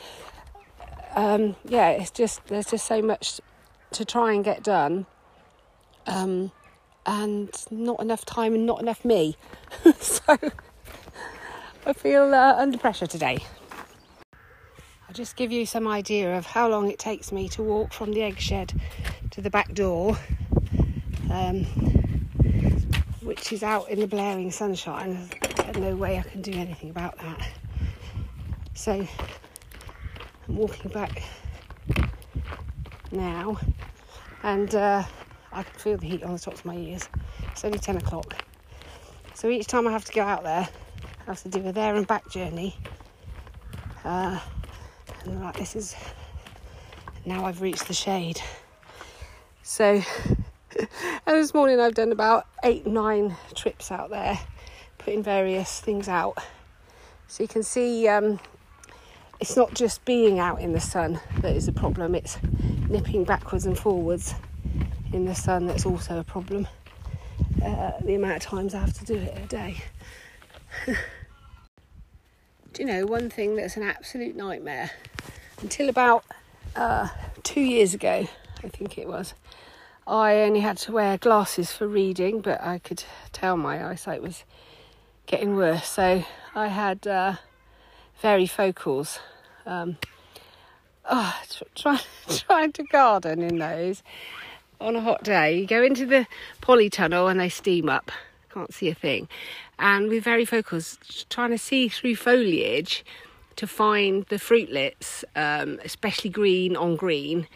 Um, 1.16 1.56
yeah, 1.66 1.89
it's 1.89 2.12
just, 2.12 2.45
there's 2.45 2.68
just 2.68 2.86
so 2.86 3.02
much 3.02 3.41
to 3.93 4.06
try 4.06 4.34
and 4.34 4.43
get 4.45 4.62
done. 4.62 5.08
Um, 6.06 6.52
and 7.08 7.50
not 7.72 8.00
enough 8.02 8.24
time 8.24 8.54
and 8.54 8.68
not 8.68 8.82
enough 8.82 9.04
me. 9.04 9.36
so 10.00 10.38
I 11.86 11.93
feel 11.93 12.36
uh, 12.36 12.54
under 12.56 12.78
pressure 12.78 13.08
today. 13.08 13.39
I'll 15.10 15.16
just 15.16 15.36
give 15.36 15.51
you 15.51 15.66
some 15.66 15.88
idea 15.88 16.38
of 16.38 16.45
how 16.45 16.70
long 16.70 16.91
it 16.91 16.99
takes 16.99 17.32
me 17.32 17.49
to 17.49 17.64
walk 17.64 17.93
from 17.93 18.14
the 18.14 18.22
egg 18.22 18.38
shed 18.38 18.80
to 19.32 19.41
the 19.41 19.49
back 19.49 19.74
door, 19.74 20.16
um, 21.32 21.64
which 23.24 23.51
is 23.51 23.64
out 23.64 23.89
in 23.89 24.01
the 24.01 24.05
blaring 24.05 24.51
sunshine. 24.51 25.28
There's 25.57 25.78
no 25.78 25.95
way 25.95 26.20
I 26.20 26.22
can 26.22 26.43
do 26.43 26.51
anything 26.51 26.91
about 26.91 27.18
that. 27.18 27.49
So 28.76 29.07
I'm 30.47 30.55
walking 30.55 30.91
back 30.91 31.24
now, 33.12 33.57
and 34.43 34.76
uh, 34.76 35.03
I 35.51 35.64
can 35.64 35.80
feel 35.80 35.97
the 35.97 36.05
heat 36.05 36.22
on 36.22 36.34
the 36.34 36.39
tops 36.39 36.60
of 36.60 36.66
my 36.66 36.76
ears. 36.76 37.10
It's 37.51 37.66
only 37.66 37.80
10 37.80 37.97
o'clock. 37.97 38.45
So 39.34 39.49
each 39.49 39.66
time 39.66 39.88
I 39.88 39.91
have 39.91 40.05
to 40.05 40.14
go 40.14 40.22
out 40.22 40.43
there, 40.43 40.70
I 41.22 41.26
have 41.26 41.41
to 41.41 41.49
do 41.49 41.68
a 41.68 41.72
there 41.72 41.95
and 41.95 42.05
back 42.05 42.30
journey. 42.30 42.78
Uh, 44.05 44.39
and 45.26 45.41
like 45.41 45.57
this 45.57 45.76
is 45.76 45.95
now 47.26 47.45
I've 47.45 47.61
reached 47.61 47.88
the 47.88 47.93
shade. 47.93 48.41
So, 49.61 50.01
and 50.78 50.88
this 51.28 51.53
morning 51.53 51.80
I've 51.80 51.93
done 51.93 52.11
about 52.11 52.47
eight, 52.63 52.88
nine 52.88 53.36
trips 53.55 53.91
out 53.91 54.09
there, 54.09 54.39
putting 54.97 55.22
various 55.22 55.80
things 55.80 56.07
out. 56.07 56.38
So 57.28 57.43
you 57.43 57.47
can 57.47 57.63
see 57.63 58.07
um, 58.07 58.39
it's 59.39 59.55
not 59.55 59.74
just 59.74 60.03
being 60.05 60.39
out 60.39 60.59
in 60.59 60.74
the 60.74 60.80
sun 60.80 61.20
that 61.41 61.55
is 61.55 61.67
a 61.67 61.72
problem, 61.72 62.15
it's 62.15 62.38
nipping 62.89 63.24
backwards 63.24 63.65
and 63.65 63.78
forwards 63.78 64.34
in 65.13 65.26
the 65.26 65.36
sun 65.36 65.67
that's 65.67 65.86
also 65.86 66.20
a 66.20 66.24
problem. 66.24 66.67
Uh, 67.63 67.91
the 68.01 68.15
amount 68.15 68.38
of 68.38 68.41
times 68.41 68.74
I 68.74 68.80
have 68.80 68.93
to 68.93 69.05
do 69.05 69.15
it 69.15 69.38
a 69.38 69.47
day. 69.47 69.78
do 70.86 70.95
you 72.80 72.86
know 72.86 73.05
one 73.05 73.30
thing 73.30 73.55
that's 73.55 73.78
an 73.78 73.84
absolute 73.84 74.36
nightmare? 74.36 74.91
Until 75.62 75.89
about 75.89 76.24
uh, 76.76 77.10
two 77.43 77.62
years 77.62 77.93
ago, 77.93 78.28
I 78.64 78.68
think 78.70 78.97
it 78.97 79.07
was, 79.07 79.34
I 80.07 80.38
only 80.41 80.62
had 80.62 80.78
to 80.80 80.91
wear 80.91 81.18
glasses 81.18 81.72
for 81.72 81.88
reading, 81.88 82.41
but 82.41 82.62
I 82.62 82.80
could 82.80 83.03
tell 83.32 83.57
my 83.57 83.86
eyesight 83.86 84.22
was 84.22 84.43
getting 85.26 85.55
worse. 85.55 85.88
So 85.88 86.24
I 86.55 86.68
had 86.68 87.05
uh, 87.05 87.36
varifocals. 88.24 89.20
Um, 89.66 89.97
oh, 91.10 91.41
try, 91.76 91.99
trying 92.30 92.72
to 92.74 92.84
garden 92.84 93.41
in 93.41 93.57
those 93.57 94.03
on 94.82 94.95
a 94.95 95.01
hot 95.01 95.24
day, 95.24 95.60
you 95.60 95.68
go 95.68 95.84
into 95.84 96.05
the 96.05 96.28
polytunnel 96.62 97.30
and 97.30 97.39
they 97.39 97.49
steam 97.49 97.89
up. 97.89 98.12
Can't 98.53 98.74
see 98.74 98.89
a 98.89 98.95
thing. 98.95 99.28
And 99.78 100.10
with 100.10 100.26
varifocals, 100.26 101.28
trying 101.30 101.51
to 101.51 101.57
see 101.57 101.88
through 101.88 102.16
foliage 102.16 103.05
to 103.60 103.68
find 103.68 104.26
the 104.30 104.38
fruitlets, 104.38 105.24
um, 105.36 105.80
especially 105.84 106.30
green 106.30 106.76
on 106.76 106.95
green, 106.95 107.47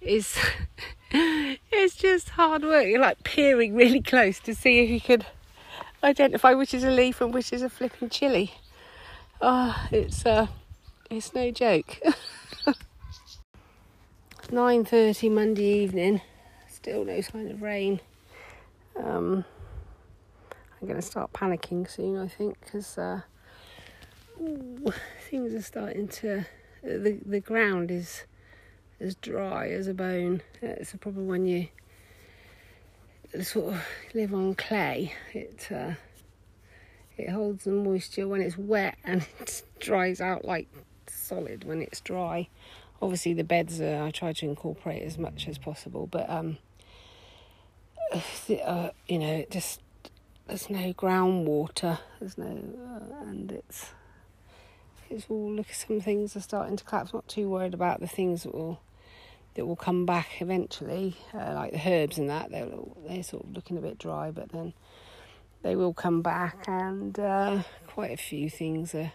is 0.00 0.36
it's 1.10 1.94
just 1.94 2.30
hard 2.30 2.62
work. 2.62 2.86
You're 2.86 3.00
like 3.00 3.22
peering 3.22 3.74
really 3.74 4.02
close 4.02 4.40
to 4.40 4.54
see 4.54 4.80
if 4.80 4.90
you 4.90 5.00
can 5.00 5.24
identify 6.02 6.54
which 6.54 6.74
is 6.74 6.82
a 6.82 6.90
leaf 6.90 7.20
and 7.20 7.32
which 7.32 7.52
is 7.52 7.62
a 7.62 7.70
flipping 7.70 8.10
chili. 8.10 8.54
Oh, 9.40 9.88
it's 9.92 10.26
uh, 10.26 10.48
it's 11.10 11.34
no 11.34 11.50
joke. 11.50 12.00
9:30 14.50 15.30
Monday 15.30 15.82
evening 15.84 16.20
still 16.82 17.04
no 17.04 17.20
sign 17.20 17.48
of 17.48 17.62
rain. 17.62 18.00
Um, 18.96 19.44
I'm 20.80 20.88
going 20.88 21.00
to 21.00 21.06
start 21.06 21.32
panicking 21.32 21.88
soon, 21.88 22.18
I 22.18 22.26
think, 22.26 22.58
because 22.58 22.98
uh, 22.98 23.20
things 25.30 25.54
are 25.54 25.62
starting 25.62 26.08
to. 26.08 26.44
The 26.82 27.18
the 27.24 27.40
ground 27.40 27.90
is 27.90 28.24
as 29.00 29.14
dry 29.16 29.68
as 29.68 29.86
a 29.86 29.94
bone. 29.94 30.42
It's 30.60 30.94
a 30.94 30.98
problem 30.98 31.26
when 31.26 31.46
you 31.46 31.68
sort 33.42 33.74
of 33.74 33.84
live 34.14 34.34
on 34.34 34.54
clay. 34.54 35.14
It 35.32 35.68
uh, 35.70 35.94
it 37.16 37.30
holds 37.30 37.64
the 37.64 37.72
moisture 37.72 38.26
when 38.26 38.40
it's 38.40 38.58
wet 38.58 38.96
and 39.04 39.26
it 39.40 39.62
dries 39.80 40.20
out 40.20 40.44
like 40.44 40.68
solid 41.06 41.64
when 41.64 41.82
it's 41.82 42.00
dry. 42.00 42.48
Obviously, 43.00 43.34
the 43.34 43.44
beds 43.44 43.80
are, 43.80 44.04
I 44.04 44.10
try 44.12 44.32
to 44.32 44.46
incorporate 44.46 45.02
as 45.02 45.18
much 45.18 45.48
as 45.48 45.58
possible, 45.58 46.06
but 46.06 46.30
um, 46.30 46.58
uh, 48.64 48.90
you 49.08 49.18
know, 49.18 49.44
just 49.50 49.80
there's 50.46 50.70
no 50.70 50.92
groundwater. 50.92 51.98
There's 52.20 52.38
no, 52.38 52.46
uh, 52.46 53.28
and 53.28 53.50
it's 53.50 53.92
it's 55.12 55.26
all 55.28 55.52
look. 55.52 55.72
Some 55.72 56.00
things 56.00 56.36
are 56.36 56.40
starting 56.40 56.76
to 56.76 56.84
collapse. 56.84 57.12
Not 57.12 57.28
too 57.28 57.48
worried 57.48 57.74
about 57.74 58.00
the 58.00 58.06
things 58.06 58.42
that 58.42 58.54
will 58.54 58.80
that 59.54 59.66
will 59.66 59.76
come 59.76 60.06
back 60.06 60.40
eventually, 60.40 61.16
uh, 61.34 61.52
like 61.54 61.72
the 61.72 61.88
herbs 61.88 62.18
and 62.18 62.30
that. 62.30 62.50
They're 62.50 62.68
they're 63.06 63.22
sort 63.22 63.44
of 63.44 63.52
looking 63.52 63.78
a 63.78 63.82
bit 63.82 63.98
dry, 63.98 64.30
but 64.30 64.50
then 64.50 64.72
they 65.62 65.76
will 65.76 65.94
come 65.94 66.22
back, 66.22 66.64
and 66.66 67.18
uh, 67.18 67.62
quite 67.86 68.12
a 68.12 68.16
few 68.16 68.48
things 68.48 68.94
are 68.94 69.12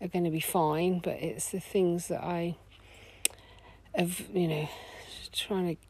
are 0.00 0.08
going 0.08 0.24
to 0.24 0.30
be 0.30 0.40
fine. 0.40 1.00
But 1.00 1.22
it's 1.22 1.50
the 1.50 1.60
things 1.60 2.08
that 2.08 2.22
I 2.22 2.56
have, 3.94 4.24
you 4.32 4.48
know, 4.48 4.68
trying 5.32 5.76
to 5.76 5.82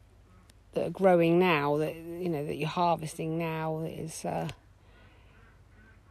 that 0.76 0.86
are 0.86 0.90
growing 0.90 1.38
now 1.38 1.78
that 1.78 1.96
you 1.96 2.28
know 2.28 2.44
that 2.44 2.56
you're 2.56 2.68
harvesting 2.68 3.38
now 3.38 3.80
that 3.82 3.92
is 3.92 4.24
uh, 4.24 4.48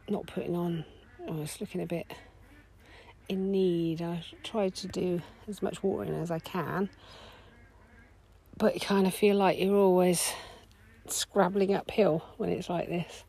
not 0.08 0.26
putting 0.26 0.56
on. 0.56 0.84
Oh, 1.28 1.42
it's 1.42 1.60
looking 1.60 1.80
a 1.80 1.86
bit 1.86 2.12
in 3.28 3.50
need. 3.50 4.02
I 4.02 4.24
try 4.42 4.68
to 4.68 4.88
do 4.88 5.22
as 5.48 5.62
much 5.62 5.82
watering 5.82 6.14
as 6.14 6.30
I 6.30 6.38
can, 6.38 6.88
but 8.56 8.74
you 8.74 8.80
kind 8.80 9.06
of 9.06 9.14
feel 9.14 9.36
like 9.36 9.58
you're 9.58 9.76
always 9.76 10.32
scrabbling 11.08 11.74
uphill 11.74 12.24
when 12.36 12.50
it's 12.50 12.68
like 12.68 12.88
this 12.88 13.24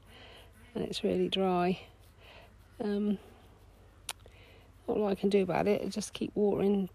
and 0.74 0.84
it's 0.84 1.04
really 1.04 1.30
dry. 1.30 1.80
Um, 2.84 3.18
all 4.88 5.08
I 5.08 5.16
can 5.16 5.30
do 5.30 5.43
about 5.43 5.68
it 5.68 5.82
is 5.82 5.93
just 5.93 6.14
keep 6.14 6.32
watering 6.36 6.89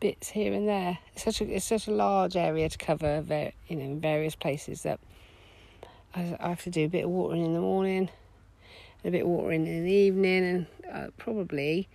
bits 0.00 0.30
here 0.30 0.52
and 0.52 0.68
there. 0.68 0.98
It's 1.14 1.24
such 1.24 1.40
a 1.40 1.44
it's 1.44 1.64
such 1.64 1.86
a 1.86 1.92
large 1.92 2.36
area 2.36 2.68
to 2.68 2.78
cover, 2.78 3.24
you 3.68 3.76
know, 3.76 3.84
in 3.84 4.00
various 4.00 4.34
places 4.34 4.82
that 4.82 5.00
I, 6.14 6.36
have 6.40 6.62
to 6.64 6.70
do 6.70 6.84
a 6.84 6.88
bit 6.88 7.04
of 7.04 7.10
watering 7.10 7.44
in 7.44 7.54
the 7.54 7.60
morning, 7.60 8.10
a 9.04 9.10
bit 9.10 9.26
watering 9.26 9.66
in 9.66 9.84
the 9.84 9.92
evening, 9.92 10.44
and 10.44 10.66
uh, 10.92 11.10
probably 11.16 11.88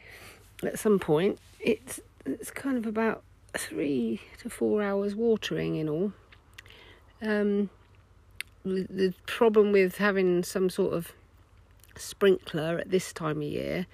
at 0.63 0.79
some 0.79 0.99
point 0.99 1.39
it's 1.59 1.99
it's 2.25 2.51
kind 2.51 2.77
of 2.77 2.85
about 2.85 3.23
three 3.53 4.21
to 4.39 4.49
four 4.49 4.81
hours 4.81 5.15
watering 5.15 5.75
in 5.75 5.89
all. 5.89 6.13
Um, 7.21 7.69
the 8.63 9.13
problem 9.25 9.71
with 9.71 9.97
having 9.97 10.43
some 10.43 10.69
sort 10.69 10.93
of 10.93 11.13
sprinkler 11.95 12.77
at 12.79 12.91
this 12.91 13.13
time 13.13 13.37
of 13.37 13.43
year 13.43 13.87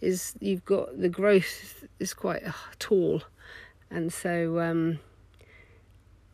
is 0.00 0.34
you've 0.40 0.64
got 0.64 1.00
the 1.00 1.08
growth 1.08 1.84
is 1.98 2.14
quite 2.14 2.46
uh, 2.46 2.52
tall 2.78 3.22
and 3.90 4.12
so 4.12 4.60
um, 4.60 4.98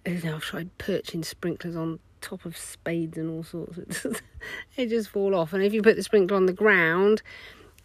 I've 0.06 0.42
tried 0.42 0.76
perching 0.78 1.22
sprinklers 1.22 1.76
on 1.76 1.98
top 2.24 2.44
of 2.44 2.56
spades 2.56 3.18
and 3.18 3.30
all 3.30 3.44
sorts. 3.44 4.06
they 4.76 4.86
just 4.86 5.10
fall 5.10 5.34
off. 5.34 5.52
And 5.52 5.62
if 5.62 5.72
you 5.72 5.82
put 5.82 5.96
the 5.96 6.02
sprinkler 6.02 6.36
on 6.36 6.46
the 6.46 6.52
ground, 6.52 7.22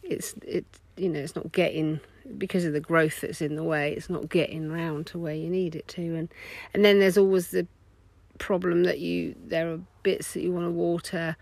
it's 0.02 0.34
it 0.46 0.66
you 0.98 1.10
know 1.10 1.20
it's 1.20 1.36
not 1.36 1.52
getting 1.52 2.00
because 2.38 2.66
of 2.66 2.74
the 2.74 2.80
growth 2.80 3.22
that's 3.22 3.42
in 3.42 3.56
the 3.56 3.64
way. 3.64 3.94
It's 3.94 4.10
not 4.10 4.30
getting 4.30 4.72
round 4.72 5.08
to 5.08 5.20
where 5.20 5.36
you 5.36 5.50
need 5.50 5.76
it 5.76 5.88
to. 5.90 6.16
And 6.16 6.30
and 6.74 6.86
then 6.86 7.00
there's 7.00 7.18
always 7.18 7.52
the 7.52 7.68
problem 8.38 8.84
that 8.84 9.00
you 9.00 9.36
there 9.46 9.72
are 9.72 9.80
bits 10.04 10.34
that 10.34 10.42
you 10.42 10.52
want 10.54 10.66
to 10.66 10.72
water, 10.72 11.36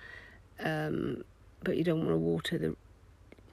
um, 0.60 1.24
but 1.64 1.78
you 1.78 1.84
don't 1.84 2.00
want 2.00 2.12
to 2.12 2.18
water 2.18 2.58
the 2.58 2.76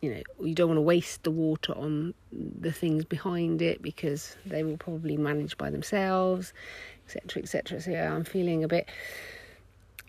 you 0.05 0.11
know 0.14 0.22
you 0.47 0.55
don't 0.55 0.68
want 0.68 0.76
to 0.76 0.82
waste 0.82 1.22
the 1.22 1.30
water 1.30 1.72
on 1.72 2.12
the 2.30 2.70
things 2.70 3.07
behind 3.07 3.62
it 3.62 3.80
because 3.80 4.36
they 4.45 4.62
will 4.62 4.76
probably 4.76 5.16
manage 5.16 5.57
by 5.57 5.70
themselves 5.70 6.53
etc 7.07 7.42
etc 7.42 7.80
so 7.80 7.90
yeah, 7.90 8.14
i'm 8.14 8.24
feeling 8.24 8.62
a 8.62 8.68
bit 8.68 8.86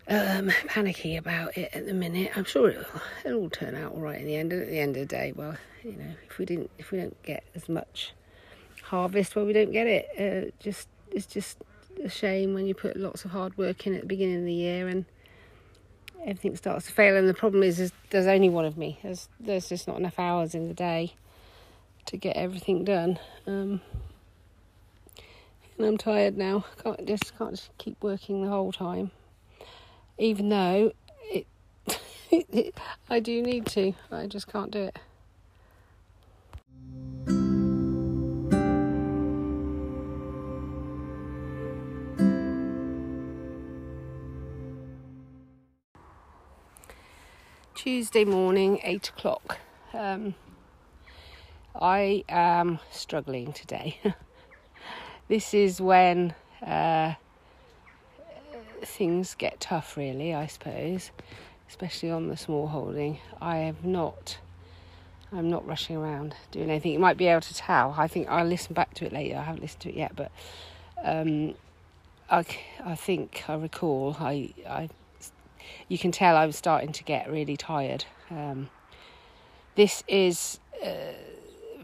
um, 0.08 0.52
panicky 0.68 1.16
about 1.16 1.58
it 1.58 1.70
at 1.74 1.86
the 1.86 1.94
minute 1.94 2.32
i'm 2.36 2.44
sure 2.44 2.70
it'll, 2.70 2.86
it'll 3.26 3.42
all 3.42 3.50
turn 3.50 3.76
out 3.76 3.92
all 3.92 4.02
right 4.02 4.20
in 4.20 4.28
the 4.28 4.36
end 4.36 4.54
at 4.54 4.68
the 4.68 4.80
end 4.80 4.96
of 4.96 5.02
the 5.02 5.16
day 5.16 5.34
well 5.36 5.56
you 5.84 5.94
know 5.94 6.14
if 6.30 6.38
we 6.38 6.46
didn't 6.46 6.70
if 6.78 6.92
we 6.92 6.98
don't 7.00 7.22
get 7.24 7.44
as 7.56 7.68
much 7.68 8.14
harvest 8.84 9.36
well 9.36 9.46
we 9.46 9.54
don't 9.54 9.72
get 9.72 9.88
it 9.88 10.08
uh, 10.20 10.52
just 10.60 10.88
it's 11.12 11.26
just 11.26 11.58
a 12.04 12.10
shame 12.10 12.54
when 12.54 12.66
you 12.66 12.74
put 12.74 12.98
lots 12.98 13.26
of 13.26 13.32
hard 13.32 13.58
work 13.58 13.88
in 13.88 13.96
at 13.96 14.02
the 14.02 14.08
beginning 14.08 14.40
of 14.40 14.46
the 14.46 14.54
year 14.54 14.88
and 14.88 15.06
everything 16.26 16.56
starts 16.58 16.88
to 16.88 16.92
fail. 16.92 17.16
And 17.16 17.30
the 17.30 17.34
problem 17.34 17.64
is, 17.64 17.80
is 17.80 17.92
there's 18.10 18.28
only 18.28 18.50
one 18.50 18.66
of 18.66 18.78
me. 18.78 19.00
There's 19.04 19.30
there's 19.40 19.70
just 19.70 19.88
not 19.88 19.98
enough 19.98 20.20
hours 20.20 20.56
in 20.56 20.68
the 20.68 20.74
day 20.74 21.14
to 22.08 22.18
get 22.18 22.36
everything 22.36 22.84
done. 22.84 23.20
Um, 23.48 23.82
and 25.78 25.88
I'm 25.88 25.98
tired 25.98 26.38
now. 26.38 26.66
Can't 26.84 27.06
just 27.06 27.38
can't 27.38 27.52
just 27.52 27.70
keep 27.78 28.02
working 28.02 28.44
the 28.44 28.50
whole 28.50 28.72
time, 28.72 29.12
even 30.18 30.50
though 30.50 30.92
it, 31.32 31.48
I 33.10 33.20
do 33.20 33.42
need 33.42 33.66
to. 33.68 33.94
I 34.12 34.28
just 34.28 34.48
can't 34.48 34.72
do 34.72 34.84
it. 34.84 35.00
Tuesday 47.76 48.26
morning, 48.26 48.80
eight 48.84 49.10
o'clock. 49.10 49.60
Um, 49.94 50.34
I 51.80 52.24
am 52.30 52.80
struggling 52.92 53.54
today. 53.54 54.00
this 55.28 55.54
is 55.54 55.80
when 55.80 56.34
uh, 56.66 57.14
things 58.84 59.36
get 59.36 59.60
tough, 59.60 59.98
really, 59.98 60.34
I 60.34 60.48
suppose, 60.48 61.12
especially 61.68 62.12
on 62.12 62.28
the 62.28 62.38
small 62.38 62.68
holding. 62.68 63.20
I 63.42 63.58
have 63.58 63.84
not. 63.84 64.38
I'm 65.32 65.50
not 65.50 65.68
rushing 65.68 65.98
around 65.98 66.36
doing 66.52 66.70
anything. 66.70 66.94
You 66.94 67.00
might 67.00 67.18
be 67.18 67.28
able 67.28 67.42
to 67.42 67.54
tell. 67.54 67.96
I 67.98 68.08
think 68.08 68.28
I'll 68.30 68.46
listen 68.46 68.74
back 68.74 68.94
to 68.96 69.06
it 69.06 69.14
later. 69.14 69.38
I 69.38 69.44
haven't 69.44 69.62
listened 69.62 69.82
to 69.82 69.90
it 69.90 69.96
yet, 69.96 70.16
but 70.16 70.32
um, 71.04 71.56
I, 72.30 72.46
I 72.84 72.96
think 72.96 73.44
I 73.48 73.56
recall 73.56 74.16
I 74.20 74.54
I 74.68 74.90
you 75.88 75.98
can 75.98 76.12
tell 76.12 76.36
I 76.36 76.46
was 76.46 76.56
starting 76.56 76.92
to 76.94 77.04
get 77.04 77.30
really 77.30 77.58
tired. 77.58 78.06
Um, 78.30 78.70
this 79.76 80.04
is 80.08 80.60
uh, 80.84 81.14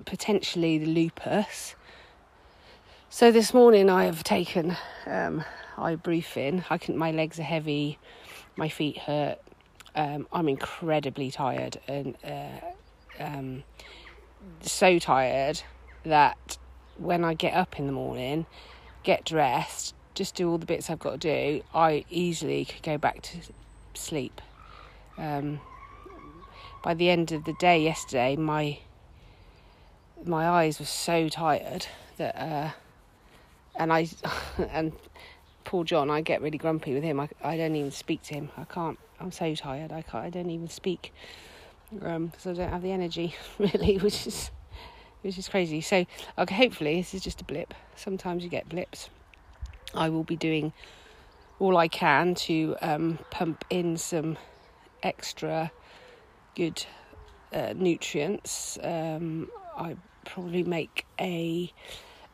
potentially 0.06 0.78
the 0.78 0.86
lupus. 0.86 1.76
So 3.10 3.32
this 3.32 3.54
morning 3.54 3.90
I 3.90 4.06
have 4.06 4.24
taken 4.24 4.78
um, 5.06 5.44
ibuprofen. 5.78 6.64
I 6.70 6.78
can 6.78 6.98
my 6.98 7.12
legs 7.12 7.40
are 7.40 7.44
heavy, 7.44 7.98
my 8.56 8.70
feet 8.70 8.98
hurt. 8.98 9.40
Um, 9.96 10.28
I'm 10.32 10.48
incredibly 10.48 11.32
tired 11.32 11.78
and 11.88 12.16
uh, 12.24 12.62
um, 13.20 13.64
so 14.62 15.00
tired 15.00 15.62
that 16.04 16.58
when 16.98 17.24
I 17.24 17.34
get 17.34 17.54
up 17.54 17.78
in 17.78 17.88
the 17.88 17.92
morning, 17.92 18.46
get 19.04 19.26
dressed, 19.26 19.94
just 20.14 20.36
do 20.36 20.50
all 20.50 20.58
the 20.58 20.66
bits 20.66 20.90
I've 20.90 21.00
got 21.00 21.20
to 21.20 21.58
do, 21.58 21.64
I 21.74 22.06
easily 22.10 22.66
could 22.66 22.84
go 22.84 22.98
back 22.98 23.22
to 23.24 23.38
sleep. 23.94 24.42
Um, 25.18 25.60
by 26.84 26.94
the 26.94 27.10
end 27.10 27.32
of 27.32 27.44
the 27.46 27.54
day 27.54 27.84
yesterday, 27.84 28.36
my 28.36 28.80
my 30.24 30.48
eyes 30.48 30.80
were 30.80 30.86
so 30.86 31.30
tired 31.30 31.88
that, 32.18 32.36
uh, 32.36 32.70
and 33.76 33.92
I 33.92 34.08
and 34.70 34.94
poor 35.64 35.84
John, 35.84 36.10
I 36.10 36.22
get 36.22 36.42
really 36.42 36.58
grumpy 36.58 36.94
with 36.94 37.04
him. 37.04 37.20
I 37.20 37.30
I 37.44 37.58
don't 37.58 37.76
even 37.76 37.92
speak 37.92 38.24
to 38.24 38.34
him. 38.34 38.50
I 38.58 38.64
can't. 38.66 39.00
I'm 39.20 39.32
so 39.32 39.54
tired. 39.56 39.92
I 39.92 40.02
can't. 40.02 40.26
I 40.26 40.30
don't 40.30 40.50
even 40.50 40.70
speak 40.70 41.14
because 41.94 42.16
um, 42.16 42.32
I 42.46 42.54
don't 42.54 42.70
have 42.70 42.82
the 42.82 42.92
energy 42.92 43.36
really, 43.60 43.98
which 43.98 44.28
is 44.28 44.52
which 45.22 45.38
is 45.38 45.48
crazy. 45.48 45.82
So 45.82 46.06
okay, 46.38 46.56
hopefully 46.56 46.96
this 46.96 47.14
is 47.14 47.22
just 47.22 47.42
a 47.42 47.44
blip. 47.44 47.74
Sometimes 47.96 48.44
you 48.44 48.50
get 48.50 48.70
blips. 48.70 49.10
I 49.94 50.10
will 50.10 50.24
be 50.24 50.36
doing 50.36 50.74
all 51.60 51.78
I 51.78 51.88
can 51.88 52.34
to 52.34 52.76
um, 52.82 53.20
pump 53.30 53.66
in 53.70 53.98
some 53.98 54.38
extra 55.04 55.72
good 56.56 56.86
uh, 57.54 57.74
nutrients. 57.76 58.80
Um, 58.82 59.50
I 59.78 59.96
probably 60.26 60.64
make 60.64 61.06
a 61.20 61.72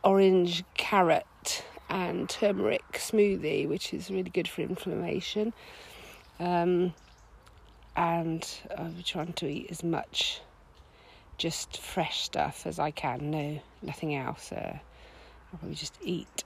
orange 0.04 0.64
carrot 0.74 1.64
and 1.88 2.28
turmeric 2.28 2.92
smoothie, 2.92 3.68
which 3.68 3.94
is 3.94 4.10
really 4.10 4.30
good 4.30 4.48
for 4.48 4.62
inflammation. 4.62 5.52
Um, 6.38 6.94
and 7.96 8.48
I'm 8.76 9.02
trying 9.02 9.32
to 9.34 9.46
eat 9.46 9.68
as 9.70 9.82
much 9.82 10.40
just 11.36 11.78
fresh 11.78 12.22
stuff 12.22 12.66
as 12.66 12.78
I 12.78 12.90
can. 12.90 13.30
No, 13.30 13.60
nothing 13.82 14.14
else. 14.14 14.52
Uh, 14.52 14.78
I'll 15.52 15.58
probably 15.58 15.74
just 15.74 15.98
eat 16.02 16.44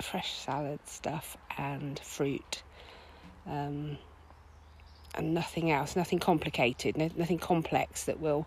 fresh 0.00 0.32
salad 0.32 0.80
stuff 0.86 1.36
and 1.58 1.98
fruit 1.98 2.62
um, 3.46 3.98
and 5.14 5.34
nothing 5.34 5.70
else, 5.70 5.96
nothing 5.96 6.18
complicated, 6.18 6.96
nothing 6.96 7.38
complex 7.38 8.04
that 8.04 8.20
will 8.20 8.46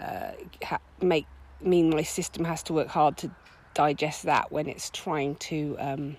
uh, 0.00 0.32
ha- 0.64 0.80
make 1.00 1.26
mean 1.60 1.90
my 1.90 2.02
system 2.02 2.44
has 2.44 2.62
to 2.62 2.72
work 2.72 2.88
hard 2.88 3.18
to 3.18 3.30
digest 3.80 4.24
that 4.24 4.52
when 4.52 4.68
it's 4.68 4.90
trying 4.90 5.36
to 5.36 5.74
um, 5.78 6.16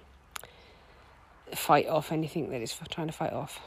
fight 1.54 1.88
off 1.88 2.12
anything 2.12 2.50
that 2.50 2.60
it's 2.60 2.76
trying 2.90 3.06
to 3.06 3.14
fight 3.14 3.34
off. 3.34 3.60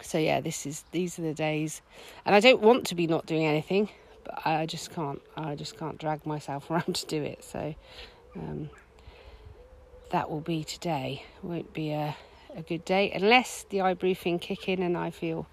So 0.00 0.16
yeah, 0.18 0.40
this 0.40 0.64
is 0.64 0.84
these 0.92 1.18
are 1.18 1.22
the 1.22 1.34
days, 1.34 1.82
and 2.24 2.36
I 2.36 2.40
don't 2.40 2.60
want 2.60 2.86
to 2.86 2.94
be 2.94 3.08
not 3.08 3.26
doing 3.26 3.46
anything, 3.46 3.88
but 4.24 4.46
I 4.46 4.66
just 4.66 4.94
can't. 4.94 5.20
I 5.36 5.56
just 5.56 5.76
can't 5.76 5.98
drag 5.98 6.24
myself 6.24 6.70
around 6.70 6.94
to 6.94 7.06
do 7.06 7.20
it. 7.20 7.42
So 7.42 7.74
um, 8.36 8.70
that 10.10 10.30
will 10.30 10.40
be 10.40 10.62
today. 10.62 11.24
Won't 11.42 11.72
be 11.72 11.90
a 11.90 12.16
a 12.56 12.62
good 12.62 12.84
day 12.84 13.10
unless 13.12 13.64
the 13.70 13.78
ibuprofen 13.78 14.40
kick 14.40 14.68
in 14.68 14.80
and 14.82 14.96
I 14.96 15.10
feel 15.10 15.48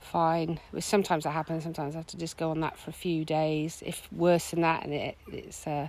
fine. 0.00 0.58
Which 0.70 0.84
sometimes 0.84 1.24
that 1.24 1.32
happens. 1.32 1.64
Sometimes 1.64 1.94
I 1.94 1.98
have 1.98 2.06
to 2.08 2.16
just 2.16 2.38
go 2.38 2.50
on 2.50 2.60
that 2.60 2.78
for 2.78 2.90
a 2.90 2.94
few 2.94 3.26
days. 3.26 3.82
If 3.84 4.10
worse 4.12 4.50
than 4.50 4.62
that, 4.62 4.84
and 4.84 4.94
it, 4.94 5.18
it's 5.30 5.66
uh, 5.66 5.88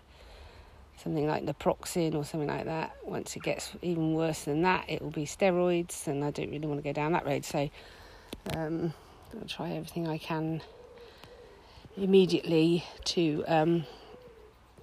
something 0.97 1.27
like 1.27 1.45
naproxen 1.45 2.15
or 2.15 2.25
something 2.25 2.49
like 2.49 2.65
that. 2.65 2.95
Once 3.03 3.35
it 3.35 3.43
gets 3.43 3.71
even 3.81 4.13
worse 4.13 4.43
than 4.43 4.63
that, 4.63 4.85
it 4.89 5.01
will 5.01 5.11
be 5.11 5.25
steroids, 5.25 6.07
and 6.07 6.23
I 6.23 6.31
don't 6.31 6.49
really 6.49 6.67
want 6.67 6.79
to 6.79 6.83
go 6.83 6.93
down 6.93 7.13
that 7.13 7.25
road. 7.25 7.45
So 7.45 7.69
um, 8.55 8.93
I'll 9.39 9.47
try 9.47 9.71
everything 9.71 10.07
I 10.07 10.17
can 10.17 10.61
immediately 11.95 12.83
to 13.05 13.43
um, 13.47 13.85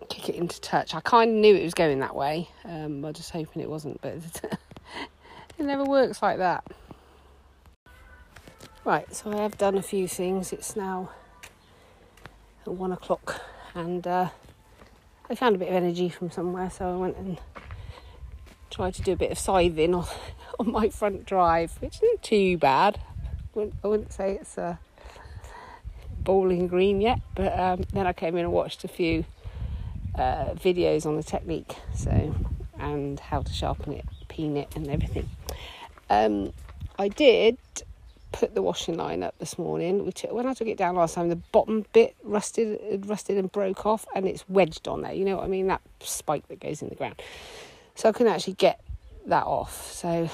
kick 0.08 0.28
it 0.28 0.36
into 0.36 0.60
touch. 0.60 0.94
I 0.94 1.00
kind 1.00 1.30
of 1.30 1.36
knew 1.36 1.54
it 1.54 1.64
was 1.64 1.74
going 1.74 2.00
that 2.00 2.14
way. 2.14 2.48
Um, 2.64 3.04
I 3.04 3.08
was 3.08 3.16
just 3.16 3.30
hoping 3.30 3.62
it 3.62 3.70
wasn't, 3.70 4.00
but 4.00 4.14
it 5.58 5.64
never 5.64 5.84
works 5.84 6.22
like 6.22 6.38
that. 6.38 6.64
Right, 8.84 9.12
so 9.14 9.32
I 9.32 9.42
have 9.42 9.56
done 9.56 9.76
a 9.78 9.82
few 9.82 10.06
things. 10.06 10.52
It's 10.52 10.76
now 10.76 11.10
one 12.64 12.92
o'clock, 12.92 13.40
and 13.74 14.06
uh, 14.06 14.28
I 15.28 15.34
found 15.34 15.56
a 15.56 15.58
bit 15.58 15.68
of 15.68 15.74
energy 15.74 16.10
from 16.10 16.30
somewhere, 16.30 16.68
so 16.68 16.92
I 16.92 16.96
went 16.96 17.16
and 17.16 17.40
tried 18.70 18.94
to 18.94 19.02
do 19.02 19.12
a 19.12 19.16
bit 19.16 19.30
of 19.30 19.38
scything 19.38 19.94
on, 19.94 20.06
on 20.58 20.70
my 20.70 20.90
front 20.90 21.24
drive, 21.24 21.80
which 21.80 21.96
isn't 21.96 22.22
too 22.22 22.58
bad. 22.58 23.00
I 23.24 23.30
wouldn't, 23.54 23.74
I 23.82 23.88
wouldn't 23.88 24.12
say 24.12 24.38
it's 24.40 24.58
a 24.58 24.78
bowling 26.20 26.66
green 26.66 27.00
yet, 27.00 27.20
but 27.34 27.58
um, 27.58 27.84
then 27.92 28.06
I 28.06 28.12
came 28.12 28.36
in 28.36 28.44
and 28.44 28.52
watched 28.52 28.84
a 28.84 28.88
few 28.88 29.24
uh, 30.14 30.54
videos 30.54 31.06
on 31.06 31.16
the 31.16 31.22
technique, 31.22 31.74
so 31.94 32.34
and 32.78 33.18
how 33.18 33.40
to 33.40 33.52
sharpen 33.52 33.94
it, 33.94 34.04
peen 34.28 34.56
it, 34.56 34.76
and 34.76 34.88
everything. 34.88 35.28
Um, 36.10 36.52
I 36.98 37.08
did 37.08 37.56
put 38.34 38.54
the 38.54 38.62
washing 38.62 38.96
line 38.96 39.22
up 39.22 39.38
this 39.38 39.58
morning. 39.58 40.04
Which 40.04 40.26
when 40.28 40.46
I 40.46 40.54
took 40.54 40.66
it 40.66 40.76
down 40.76 40.96
last 40.96 41.14
time, 41.14 41.28
the 41.28 41.36
bottom 41.36 41.86
bit 41.92 42.16
rusted, 42.24 43.06
rusted 43.06 43.38
and 43.38 43.50
broke 43.50 43.86
off, 43.86 44.04
and 44.14 44.26
it's 44.26 44.44
wedged 44.48 44.88
on 44.88 45.02
there. 45.02 45.12
You 45.12 45.24
know 45.24 45.36
what 45.36 45.44
I 45.44 45.48
mean? 45.48 45.68
That 45.68 45.80
spike 46.00 46.48
that 46.48 46.60
goes 46.60 46.82
in 46.82 46.88
the 46.88 46.96
ground. 46.96 47.22
So 47.94 48.08
I 48.08 48.12
couldn't 48.12 48.32
actually 48.32 48.54
get 48.54 48.80
that 49.26 49.44
off. 49.44 49.92
So 49.92 50.28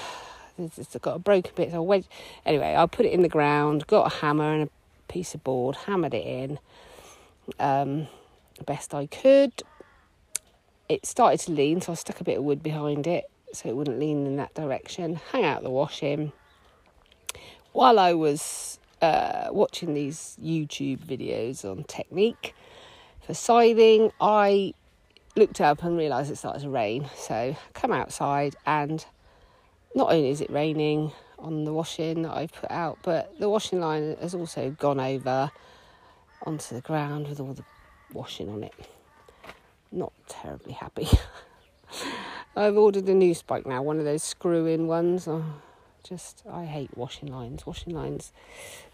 it's 0.57 0.97
got 0.97 1.15
a 1.15 1.19
broken 1.19 1.51
bit. 1.55 1.71
So 1.71 1.77
I 1.77 1.79
wedged. 1.79 2.07
Anyway, 2.45 2.75
I 2.75 2.85
put 2.87 3.05
it 3.05 3.13
in 3.13 3.21
the 3.21 3.29
ground. 3.29 3.85
Got 3.87 4.11
a 4.11 4.15
hammer 4.17 4.51
and 4.51 4.63
a 4.63 5.11
piece 5.11 5.35
of 5.35 5.43
board. 5.43 5.75
Hammered 5.75 6.15
it 6.15 6.25
in. 6.25 6.59
Um, 7.59 8.07
best 8.65 8.95
I 8.95 9.05
could. 9.05 9.53
It 10.89 11.05
started 11.05 11.39
to 11.41 11.51
lean, 11.51 11.81
so 11.81 11.91
I 11.91 11.95
stuck 11.95 12.19
a 12.19 12.23
bit 12.23 12.37
of 12.37 12.43
wood 12.43 12.61
behind 12.63 13.07
it 13.07 13.25
so 13.53 13.69
it 13.69 13.75
wouldn't 13.75 13.99
lean 13.99 14.25
in 14.25 14.37
that 14.37 14.53
direction. 14.55 15.19
Hang 15.31 15.45
out 15.45 15.63
the 15.63 15.69
washing 15.69 16.33
while 17.73 17.99
I 17.99 18.13
was 18.13 18.79
uh, 19.01 19.47
watching 19.51 19.93
these 19.93 20.37
YouTube 20.41 20.99
videos 20.99 21.65
on 21.65 21.83
technique 21.85 22.53
for 23.25 23.33
scything, 23.33 24.11
I 24.19 24.73
looked 25.35 25.61
up 25.61 25.83
and 25.83 25.97
realised 25.97 26.31
it 26.31 26.37
started 26.37 26.63
to 26.63 26.69
rain. 26.69 27.09
So 27.15 27.33
I 27.33 27.57
come 27.73 27.91
outside, 27.91 28.55
and 28.65 29.05
not 29.95 30.11
only 30.11 30.29
is 30.29 30.41
it 30.41 30.49
raining 30.49 31.11
on 31.39 31.63
the 31.63 31.73
washing 31.73 32.23
that 32.23 32.35
I've 32.35 32.53
put 32.53 32.69
out, 32.71 32.99
but 33.01 33.37
the 33.39 33.49
washing 33.49 33.79
line 33.79 34.15
has 34.21 34.35
also 34.35 34.71
gone 34.71 34.99
over 34.99 35.51
onto 36.45 36.75
the 36.75 36.81
ground 36.81 37.27
with 37.27 37.39
all 37.39 37.53
the 37.53 37.63
washing 38.13 38.49
on 38.49 38.63
it. 38.63 38.73
Not 39.91 40.13
terribly 40.27 40.73
happy. 40.73 41.07
I've 42.55 42.77
ordered 42.77 43.07
a 43.07 43.13
new 43.13 43.33
spike 43.33 43.65
now, 43.65 43.81
one 43.81 43.99
of 43.99 44.05
those 44.05 44.23
screw 44.23 44.65
in 44.65 44.87
ones. 44.87 45.27
Oh, 45.27 45.43
just, 46.03 46.43
I 46.51 46.65
hate 46.65 46.97
washing 46.97 47.31
lines. 47.31 47.65
Washing 47.65 47.93
lines 47.93 48.31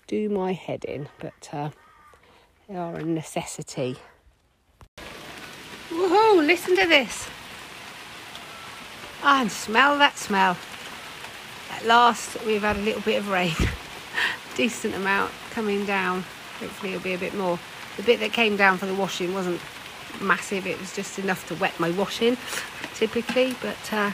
do 0.08 0.30
my 0.30 0.54
head 0.54 0.86
in, 0.86 1.10
but 1.20 1.50
uh, 1.52 1.70
they 2.68 2.76
are 2.76 2.96
a 2.96 3.04
necessity. 3.04 3.98
Woohoo! 5.90 6.46
Listen 6.46 6.76
to 6.76 6.88
this. 6.88 7.28
And 9.24 9.52
smell 9.52 9.98
that 9.98 10.18
smell. 10.18 10.58
At 11.72 11.86
last, 11.86 12.44
we've 12.46 12.62
had 12.62 12.78
a 12.78 12.82
little 12.82 13.02
bit 13.02 13.20
of 13.20 13.30
rain. 13.30 13.56
Decent 14.56 14.96
amount 14.96 15.32
coming 15.52 15.86
down. 15.86 16.24
Hopefully, 16.60 16.94
it'll 16.94 17.04
be 17.04 17.14
a 17.14 17.18
bit 17.18 17.36
more. 17.36 17.60
The 17.98 18.04
bit 18.04 18.20
that 18.20 18.34
came 18.34 18.58
down 18.58 18.78
for 18.78 18.86
the 18.86 18.94
washing 18.94 19.34
wasn't 19.34 19.60
massive, 20.22 20.66
it 20.66 20.80
was 20.80 20.96
just 20.96 21.20
enough 21.20 21.48
to 21.48 21.56
wet 21.56 21.80
my 21.80 21.92
washing 21.92 22.38
typically, 22.98 23.56
but 23.62 23.94
uh, 23.94 24.12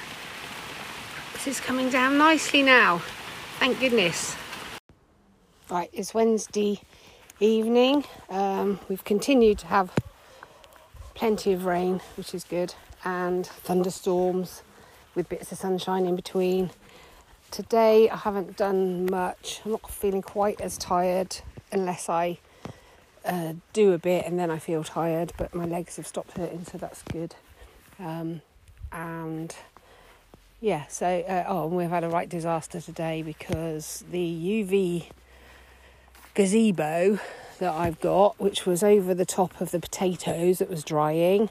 is 1.48 1.60
coming 1.60 1.90
down 1.90 2.18
nicely 2.18 2.62
now. 2.62 3.00
Thank 3.60 3.80
goodness. 3.80 4.36
Right, 5.70 5.90
it's 5.92 6.14
Wednesday 6.14 6.80
evening. 7.40 8.06
Um, 8.30 8.80
we've 8.88 9.04
continued 9.04 9.58
to 9.60 9.68
have 9.68 9.92
plenty 11.14 11.54
of 11.54 11.66
rain, 11.66 12.02
which 12.16 12.34
is 12.34 12.44
good, 12.44 12.74
and 13.04 13.46
thunderstorms 13.46 14.64
with 15.16 15.28
bits 15.30 15.52
of 15.52 15.58
sunshine 15.58 16.06
in 16.06 16.16
between. 16.16 16.72
Today 17.52 18.10
I 18.10 18.18
haven't 18.18 18.58
done 18.58 19.10
much. 19.10 19.62
I'm 19.66 19.72
not 19.72 19.90
feeling 19.90 20.22
quite 20.22 20.62
as 20.62 20.78
tired 20.78 21.38
unless 21.72 22.10
I 22.10 22.40
uh, 23.26 23.54
do 23.74 23.94
a 23.94 23.98
bit 23.98 24.26
and 24.26 24.40
then 24.40 24.50
I 24.50 24.60
feel 24.60 24.84
tired, 24.84 25.34
but 25.38 25.54
my 25.54 25.66
legs 25.66 25.98
have 25.98 26.08
stopped 26.08 26.38
hurting, 26.38 26.66
so 26.66 26.78
that's 26.78 27.02
good. 27.04 27.36
Um, 28.00 28.42
and 28.92 29.56
yeah, 30.64 30.88
so, 30.88 31.06
uh, 31.06 31.44
oh, 31.46 31.68
and 31.68 31.76
we've 31.76 31.90
had 31.90 32.06
a 32.06 32.10
right 32.10 32.30
disaster 32.30 32.80
today 32.80 33.22
because 33.22 34.06
the 34.10 34.64
UV 34.64 35.08
gazebo 36.36 37.20
that 37.60 37.74
I've 37.74 38.00
got, 38.00 38.40
which 38.40 38.66
was 38.66 38.82
over 38.82 39.14
the 39.14 39.26
top 39.26 39.60
of 39.60 39.72
the 39.72 39.80
potatoes 39.82 40.60
that 40.60 40.70
was 40.70 40.86
drying, 40.86 41.50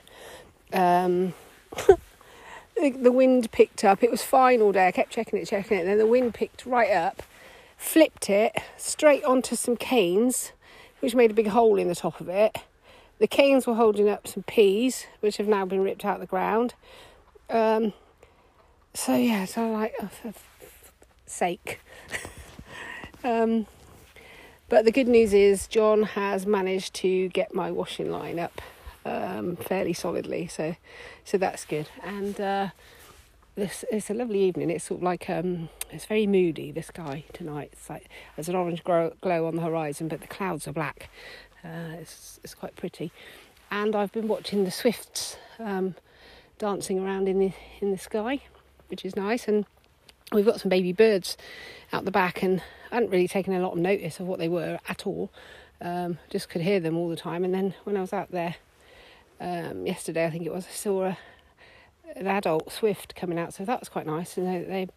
um, 0.73 1.35
the 2.77 3.13
wind 3.13 3.53
picked 3.53 3.85
up. 3.85 4.03
It 4.03 4.11
was 4.11 4.23
fine 4.23 4.63
all 4.63 4.73
day. 4.73 4.87
I 4.87 4.93
kept 4.93 5.11
checking 5.11 5.39
it, 5.39 5.45
checking 5.45 5.77
it. 5.77 5.85
Then 5.85 5.99
the 5.99 6.07
wind 6.07 6.33
picked 6.33 6.65
right 6.65 6.91
up, 6.91 7.23
flipped 7.77 8.31
it 8.31 8.57
straight 8.79 9.25
onto 9.25 9.57
some 9.57 9.77
canes, 9.77 10.53
which 11.01 11.15
made 11.15 11.31
a 11.31 11.35
big 11.35 11.49
hole 11.49 11.79
in 11.79 11.87
the 11.87 11.95
top 11.95 12.19
of 12.23 12.31
it. 12.31 12.57
The 13.19 13.27
canes 13.27 13.67
were 13.67 13.75
holding 13.75 14.09
up 14.09 14.27
some 14.27 14.45
peas, 14.45 15.05
which 15.21 15.37
have 15.37 15.49
now 15.49 15.67
been 15.67 15.83
ripped 15.83 16.03
out 16.03 16.15
of 16.15 16.21
the 16.23 16.27
ground. 16.27 16.73
Um, 17.51 17.93
so 18.95 19.17
yeah, 19.17 19.45
so 19.45 19.71
like, 19.71 19.95
oh, 20.01 20.07
for 20.07 20.33
sake. 21.27 21.81
um, 23.25 23.67
but 24.69 24.85
the 24.85 24.93
good 24.93 25.09
news 25.09 25.33
is 25.33 25.67
John 25.67 26.03
has 26.03 26.47
managed 26.47 26.95
to 26.95 27.29
get 27.29 27.55
my 27.55 27.71
washing 27.71 28.11
line 28.11 28.39
up 28.39 28.61
um, 29.05 29.57
fairly 29.57 29.93
solidly, 29.93 30.47
so 30.47 30.77
so 31.25 31.39
that's 31.39 31.65
good. 31.65 31.89
And 32.03 32.41
uh, 32.41 32.69
this 33.55 33.85
it's 33.91 34.11
a 34.11 34.15
lovely 34.15 34.41
evening. 34.41 34.71
It's 34.71 34.85
sort 34.85 35.01
of 35.01 35.05
like 35.05 35.29
um, 35.29 35.69
it's 35.91 36.05
very 36.05 36.27
moody. 36.27 36.71
The 36.71 36.83
sky 36.83 37.25
tonight. 37.33 37.71
It's 37.73 37.89
like 37.89 38.09
there's 38.37 38.49
an 38.49 38.55
orange 38.55 38.85
glow, 38.85 39.13
glow 39.21 39.47
on 39.47 39.57
the 39.57 39.63
horizon, 39.63 40.09
but 40.09 40.21
the 40.21 40.27
clouds 40.27 40.69
are 40.69 40.73
black. 40.73 41.09
Uh, 41.65 41.97
it's 42.01 42.41
it's 42.45 42.55
quite 42.55 42.77
pretty. 42.77 43.13
And 43.71 43.97
I've 43.97 44.13
been 44.13 44.29
watching 44.29 44.65
the 44.65 44.71
swifts 44.71 45.37
um, 45.59 45.95
dancing 46.59 46.99
around 46.99 47.29
in 47.29 47.39
the 47.39 47.53
in 47.81 47.91
the 47.91 47.99
sky 47.99 48.43
which 48.93 49.05
is 49.07 49.17
nice. 49.17 49.49
And 49.49 49.65
we've 50.33 50.45
got 50.45 50.61
some 50.61 50.69
baby 50.69 50.93
birds 50.93 51.37
out 51.93 52.05
the 52.05 52.13
back, 52.13 52.43
and 52.43 52.63
I 52.93 52.97
hadn't 52.97 53.11
really 53.11 53.27
taken 53.27 53.55
a 53.55 53.61
lot 53.61 53.73
of 53.73 53.79
notice 53.79 54.21
of 54.21 54.27
what 54.27 54.39
they 54.39 54.49
were 54.49 54.79
at 54.89 55.07
all. 55.07 55.33
Um, 55.81 56.19
just 56.31 56.49
could 56.49 56.61
hear 56.61 56.79
them 56.79 56.97
all 56.97 57.09
the 57.09 57.17
time. 57.17 57.43
And 57.43 57.53
then 57.53 57.75
when 57.85 57.97
I 57.97 58.03
was 58.03 58.13
out 58.13 58.31
there 58.31 58.55
um, 59.41 59.87
yesterday, 59.87 60.27
I 60.27 60.31
think 60.31 60.45
it 60.45 60.53
was, 60.53 60.67
I 60.67 60.73
saw 60.73 61.05
a, 61.05 61.19
an 62.15 62.27
adult 62.27 62.71
swift 62.71 63.17
coming 63.17 63.39
out, 63.39 63.55
so 63.55 63.65
that 63.65 63.81
was 63.81 63.89
quite 63.89 64.07
nice. 64.07 64.37
And 64.37 64.47
they, 64.47 64.63
they 64.63 64.89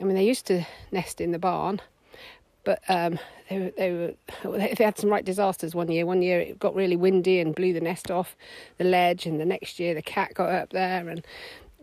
I 0.00 0.04
mean, 0.04 0.14
they 0.14 0.24
used 0.24 0.46
to 0.46 0.64
nest 0.92 1.20
in 1.20 1.32
the 1.32 1.38
barn, 1.38 1.80
but 2.64 2.80
um, 2.88 3.18
they, 3.50 3.72
they 3.76 3.90
were 3.90 4.56
they 4.56 4.84
had 4.84 4.96
some 4.96 5.10
right 5.10 5.24
disasters 5.24 5.74
one 5.74 5.90
year. 5.90 6.06
One 6.06 6.22
year 6.22 6.38
it 6.38 6.60
got 6.60 6.76
really 6.76 6.96
windy 6.96 7.40
and 7.40 7.56
blew 7.56 7.72
the 7.72 7.80
nest 7.80 8.08
off 8.08 8.36
the 8.78 8.84
ledge, 8.84 9.26
and 9.26 9.40
the 9.40 9.44
next 9.44 9.80
year 9.80 9.94
the 9.94 10.02
cat 10.02 10.32
got 10.32 10.48
up 10.48 10.70
there, 10.70 11.08
and 11.08 11.26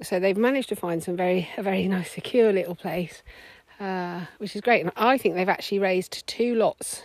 so 0.01 0.19
they've 0.19 0.37
managed 0.37 0.69
to 0.69 0.75
find 0.75 1.03
some 1.03 1.15
very 1.15 1.49
a 1.57 1.63
very 1.63 1.87
nice 1.87 2.11
secure 2.11 2.51
little 2.51 2.75
place 2.75 3.21
uh, 3.79 4.25
which 4.37 4.55
is 4.55 4.61
great. 4.61 4.81
And 4.81 4.91
I 4.95 5.17
think 5.17 5.35
they've 5.35 5.49
actually 5.49 5.79
raised 5.79 6.27
two 6.27 6.55
lots, 6.55 7.03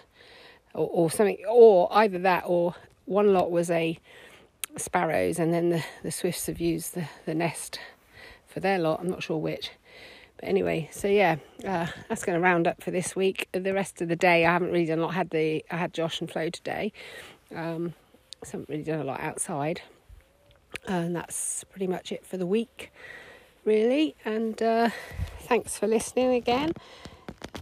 or, 0.75 0.89
or 0.91 1.11
something, 1.11 1.39
or 1.49 1.89
either 1.93 2.19
that, 2.21 2.45
or 2.47 2.75
one 3.05 3.33
lot 3.33 3.51
was 3.51 3.71
a 3.71 3.99
sparrows, 4.77 5.39
and 5.39 5.55
then 5.55 5.69
the, 5.71 5.85
the 6.03 6.11
swifts 6.11 6.47
have 6.47 6.61
used 6.61 6.95
the, 6.95 7.09
the 7.27 7.35
nest 7.35 7.79
for 8.47 8.61
their 8.61 8.79
lot. 8.79 9.01
I'm 9.01 9.09
not 9.09 9.23
sure 9.23 9.39
which. 9.39 9.71
But 10.37 10.49
anyway, 10.49 10.89
so 10.93 11.07
yeah, 11.07 11.37
uh, 11.65 11.87
that's 12.09 12.25
going 12.25 12.37
to 12.37 12.43
round 12.43 12.67
up 12.67 12.83
for 12.83 12.91
this 12.91 13.15
week. 13.15 13.49
The 13.53 13.73
rest 13.73 14.03
of 14.03 14.09
the 14.09 14.17
day, 14.17 14.45
I 14.45 14.53
haven't 14.53 14.73
really 14.73 14.87
done 14.87 14.99
a 14.99 15.03
lot. 15.03 15.11
I 15.11 15.15
had 15.15 15.31
the 15.31 15.65
I 15.71 15.77
had 15.77 15.95
Josh 15.95 16.21
and 16.21 16.31
Flo 16.31 16.51
today, 16.51 16.93
um, 17.55 17.95
so 18.43 18.49
I 18.49 18.51
haven't 18.53 18.69
really 18.69 18.83
done 18.83 19.01
a 19.01 19.05
lot 19.05 19.21
outside, 19.21 19.83
and 20.87 21.14
that's 21.14 21.64
pretty 21.64 21.87
much 21.87 22.12
it 22.12 22.26
for 22.26 22.37
the 22.37 22.47
week, 22.47 22.93
really. 23.64 24.16
And 24.24 24.61
uh, 24.62 24.91
thanks 25.41 25.78
for 25.78 25.87
listening 25.87 26.35
again, 26.35 26.72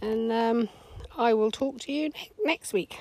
and 0.01 0.31
um, 0.31 0.69
I 1.17 1.33
will 1.33 1.51
talk 1.51 1.79
to 1.81 1.91
you 1.91 2.11
next 2.43 2.73
week. 2.73 2.99